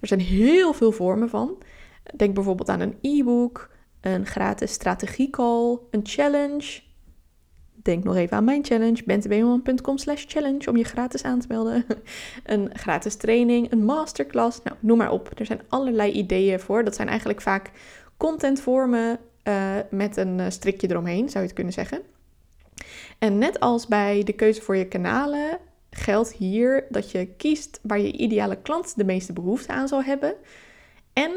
Er 0.00 0.06
zijn 0.06 0.20
heel 0.20 0.72
veel 0.72 0.92
vormen 0.92 1.28
van. 1.28 1.62
Denk 2.16 2.34
bijvoorbeeld 2.34 2.68
aan 2.68 2.80
een 2.80 2.98
e-book, 3.00 3.69
een 4.00 4.26
gratis 4.26 4.72
strategiecall, 4.72 5.78
een 5.90 6.00
challenge. 6.02 6.80
Denk 7.82 8.04
nog 8.04 8.16
even 8.16 8.36
aan 8.36 8.44
mijn 8.44 8.64
challenge, 8.64 9.02
bentebeeman.com 9.04 9.98
slash 9.98 10.24
challenge 10.28 10.70
om 10.70 10.76
je 10.76 10.84
gratis 10.84 11.22
aan 11.22 11.40
te 11.40 11.46
melden. 11.48 11.84
een 12.44 12.70
gratis 12.72 13.16
training, 13.16 13.72
een 13.72 13.84
masterclass, 13.84 14.62
nou 14.62 14.76
noem 14.80 14.98
maar 14.98 15.10
op. 15.10 15.30
Er 15.38 15.46
zijn 15.46 15.60
allerlei 15.68 16.12
ideeën 16.12 16.60
voor. 16.60 16.84
Dat 16.84 16.94
zijn 16.94 17.08
eigenlijk 17.08 17.40
vaak 17.40 17.70
contentvormen 18.16 19.18
uh, 19.44 19.74
met 19.90 20.16
een 20.16 20.40
eh, 20.40 20.50
strikje 20.50 20.90
eromheen, 20.90 21.28
zou 21.28 21.38
je 21.38 21.46
het 21.46 21.52
kunnen 21.52 21.72
zeggen. 21.72 22.02
En 23.18 23.38
net 23.38 23.60
als 23.60 23.86
bij 23.86 24.22
de 24.24 24.32
keuze 24.32 24.62
voor 24.62 24.76
je 24.76 24.88
kanalen 24.88 25.58
geldt 25.90 26.32
hier 26.32 26.86
dat 26.90 27.10
je 27.10 27.26
kiest 27.26 27.80
waar 27.82 28.00
je 28.00 28.12
ideale 28.12 28.56
klant 28.56 28.96
de 28.96 29.04
meeste 29.04 29.32
behoefte 29.32 29.72
aan 29.72 29.88
zal 29.88 30.02
hebben 30.02 30.34
en 31.12 31.30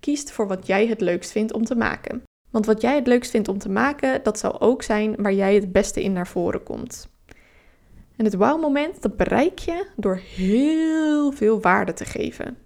kiest 0.00 0.30
voor 0.30 0.46
wat 0.46 0.66
jij 0.66 0.86
het 0.86 1.00
leukst 1.00 1.30
vindt 1.30 1.52
om 1.52 1.64
te 1.64 1.74
maken. 1.74 2.22
Want 2.50 2.66
wat 2.66 2.80
jij 2.80 2.94
het 2.94 3.06
leukst 3.06 3.30
vindt 3.30 3.48
om 3.48 3.58
te 3.58 3.68
maken, 3.68 4.20
dat 4.22 4.38
zal 4.38 4.60
ook 4.60 4.82
zijn 4.82 5.14
waar 5.18 5.32
jij 5.32 5.54
het 5.54 5.72
beste 5.72 6.02
in 6.02 6.12
naar 6.12 6.28
voren 6.28 6.62
komt. 6.62 7.08
En 8.16 8.24
het 8.24 8.34
wow-moment, 8.34 9.02
dat 9.02 9.16
bereik 9.16 9.58
je 9.58 9.86
door 9.96 10.16
heel 10.16 11.32
veel 11.32 11.60
waarde 11.60 11.92
te 11.92 12.04
geven. 12.04 12.56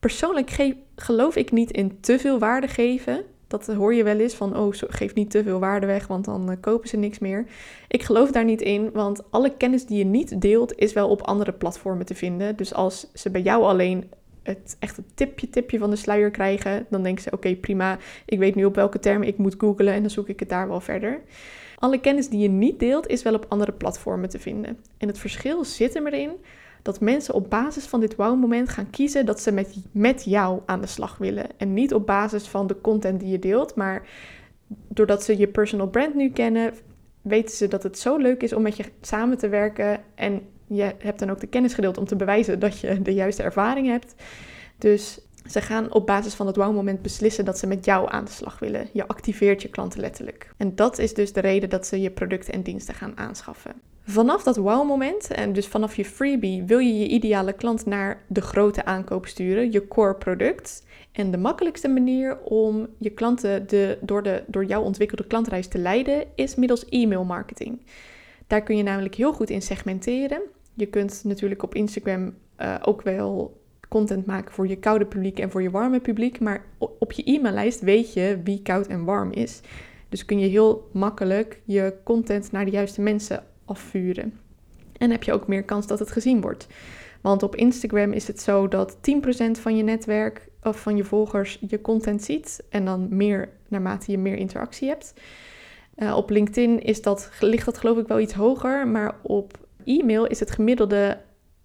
Persoonlijk 0.00 0.74
geloof 0.96 1.36
ik 1.36 1.52
niet 1.52 1.70
in 1.70 2.00
te 2.00 2.18
veel 2.18 2.38
waarde 2.38 2.68
geven. 2.68 3.24
Dat 3.46 3.66
hoor 3.66 3.94
je 3.94 4.04
wel 4.04 4.18
eens 4.18 4.34
van, 4.34 4.56
oh, 4.56 4.72
geef 4.72 5.14
niet 5.14 5.30
te 5.30 5.42
veel 5.42 5.58
waarde 5.58 5.86
weg, 5.86 6.06
want 6.06 6.24
dan 6.24 6.50
uh, 6.50 6.56
kopen 6.60 6.88
ze 6.88 6.96
niks 6.96 7.18
meer. 7.18 7.46
Ik 7.88 8.02
geloof 8.02 8.30
daar 8.30 8.44
niet 8.44 8.62
in, 8.62 8.90
want 8.92 9.30
alle 9.30 9.56
kennis 9.56 9.86
die 9.86 9.98
je 9.98 10.04
niet 10.04 10.40
deelt, 10.40 10.78
is 10.78 10.92
wel 10.92 11.08
op 11.08 11.22
andere 11.22 11.52
platformen 11.52 12.06
te 12.06 12.14
vinden. 12.14 12.56
Dus 12.56 12.74
als 12.74 13.10
ze 13.14 13.30
bij 13.30 13.40
jou 13.40 13.62
alleen 13.62 14.10
het 14.44 14.76
echt 14.78 14.96
het 14.96 15.16
tipje, 15.16 15.50
tipje 15.50 15.78
van 15.78 15.90
de 15.90 15.96
sluier 15.96 16.30
krijgen, 16.30 16.86
dan 16.90 17.02
denken 17.02 17.22
ze, 17.22 17.30
oké, 17.30 17.54
prima, 17.54 17.98
ik 18.26 18.38
weet 18.38 18.54
nu 18.54 18.64
op 18.64 18.74
welke 18.74 18.98
termen 18.98 19.28
ik 19.28 19.38
moet 19.38 19.54
googlen 19.58 19.92
en 19.92 20.00
dan 20.00 20.10
zoek 20.10 20.28
ik 20.28 20.40
het 20.40 20.48
daar 20.48 20.68
wel 20.68 20.80
verder. 20.80 21.20
Alle 21.78 22.00
kennis 22.00 22.28
die 22.28 22.40
je 22.40 22.48
niet 22.48 22.78
deelt, 22.78 23.06
is 23.06 23.22
wel 23.22 23.34
op 23.34 23.46
andere 23.48 23.72
platformen 23.72 24.28
te 24.28 24.38
vinden. 24.38 24.78
En 24.98 25.08
het 25.08 25.18
verschil 25.18 25.64
zit 25.64 25.94
er 25.94 26.06
erin 26.06 26.30
dat 26.82 27.00
mensen 27.00 27.34
op 27.34 27.50
basis 27.50 27.86
van 27.86 28.00
dit 28.00 28.16
wow-moment 28.16 28.68
gaan 28.68 28.90
kiezen 28.90 29.26
dat 29.26 29.40
ze 29.40 29.52
met, 29.52 29.76
met 29.92 30.24
jou 30.24 30.60
aan 30.66 30.80
de 30.80 30.86
slag 30.86 31.18
willen. 31.18 31.46
En 31.56 31.74
niet 31.74 31.94
op 31.94 32.06
basis 32.06 32.46
van 32.46 32.66
de 32.66 32.80
content 32.80 33.20
die 33.20 33.28
je 33.28 33.38
deelt, 33.38 33.74
maar 33.74 34.06
doordat 34.88 35.22
ze 35.22 35.38
je 35.38 35.48
personal 35.48 35.88
brand 35.88 36.14
nu 36.14 36.30
kennen, 36.30 36.74
weten 37.22 37.56
ze 37.56 37.68
dat 37.68 37.82
het 37.82 37.98
zo 37.98 38.16
leuk 38.16 38.42
is 38.42 38.52
om 38.52 38.62
met 38.62 38.76
je 38.76 38.84
samen 39.00 39.38
te 39.38 39.48
werken. 39.48 40.00
En 40.14 40.40
je 40.74 40.94
hebt 40.98 41.18
dan 41.18 41.30
ook 41.30 41.40
de 41.40 41.46
kennis 41.46 41.74
gedeeld 41.74 41.98
om 41.98 42.04
te 42.04 42.16
bewijzen 42.16 42.58
dat 42.58 42.80
je 42.80 43.02
de 43.02 43.14
juiste 43.14 43.42
ervaring 43.42 43.86
hebt. 43.86 44.14
Dus 44.78 45.20
ze 45.46 45.60
gaan 45.60 45.92
op 45.92 46.06
basis 46.06 46.34
van 46.34 46.46
het 46.46 46.56
wow-moment 46.56 47.02
beslissen 47.02 47.44
dat 47.44 47.58
ze 47.58 47.66
met 47.66 47.84
jou 47.84 48.10
aan 48.10 48.24
de 48.24 48.30
slag 48.30 48.58
willen. 48.58 48.88
Je 48.92 49.06
activeert 49.06 49.62
je 49.62 49.68
klanten 49.68 50.00
letterlijk. 50.00 50.50
En 50.56 50.74
dat 50.74 50.98
is 50.98 51.14
dus 51.14 51.32
de 51.32 51.40
reden 51.40 51.70
dat 51.70 51.86
ze 51.86 52.00
je 52.00 52.10
producten 52.10 52.54
en 52.54 52.62
diensten 52.62 52.94
gaan 52.94 53.18
aanschaffen. 53.18 53.72
Vanaf 54.06 54.42
dat 54.42 54.56
wow-moment, 54.56 55.30
en 55.30 55.52
dus 55.52 55.66
vanaf 55.66 55.96
je 55.96 56.04
freebie, 56.04 56.62
wil 56.62 56.78
je 56.78 56.98
je 56.98 57.08
ideale 57.08 57.52
klant 57.52 57.86
naar 57.86 58.22
de 58.28 58.40
grote 58.40 58.84
aankoop 58.84 59.26
sturen, 59.26 59.72
je 59.72 59.88
core 59.88 60.14
product. 60.14 60.82
En 61.12 61.30
de 61.30 61.38
makkelijkste 61.38 61.88
manier 61.88 62.38
om 62.38 62.86
je 62.98 63.10
klanten 63.10 63.68
de, 63.68 63.98
door, 64.00 64.22
de, 64.22 64.44
door 64.46 64.64
jouw 64.64 64.82
ontwikkelde 64.82 65.26
klantreis 65.26 65.68
te 65.68 65.78
leiden, 65.78 66.24
is 66.34 66.54
middels 66.54 66.84
e-mail 66.88 67.24
marketing. 67.24 67.80
Daar 68.46 68.62
kun 68.62 68.76
je 68.76 68.82
namelijk 68.82 69.14
heel 69.14 69.32
goed 69.32 69.50
in 69.50 69.62
segmenteren. 69.62 70.40
Je 70.74 70.86
kunt 70.86 71.24
natuurlijk 71.24 71.62
op 71.62 71.74
Instagram 71.74 72.34
uh, 72.60 72.74
ook 72.82 73.02
wel 73.02 73.62
content 73.88 74.26
maken 74.26 74.52
voor 74.52 74.68
je 74.68 74.76
koude 74.76 75.06
publiek 75.06 75.38
en 75.38 75.50
voor 75.50 75.62
je 75.62 75.70
warme 75.70 76.00
publiek. 76.00 76.40
Maar 76.40 76.64
op 76.78 77.12
je 77.12 77.24
e-maillijst 77.24 77.80
weet 77.80 78.12
je 78.12 78.40
wie 78.44 78.62
koud 78.62 78.86
en 78.86 79.04
warm 79.04 79.32
is. 79.32 79.60
Dus 80.08 80.24
kun 80.24 80.38
je 80.38 80.46
heel 80.46 80.88
makkelijk 80.92 81.60
je 81.64 81.94
content 82.04 82.52
naar 82.52 82.64
de 82.64 82.70
juiste 82.70 83.00
mensen 83.00 83.44
afvuren. 83.64 84.38
En 84.98 85.10
heb 85.10 85.22
je 85.22 85.32
ook 85.32 85.46
meer 85.46 85.64
kans 85.64 85.86
dat 85.86 85.98
het 85.98 86.10
gezien 86.10 86.40
wordt. 86.40 86.66
Want 87.20 87.42
op 87.42 87.56
Instagram 87.56 88.12
is 88.12 88.26
het 88.26 88.40
zo 88.40 88.68
dat 88.68 88.96
10% 88.96 88.98
van 89.50 89.76
je 89.76 89.82
netwerk 89.82 90.48
of 90.62 90.80
van 90.80 90.96
je 90.96 91.04
volgers 91.04 91.58
je 91.68 91.80
content 91.80 92.22
ziet. 92.22 92.64
En 92.68 92.84
dan 92.84 93.06
meer 93.10 93.48
naarmate 93.68 94.10
je 94.10 94.18
meer 94.18 94.36
interactie 94.36 94.88
hebt. 94.88 95.14
Uh, 95.96 96.16
op 96.16 96.30
LinkedIn 96.30 96.82
is 96.82 97.02
dat, 97.02 97.30
ligt 97.40 97.64
dat 97.64 97.78
geloof 97.78 97.98
ik 97.98 98.06
wel 98.06 98.20
iets 98.20 98.34
hoger. 98.34 98.88
Maar 98.88 99.16
op 99.22 99.63
e-mail 99.84 100.26
is 100.26 100.40
het 100.40 100.50
gemiddelde 100.50 101.20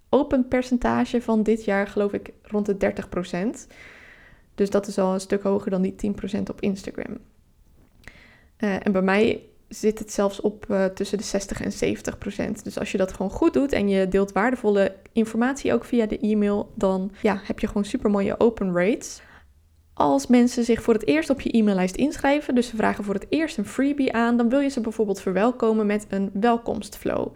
open 0.09 0.47
percentage 0.47 1.21
van 1.21 1.43
dit 1.43 1.65
jaar 1.65 1.87
geloof 1.87 2.13
ik 2.13 2.33
rond 2.43 2.65
de 2.65 2.93
30%. 3.67 3.73
Dus 4.55 4.69
dat 4.69 4.87
is 4.87 4.97
al 4.97 5.13
een 5.13 5.19
stuk 5.19 5.43
hoger 5.43 5.71
dan 5.71 5.81
die 5.81 5.95
10% 6.37 6.39
op 6.49 6.61
Instagram. 6.61 7.17
Uh, 8.57 8.85
en 8.85 8.91
bij 8.91 9.01
mij 9.01 9.43
zit 9.67 9.99
het 9.99 10.13
zelfs 10.13 10.41
op 10.41 10.65
uh, 10.69 10.85
tussen 10.85 11.17
de 11.17 11.23
60 11.23 11.61
en 11.61 11.71
70 11.71 12.17
procent. 12.17 12.63
Dus 12.63 12.79
als 12.79 12.91
je 12.91 12.97
dat 12.97 13.13
gewoon 13.13 13.31
goed 13.31 13.53
doet 13.53 13.71
en 13.71 13.89
je 13.89 14.07
deelt 14.07 14.31
waardevolle 14.31 14.95
informatie 15.11 15.73
ook 15.73 15.85
via 15.85 16.05
de 16.05 16.19
e-mail, 16.19 16.71
dan 16.75 17.11
ja, 17.21 17.41
heb 17.43 17.59
je 17.59 17.67
gewoon 17.67 17.85
super 17.85 18.09
mooie 18.09 18.39
open 18.39 18.73
rates. 18.73 19.21
Als 19.93 20.27
mensen 20.27 20.63
zich 20.63 20.81
voor 20.81 20.93
het 20.93 21.07
eerst 21.07 21.29
op 21.29 21.41
je 21.41 21.57
e-maillijst 21.57 21.95
inschrijven, 21.95 22.55
dus 22.55 22.67
ze 22.67 22.75
vragen 22.75 23.03
voor 23.03 23.13
het 23.13 23.25
eerst 23.29 23.57
een 23.57 23.65
freebie 23.65 24.13
aan, 24.13 24.37
dan 24.37 24.49
wil 24.49 24.59
je 24.59 24.69
ze 24.69 24.81
bijvoorbeeld 24.81 25.21
verwelkomen 25.21 25.85
met 25.85 26.05
een 26.09 26.29
welkomstflow. 26.33 27.35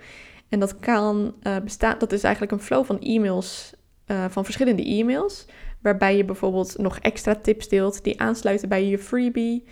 En 0.54 0.60
dat 0.60 0.80
kan 0.80 1.34
uh, 1.44 1.58
bestaan, 1.64 2.00
dat 2.00 2.12
is 2.12 2.24
eigenlijk 2.24 2.54
een 2.54 2.66
flow 2.66 2.86
van 2.86 3.00
e-mails, 3.00 3.74
uh, 4.08 4.26
van 4.30 4.44
verschillende 4.44 4.84
e-mails, 4.84 5.46
waarbij 5.82 6.18
je 6.18 6.26
bijvoorbeeld 6.26 6.78
nog 6.78 7.00
extra 7.00 7.36
tips 7.36 7.68
deelt 7.68 8.04
die 8.04 8.20
aansluiten 8.20 8.70
bij 8.70 8.86
je 8.88 8.98
freebie. 8.98 9.64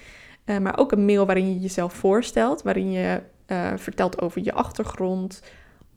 Uh, 0.45 0.57
maar 0.57 0.77
ook 0.77 0.91
een 0.91 1.05
mail 1.05 1.25
waarin 1.25 1.53
je 1.53 1.59
jezelf 1.59 1.93
voorstelt, 1.93 2.61
waarin 2.61 2.91
je 2.91 3.21
vertelt 3.75 4.21
over 4.21 4.43
je 4.43 4.53
achtergrond, 4.53 5.43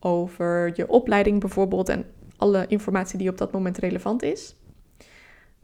over 0.01 0.73
je 0.75 0.89
opleiding 0.89 1.41
bijvoorbeeld 1.41 1.89
en 1.89 2.07
alle 2.37 2.67
informatie 2.67 3.19
die 3.19 3.29
op 3.29 3.39
dat 3.39 3.53
moment 3.53 3.79
relevant 3.79 4.23
is. 4.23 4.57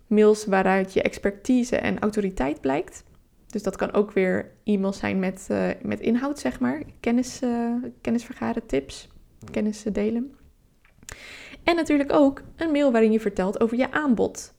Mails 0.07 0.47
waaruit 0.47 0.93
je 0.93 1.03
expertise 1.03 1.77
en 1.77 1.99
autoriteit 1.99 2.61
blijkt. 2.61 3.05
Dus 3.51 3.63
dat 3.63 3.77
kan 3.77 3.93
ook 3.93 4.13
weer 4.13 4.51
e-mails 4.65 4.99
zijn 4.99 5.19
met, 5.19 5.47
uh, 5.51 5.69
met 5.83 6.01
inhoud, 6.01 6.39
zeg 6.39 6.61
maar. 6.61 6.83
Kennis, 7.01 7.43
uh, 7.43 7.75
kennis 8.01 8.25
vergaren, 8.25 8.67
tips, 8.67 9.09
kennis 9.51 9.83
delen. 9.83 10.35
En 11.65 11.77
natuurlijk 11.77 12.13
ook 12.13 12.43
een 12.57 12.71
mail 12.71 12.93
waarin 12.93 13.13
je 13.13 13.21
vertelt 13.21 13.61
over 13.61 13.77
je 13.77 13.93
aanbod. 13.93 14.55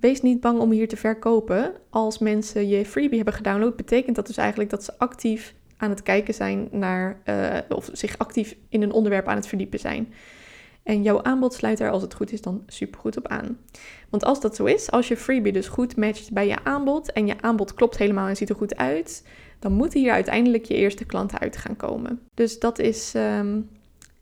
Wees 0.00 0.22
niet 0.22 0.40
bang 0.40 0.60
om 0.60 0.70
hier 0.70 0.88
te 0.88 0.96
verkopen. 0.96 1.74
Als 1.90 2.18
mensen 2.18 2.68
je 2.68 2.86
freebie 2.86 3.16
hebben 3.16 3.34
gedownload, 3.34 3.76
betekent 3.76 4.16
dat 4.16 4.26
dus 4.26 4.36
eigenlijk 4.36 4.70
dat 4.70 4.84
ze 4.84 4.98
actief 4.98 5.54
aan 5.76 5.90
het 5.90 6.02
kijken 6.02 6.34
zijn 6.34 6.68
naar, 6.70 7.20
uh, 7.24 7.58
of 7.68 7.88
zich 7.92 8.18
actief 8.18 8.56
in 8.68 8.82
een 8.82 8.92
onderwerp 8.92 9.26
aan 9.26 9.36
het 9.36 9.46
verdiepen 9.46 9.78
zijn. 9.78 10.12
En 10.84 11.02
jouw 11.02 11.22
aanbod 11.22 11.54
sluit 11.54 11.80
er 11.80 11.90
als 11.90 12.02
het 12.02 12.14
goed 12.14 12.32
is 12.32 12.40
dan 12.40 12.62
super 12.66 13.00
goed 13.00 13.16
op 13.16 13.28
aan. 13.28 13.58
Want 14.10 14.24
als 14.24 14.40
dat 14.40 14.56
zo 14.56 14.64
is, 14.64 14.90
als 14.90 15.08
je 15.08 15.16
freebie 15.16 15.52
dus 15.52 15.68
goed 15.68 15.96
matcht 15.96 16.32
bij 16.32 16.46
je 16.46 16.64
aanbod 16.64 17.12
en 17.12 17.26
je 17.26 17.40
aanbod 17.40 17.74
klopt 17.74 17.96
helemaal 17.96 18.28
en 18.28 18.36
ziet 18.36 18.48
er 18.48 18.56
goed 18.56 18.76
uit, 18.76 19.24
dan 19.58 19.72
moeten 19.72 20.00
hier 20.00 20.12
uiteindelijk 20.12 20.64
je 20.64 20.74
eerste 20.74 21.04
klanten 21.04 21.38
uit 21.38 21.56
gaan 21.56 21.76
komen. 21.76 22.20
Dus 22.34 22.58
dat 22.58 22.78
is 22.78 23.12
um, 23.16 23.68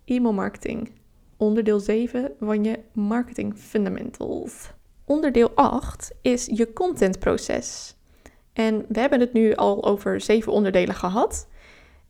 e-mail 0.05 0.33
marketing. 0.33 0.91
Onderdeel 1.37 1.81
7 1.81 2.33
van 2.41 2.65
je 2.65 2.79
marketing 2.93 3.57
fundamentals. 3.57 4.71
Onderdeel 5.05 5.51
8 5.55 6.13
is 6.21 6.47
je 6.53 6.73
contentproces. 6.73 7.97
En 8.53 8.85
we 8.89 9.01
hebben 9.01 9.21
het 9.21 9.33
nu 9.33 9.55
al 9.55 9.85
over 9.85 10.21
zeven 10.21 10.53
onderdelen 10.53 10.95
gehad. 10.95 11.49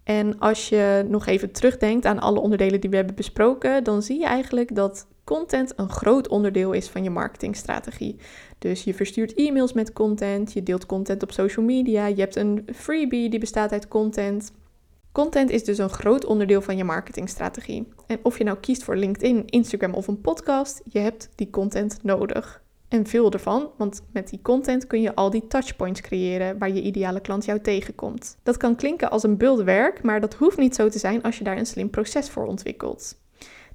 En 0.05 0.39
als 0.39 0.69
je 0.69 1.05
nog 1.09 1.27
even 1.27 1.51
terugdenkt 1.51 2.05
aan 2.05 2.19
alle 2.19 2.41
onderdelen 2.41 2.81
die 2.81 2.91
we 2.91 2.97
hebben 2.97 3.15
besproken, 3.15 3.85
dan 3.85 4.03
zie 4.03 4.19
je 4.19 4.27
eigenlijk 4.27 4.75
dat 4.75 5.07
content 5.25 5.73
een 5.77 5.91
groot 5.91 6.29
onderdeel 6.29 6.73
is 6.73 6.89
van 6.89 7.03
je 7.03 7.11
marketingstrategie. 7.11 8.17
Dus 8.59 8.85
je 8.85 8.95
verstuurt 8.95 9.35
e-mails 9.35 9.73
met 9.73 9.93
content, 9.93 10.53
je 10.53 10.63
deelt 10.63 10.87
content 10.87 11.23
op 11.23 11.33
social 11.33 11.65
media, 11.65 12.07
je 12.07 12.21
hebt 12.21 12.37
een 12.37 12.69
freebie 12.75 13.31
die 13.31 13.41
bestaat 13.41 13.73
uit 13.73 13.89
content. 13.89 14.53
Content 15.13 15.51
is 15.51 15.65
dus 15.65 15.79
een 15.79 15.91
groot 15.91 16.25
onderdeel 16.25 16.63
van 16.63 16.77
je 16.77 16.85
marketingstrategie. 16.85 17.89
En 18.07 18.19
of 18.23 18.39
je 18.39 18.45
nou 18.45 18.59
kiest 18.59 18.85
voor 18.85 18.97
LinkedIn, 18.97 19.47
Instagram 19.47 19.95
of 19.95 20.07
een 20.07 20.21
podcast, 20.21 20.83
je 20.85 20.99
hebt 20.99 21.29
die 21.35 21.51
content 21.51 21.99
nodig 22.03 22.62
en 22.93 23.07
veel 23.07 23.31
ervan, 23.31 23.71
want 23.77 24.03
met 24.13 24.29
die 24.29 24.43
content 24.43 24.87
kun 24.87 25.01
je 25.01 25.15
al 25.15 25.31
die 25.31 25.47
touchpoints 25.47 26.01
creëren 26.01 26.59
waar 26.59 26.71
je 26.71 26.83
ideale 26.83 27.21
klant 27.21 27.45
jou 27.45 27.61
tegenkomt. 27.61 28.37
Dat 28.43 28.57
kan 28.57 28.77
klinken 28.77 29.11
als 29.11 29.23
een 29.23 29.37
buldewerk, 29.37 30.03
maar 30.03 30.21
dat 30.21 30.35
hoeft 30.35 30.59
niet 30.59 30.75
zo 30.75 30.89
te 30.89 30.99
zijn 30.99 31.23
als 31.23 31.39
je 31.39 31.45
daar 31.45 31.57
een 31.57 31.67
slim 31.67 31.91
proces 31.91 32.31
voor 32.31 32.47
ontwikkelt. 32.47 33.21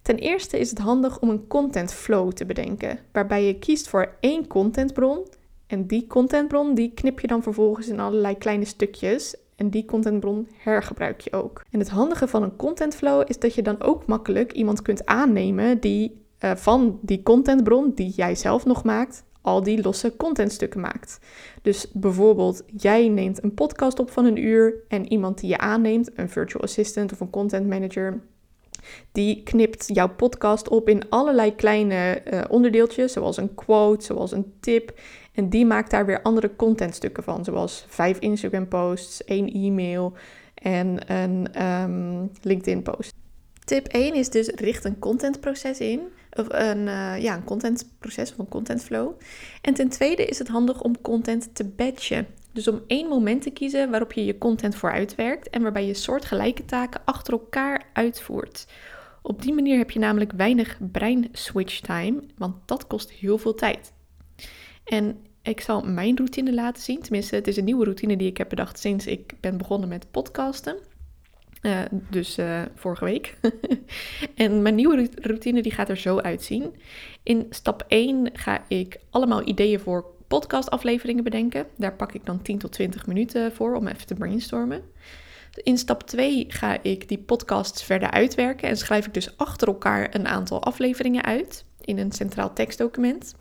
Ten 0.01 0.15
eerste 0.15 0.59
is 0.59 0.69
het 0.69 0.79
handig 0.79 1.19
om 1.19 1.29
een 1.29 1.47
content 1.47 1.93
flow 1.93 2.31
te 2.31 2.45
bedenken, 2.45 2.99
waarbij 3.11 3.43
je 3.45 3.59
kiest 3.59 3.87
voor 3.87 4.15
één 4.19 4.47
contentbron 4.47 5.25
en 5.67 5.87
die 5.87 6.07
contentbron 6.07 6.73
die 6.73 6.91
knip 6.93 7.19
je 7.19 7.27
dan 7.27 7.43
vervolgens 7.43 7.87
in 7.87 7.99
allerlei 7.99 8.37
kleine 8.37 8.65
stukjes 8.65 9.35
en 9.55 9.69
die 9.69 9.85
contentbron 9.85 10.47
hergebruik 10.57 11.21
je 11.21 11.33
ook. 11.33 11.63
En 11.71 11.79
het 11.79 11.89
handige 11.89 12.27
van 12.27 12.43
een 12.43 12.55
contentflow 12.55 13.23
is 13.27 13.39
dat 13.39 13.53
je 13.53 13.61
dan 13.61 13.81
ook 13.81 14.05
makkelijk 14.05 14.51
iemand 14.51 14.81
kunt 14.81 15.05
aannemen 15.05 15.79
die 15.79 16.25
uh, 16.39 16.55
van 16.55 16.99
die 17.01 17.23
contentbron 17.23 17.91
die 17.95 18.13
jij 18.15 18.35
zelf 18.35 18.65
nog 18.65 18.83
maakt, 18.83 19.23
al 19.41 19.63
die 19.63 19.81
losse 19.81 20.15
contentstukken 20.17 20.79
maakt. 20.79 21.19
Dus 21.61 21.91
bijvoorbeeld, 21.93 22.63
jij 22.75 23.07
neemt 23.07 23.43
een 23.43 23.53
podcast 23.53 23.99
op 23.99 24.11
van 24.11 24.25
een 24.25 24.43
uur 24.43 24.73
en 24.87 25.11
iemand 25.11 25.39
die 25.39 25.49
je 25.49 25.57
aanneemt, 25.57 26.09
een 26.15 26.29
virtual 26.29 26.63
assistant 26.63 27.11
of 27.11 27.19
een 27.19 27.29
content 27.29 27.67
manager, 27.67 28.21
die 29.11 29.43
knipt 29.43 29.85
jouw 29.87 30.09
podcast 30.09 30.69
op 30.69 30.89
in 30.89 31.09
allerlei 31.09 31.55
kleine 31.55 32.21
uh, 32.33 32.41
onderdeeltjes, 32.49 33.13
zoals 33.13 33.37
een 33.37 33.55
quote, 33.55 34.05
zoals 34.05 34.31
een 34.31 34.53
tip. 34.59 34.99
En 35.33 35.49
die 35.49 35.65
maakt 35.65 35.91
daar 35.91 36.05
weer 36.05 36.21
andere 36.21 36.55
contentstukken 36.55 37.23
van, 37.23 37.43
zoals 37.43 37.85
vijf 37.87 38.19
Instagram 38.19 38.67
posts, 38.67 39.23
één 39.23 39.51
e-mail 39.51 40.13
en 40.53 41.11
een 41.11 41.63
um, 41.63 42.31
LinkedIn 42.41 42.81
post. 42.81 43.13
Tip 43.65 43.87
1 43.87 44.13
is 44.13 44.29
dus 44.29 44.47
richt 44.47 44.85
een 44.85 44.99
contentproces 44.99 45.79
in. 45.79 46.01
Een, 46.37 46.87
uh, 46.87 47.21
ja, 47.21 47.35
een 47.35 47.43
contentproces 47.43 48.31
of 48.31 48.37
een 48.37 48.49
contentflow. 48.49 49.19
En 49.61 49.73
ten 49.73 49.89
tweede 49.89 50.25
is 50.25 50.39
het 50.39 50.47
handig 50.47 50.81
om 50.81 51.01
content 51.01 51.55
te 51.55 51.65
batchen. 51.65 52.27
Dus 52.51 52.67
om 52.67 52.81
één 52.87 53.07
moment 53.07 53.41
te 53.41 53.49
kiezen 53.49 53.89
waarop 53.89 54.13
je 54.13 54.25
je 54.25 54.37
content 54.37 54.75
vooruitwerkt 54.75 55.49
en 55.49 55.61
waarbij 55.61 55.85
je 55.85 55.93
soortgelijke 55.93 56.65
taken 56.65 57.01
achter 57.05 57.33
elkaar 57.33 57.89
uitvoert. 57.93 58.67
Op 59.21 59.41
die 59.41 59.53
manier 59.53 59.77
heb 59.77 59.91
je 59.91 59.99
namelijk 59.99 60.31
weinig 60.31 60.77
brein 60.91 61.29
switch 61.31 61.79
time, 61.79 62.23
want 62.37 62.55
dat 62.65 62.87
kost 62.87 63.11
heel 63.11 63.37
veel 63.37 63.53
tijd. 63.53 63.93
En 64.83 65.17
ik 65.41 65.61
zal 65.61 65.81
mijn 65.81 66.17
routine 66.17 66.53
laten 66.53 66.83
zien. 66.83 67.01
Tenminste, 67.01 67.35
het 67.35 67.47
is 67.47 67.57
een 67.57 67.63
nieuwe 67.63 67.83
routine 67.83 68.17
die 68.17 68.29
ik 68.29 68.37
heb 68.37 68.49
bedacht 68.49 68.79
sinds 68.79 69.07
ik 69.07 69.33
ben 69.39 69.57
begonnen 69.57 69.89
met 69.89 70.11
podcasten. 70.11 70.77
Uh, 71.61 71.79
dus 72.09 72.37
uh, 72.37 72.61
vorige 72.75 73.05
week. 73.05 73.37
en 74.35 74.61
mijn 74.61 74.75
nieuwe 74.75 75.09
routine 75.21 75.61
die 75.61 75.71
gaat 75.71 75.89
er 75.89 75.97
zo 75.97 76.17
uitzien. 76.17 76.75
In 77.23 77.45
stap 77.49 77.85
1 77.87 78.29
ga 78.33 78.63
ik 78.67 78.99
allemaal 79.09 79.47
ideeën 79.47 79.79
voor 79.79 80.05
podcastafleveringen 80.27 81.23
bedenken. 81.23 81.67
Daar 81.77 81.93
pak 81.93 82.13
ik 82.13 82.25
dan 82.25 82.41
10 82.41 82.57
tot 82.57 82.71
20 82.71 83.07
minuten 83.07 83.51
voor 83.51 83.75
om 83.75 83.87
even 83.87 84.07
te 84.07 84.15
brainstormen. 84.15 84.81
In 85.63 85.77
stap 85.77 86.03
2 86.03 86.45
ga 86.47 86.83
ik 86.83 87.07
die 87.07 87.17
podcasts 87.17 87.83
verder 87.83 88.11
uitwerken 88.11 88.69
en 88.69 88.77
schrijf 88.77 89.05
ik 89.05 89.13
dus 89.13 89.37
achter 89.37 89.67
elkaar 89.67 90.15
een 90.15 90.27
aantal 90.27 90.63
afleveringen 90.63 91.23
uit 91.23 91.65
in 91.81 91.97
een 91.97 92.11
centraal 92.11 92.53
tekstdocument. 92.53 93.35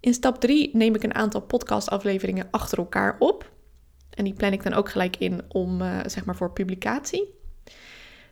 In 0.00 0.14
stap 0.14 0.40
3 0.40 0.70
neem 0.72 0.94
ik 0.94 1.02
een 1.02 1.14
aantal 1.14 1.40
podcastafleveringen 1.40 2.48
achter 2.50 2.78
elkaar 2.78 3.16
op 3.18 3.50
en 4.18 4.24
die 4.24 4.34
plan 4.34 4.52
ik 4.52 4.62
dan 4.62 4.72
ook 4.72 4.90
gelijk 4.90 5.16
in 5.16 5.42
om, 5.48 5.82
uh, 5.82 5.98
zeg 6.06 6.24
maar, 6.24 6.36
voor 6.36 6.50
publicatie. 6.50 7.34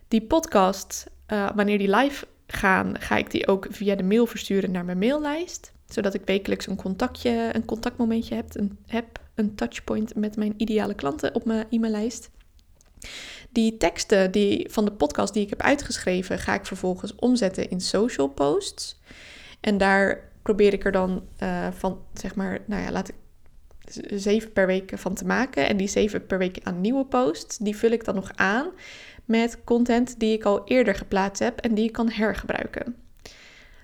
Die 0.07 0.21
podcast, 0.21 1.05
uh, 1.27 1.49
wanneer 1.55 1.77
die 1.77 1.95
live 1.95 2.27
gaan, 2.47 2.99
ga 2.99 3.17
ik 3.17 3.31
die 3.31 3.47
ook 3.47 3.67
via 3.69 3.95
de 3.95 4.03
mail 4.03 4.25
versturen 4.25 4.71
naar 4.71 4.85
mijn 4.85 4.97
maillijst. 4.97 5.71
Zodat 5.85 6.13
ik 6.13 6.21
wekelijks 6.25 6.67
een 6.67 6.75
contactje, 6.75 7.49
een 7.53 7.65
contactmomentje 7.65 8.35
heb, 8.35 8.55
een, 8.55 8.77
heb, 8.85 9.19
een 9.35 9.55
touchpoint 9.55 10.15
met 10.15 10.35
mijn 10.35 10.53
ideale 10.57 10.93
klanten 10.93 11.35
op 11.35 11.45
mijn 11.45 11.65
e-maillijst. 11.69 12.29
Die 13.49 13.77
teksten 13.77 14.31
die, 14.31 14.67
van 14.71 14.85
de 14.85 14.91
podcast 14.91 15.33
die 15.33 15.43
ik 15.43 15.49
heb 15.49 15.61
uitgeschreven, 15.61 16.39
ga 16.39 16.53
ik 16.53 16.65
vervolgens 16.65 17.15
omzetten 17.15 17.69
in 17.69 17.81
social 17.81 18.27
posts. 18.27 18.99
En 19.59 19.77
daar 19.77 20.29
probeer 20.41 20.73
ik 20.73 20.85
er 20.85 20.91
dan 20.91 21.23
uh, 21.43 21.67
van, 21.71 22.01
zeg 22.13 22.35
maar, 22.35 22.59
nou 22.65 22.81
ja, 22.81 22.91
laat 22.91 23.07
ik 23.07 23.15
zeven 24.13 24.53
per 24.53 24.67
week 24.67 24.91
van 24.95 25.13
te 25.13 25.25
maken. 25.25 25.67
En 25.67 25.77
die 25.77 25.87
zeven 25.87 26.25
per 26.25 26.37
week 26.37 26.59
aan 26.63 26.81
nieuwe 26.81 27.05
posts, 27.05 27.57
die 27.57 27.77
vul 27.77 27.91
ik 27.91 28.05
dan 28.05 28.15
nog 28.15 28.31
aan 28.35 28.71
met 29.25 29.63
content 29.63 30.19
die 30.19 30.33
ik 30.33 30.43
al 30.43 30.61
eerder 30.65 30.95
geplaatst 30.95 31.43
heb 31.43 31.59
en 31.59 31.73
die 31.73 31.85
ik 31.85 31.91
kan 31.91 32.09
hergebruiken. 32.09 32.95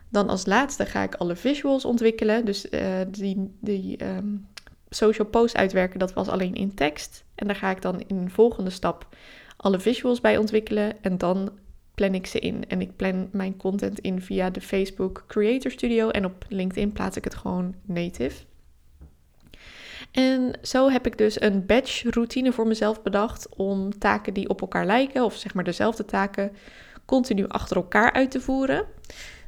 Dan 0.09 0.29
als 0.29 0.45
laatste 0.45 0.85
ga 0.85 1.03
ik 1.03 1.15
alle 1.15 1.35
visuals 1.35 1.85
ontwikkelen. 1.85 2.45
Dus 2.45 2.69
uh, 2.69 2.81
die, 3.09 3.51
die 3.59 4.05
um, 4.05 4.47
social 4.89 5.27
post 5.27 5.55
uitwerken, 5.55 5.99
dat 5.99 6.13
was 6.13 6.27
alleen 6.27 6.55
in 6.55 6.73
tekst. 6.73 7.23
En 7.35 7.47
daar 7.47 7.55
ga 7.55 7.71
ik 7.71 7.81
dan 7.81 8.03
in 8.07 8.15
een 8.15 8.31
volgende 8.31 8.69
stap 8.69 9.07
alle 9.57 9.79
visuals 9.79 10.21
bij 10.21 10.37
ontwikkelen. 10.37 11.03
En 11.03 11.17
dan 11.17 11.51
plan 11.95 12.13
ik 12.13 12.27
ze 12.27 12.39
in. 12.39 12.67
En 12.67 12.81
ik 12.81 12.95
plan 12.95 13.29
mijn 13.31 13.57
content 13.57 13.99
in 13.99 14.21
via 14.21 14.49
de 14.49 14.61
Facebook 14.61 15.23
Creator 15.27 15.71
Studio. 15.71 16.09
En 16.09 16.25
op 16.25 16.45
LinkedIn 16.49 16.91
plaats 16.91 17.17
ik 17.17 17.23
het 17.23 17.35
gewoon 17.35 17.75
native. 17.85 18.43
En 20.13 20.53
zo 20.61 20.89
heb 20.89 21.05
ik 21.05 21.17
dus 21.17 21.41
een 21.41 21.65
batch 21.65 22.03
routine 22.03 22.51
voor 22.51 22.67
mezelf 22.67 23.01
bedacht 23.01 23.55
om 23.55 23.99
taken 23.99 24.33
die 24.33 24.49
op 24.49 24.61
elkaar 24.61 24.85
lijken, 24.85 25.23
of 25.23 25.35
zeg 25.35 25.53
maar 25.53 25.63
dezelfde 25.63 26.05
taken, 26.05 26.51
continu 27.05 27.47
achter 27.47 27.75
elkaar 27.75 28.11
uit 28.11 28.31
te 28.31 28.41
voeren. 28.41 28.85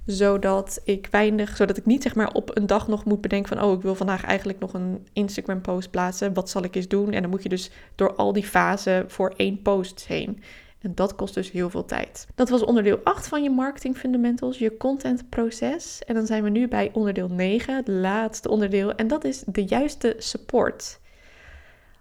Zodat 0.05 0.81
ik 0.83 1.07
weinig, 1.11 1.55
zodat 1.55 1.77
ik 1.77 1.85
niet 1.85 2.03
zeg 2.03 2.15
maar 2.15 2.33
op 2.33 2.57
een 2.57 2.67
dag 2.67 2.87
nog 2.87 3.05
moet 3.05 3.21
bedenken 3.21 3.57
van 3.57 3.67
oh, 3.67 3.73
ik 3.73 3.81
wil 3.81 3.95
vandaag 3.95 4.23
eigenlijk 4.23 4.59
nog 4.59 4.73
een 4.73 5.07
Instagram 5.13 5.61
post 5.61 5.91
plaatsen. 5.91 6.33
Wat 6.33 6.49
zal 6.49 6.63
ik 6.63 6.75
eens 6.75 6.87
doen? 6.87 7.11
En 7.11 7.21
dan 7.21 7.31
moet 7.31 7.43
je 7.43 7.49
dus 7.49 7.71
door 7.95 8.15
al 8.15 8.33
die 8.33 8.45
fasen 8.45 9.11
voor 9.11 9.33
één 9.37 9.61
post 9.61 10.05
heen. 10.07 10.43
En 10.85 10.91
dat 10.95 11.15
kost 11.15 11.33
dus 11.33 11.51
heel 11.51 11.69
veel 11.69 11.85
tijd. 11.85 12.27
Dat 12.35 12.49
was 12.49 12.63
onderdeel 12.63 12.99
8 13.03 13.27
van 13.27 13.43
je 13.43 13.49
marketing 13.49 13.97
fundamentals, 13.97 14.57
je 14.57 14.77
content 14.77 15.29
proces. 15.29 16.01
En 16.05 16.15
dan 16.15 16.25
zijn 16.25 16.43
we 16.43 16.49
nu 16.49 16.67
bij 16.67 16.89
onderdeel 16.93 17.27
9, 17.27 17.75
het 17.75 17.87
laatste 17.87 18.49
onderdeel. 18.49 18.95
En 18.95 19.07
dat 19.07 19.23
is 19.23 19.43
de 19.45 19.63
juiste 19.63 20.15
support. 20.17 20.99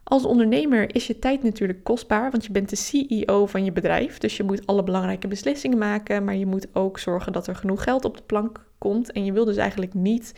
Als 0.03 0.25
ondernemer 0.25 0.95
is 0.95 1.07
je 1.07 1.19
tijd 1.19 1.43
natuurlijk 1.43 1.85
kostbaar, 1.85 2.31
want 2.31 2.45
je 2.45 2.53
bent 2.53 2.71
de 2.71 2.77
CEO 2.77 3.47
van 3.47 3.65
je 3.65 3.73
bedrijf. 3.73 4.19
Dus 4.19 4.37
je 4.37 4.43
moet 4.43 4.67
alle 4.67 4.83
belangrijke 4.83 5.29
beslissingen 5.29 5.79
maken, 5.79 6.25
maar 6.25 6.37
je 6.37 6.47
moet 6.47 6.67
ook 6.73 6.99
zorgen 6.99 7.33
dat 7.33 7.47
er 7.47 7.57
genoeg 7.57 7.83
geld 7.83 8.05
op 8.05 8.17
de 8.17 8.23
plank 8.23 8.67
komt. 8.79 9.13
En 9.13 9.25
je 9.25 9.33
wil 9.33 9.45
dus 9.45 9.57
eigenlijk 9.57 9.95
niet 9.95 10.35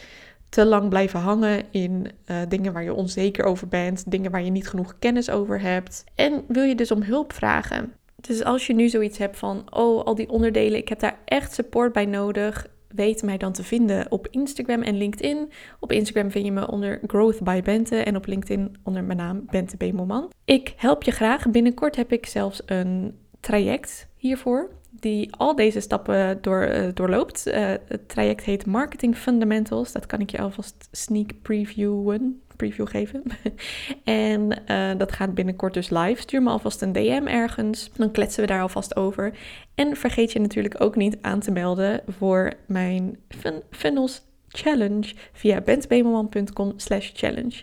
te 0.49 0.65
lang 0.65 0.89
blijven 0.89 1.21
hangen 1.21 1.65
in 1.71 2.07
uh, 2.27 2.37
dingen 2.49 2.73
waar 2.73 2.83
je 2.83 2.95
onzeker 2.95 3.45
over 3.45 3.69
bent, 3.69 4.11
dingen 4.11 4.31
waar 4.31 4.43
je 4.43 4.51
niet 4.51 4.69
genoeg 4.69 4.99
kennis 4.99 5.31
over 5.31 5.61
hebt. 5.61 6.05
En 6.15 6.45
wil 6.49 6.63
je 6.63 6.75
dus 6.75 6.91
om 6.91 7.03
hulp 7.03 7.33
vragen. 7.33 7.93
Dus 8.17 8.45
als 8.45 8.67
je 8.67 8.75
nu 8.75 8.89
zoiets 8.89 9.19
hebt 9.19 9.39
van, 9.39 9.65
oh, 9.75 10.05
al 10.05 10.15
die 10.15 10.29
onderdelen, 10.29 10.79
ik 10.79 10.89
heb 10.89 11.01
daar 11.01 11.19
echt 11.25 11.55
support 11.55 11.93
bij 11.93 12.07
nodig, 12.07 12.67
weet 12.89 13.23
mij 13.23 13.37
dan 13.37 13.53
te 13.53 13.63
vinden 13.63 14.11
op 14.11 14.29
Instagram 14.31 14.83
en 14.83 14.97
LinkedIn. 14.97 15.51
Op 15.81 15.93
Instagram 15.93 16.31
vind 16.31 16.45
je 16.45 16.53
me 16.53 16.71
onder 16.71 17.01
Growth 17.07 17.43
by 17.43 17.63
Bente 17.63 17.97
en 17.97 18.17
op 18.17 18.27
LinkedIn 18.27 18.77
onder 18.83 19.05
mijn 19.05 19.19
naam 19.19 19.47
Bente 19.51 19.77
Bemelman. 19.77 20.33
Ik 20.45 20.75
help 20.77 21.03
je 21.03 21.11
graag. 21.11 21.51
Binnenkort 21.51 21.97
heb 21.97 22.13
ik 22.13 22.27
zelfs 22.27 22.63
een 22.67 23.15
traject 23.41 24.09
hiervoor 24.17 24.71
die 24.91 25.35
al 25.37 25.55
deze 25.55 25.81
stappen 25.81 26.39
door, 26.41 26.69
uh, 26.69 26.89
doorloopt. 26.95 27.47
Uh, 27.47 27.55
het 27.87 28.09
traject 28.09 28.45
heet 28.45 28.67
Marketing 28.67 29.17
Fundamentals. 29.17 29.93
Dat 29.93 30.07
kan 30.07 30.21
ik 30.21 30.31
je 30.31 30.39
alvast 30.39 30.89
sneak 30.91 31.31
previewen, 31.43 32.43
preview 32.57 32.87
geven. 32.87 33.23
en 34.05 34.63
uh, 34.71 34.91
dat 34.99 35.13
gaat 35.13 35.35
binnenkort 35.35 35.75
dus 35.75 35.91
live. 35.91 36.21
Stuur 36.21 36.43
me 36.43 36.51
alvast 36.51 36.83
een 36.83 36.93
DM 36.93 37.27
ergens. 37.27 37.91
Dan 37.97 38.11
kletsen 38.11 38.41
we 38.41 38.47
daar 38.47 38.61
alvast 38.61 38.97
over. 38.97 39.33
En 39.75 39.97
vergeet 39.97 40.33
je 40.33 40.41
natuurlijk 40.41 40.81
ook 40.81 40.97
niet 40.97 41.17
aan 41.21 41.41
te 41.41 41.51
melden 41.51 42.01
voor 42.09 42.53
mijn 42.67 43.19
fun 43.29 43.63
Funnels 43.71 44.23
Challenge 44.49 45.15
via 45.33 45.61
bentbemelman.com 45.61 46.73
slash 46.77 47.11
challenge. 47.15 47.63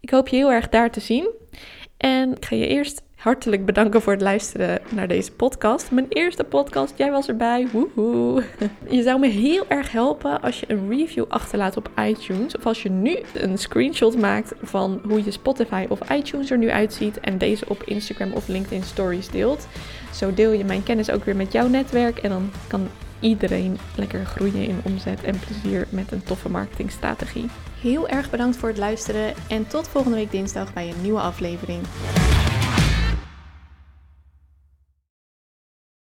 Ik 0.00 0.10
hoop 0.10 0.28
je 0.28 0.36
heel 0.36 0.52
erg 0.52 0.68
daar 0.68 0.90
te 0.90 1.00
zien. 1.00 1.30
En 1.96 2.36
ik 2.36 2.44
ga 2.44 2.56
je 2.56 2.66
eerst 2.66 3.02
hartelijk 3.20 3.64
bedanken 3.64 4.02
voor 4.02 4.12
het 4.12 4.22
luisteren 4.22 4.80
naar 4.88 5.08
deze 5.08 5.32
podcast. 5.32 5.90
Mijn 5.90 6.06
eerste 6.08 6.44
podcast, 6.44 6.92
jij 6.96 7.10
was 7.10 7.28
erbij. 7.28 7.68
Woehoe. 7.72 8.44
Je 8.88 9.02
zou 9.02 9.20
me 9.20 9.28
heel 9.28 9.64
erg 9.68 9.92
helpen 9.92 10.42
als 10.42 10.60
je 10.60 10.66
een 10.68 10.88
review 10.88 11.24
achterlaat 11.28 11.76
op 11.76 11.90
iTunes. 11.98 12.56
Of 12.56 12.66
als 12.66 12.82
je 12.82 12.90
nu 12.90 13.18
een 13.34 13.58
screenshot 13.58 14.18
maakt 14.18 14.52
van 14.62 15.00
hoe 15.08 15.24
je 15.24 15.30
Spotify 15.30 15.86
of 15.88 16.10
iTunes 16.10 16.50
er 16.50 16.58
nu 16.58 16.70
uitziet. 16.70 17.20
En 17.20 17.38
deze 17.38 17.64
op 17.68 17.82
Instagram 17.82 18.32
of 18.32 18.48
LinkedIn 18.48 18.82
Stories 18.82 19.28
deelt. 19.28 19.66
Zo 20.12 20.34
deel 20.34 20.52
je 20.52 20.64
mijn 20.64 20.82
kennis 20.82 21.10
ook 21.10 21.24
weer 21.24 21.36
met 21.36 21.52
jouw 21.52 21.68
netwerk. 21.68 22.18
En 22.18 22.30
dan 22.30 22.50
kan 22.68 22.88
iedereen 23.20 23.78
lekker 23.96 24.24
groeien 24.24 24.68
in 24.68 24.80
omzet 24.82 25.22
en 25.22 25.38
plezier 25.38 25.86
met 25.90 26.12
een 26.12 26.22
toffe 26.22 26.48
marketingstrategie. 26.48 27.46
Heel 27.80 28.08
erg 28.08 28.30
bedankt 28.30 28.56
voor 28.56 28.68
het 28.68 28.78
luisteren 28.78 29.34
en 29.48 29.66
tot 29.66 29.88
volgende 29.88 30.16
week 30.16 30.30
dinsdag 30.30 30.72
bij 30.72 30.88
een 30.88 31.02
nieuwe 31.02 31.20
aflevering. 31.20 31.82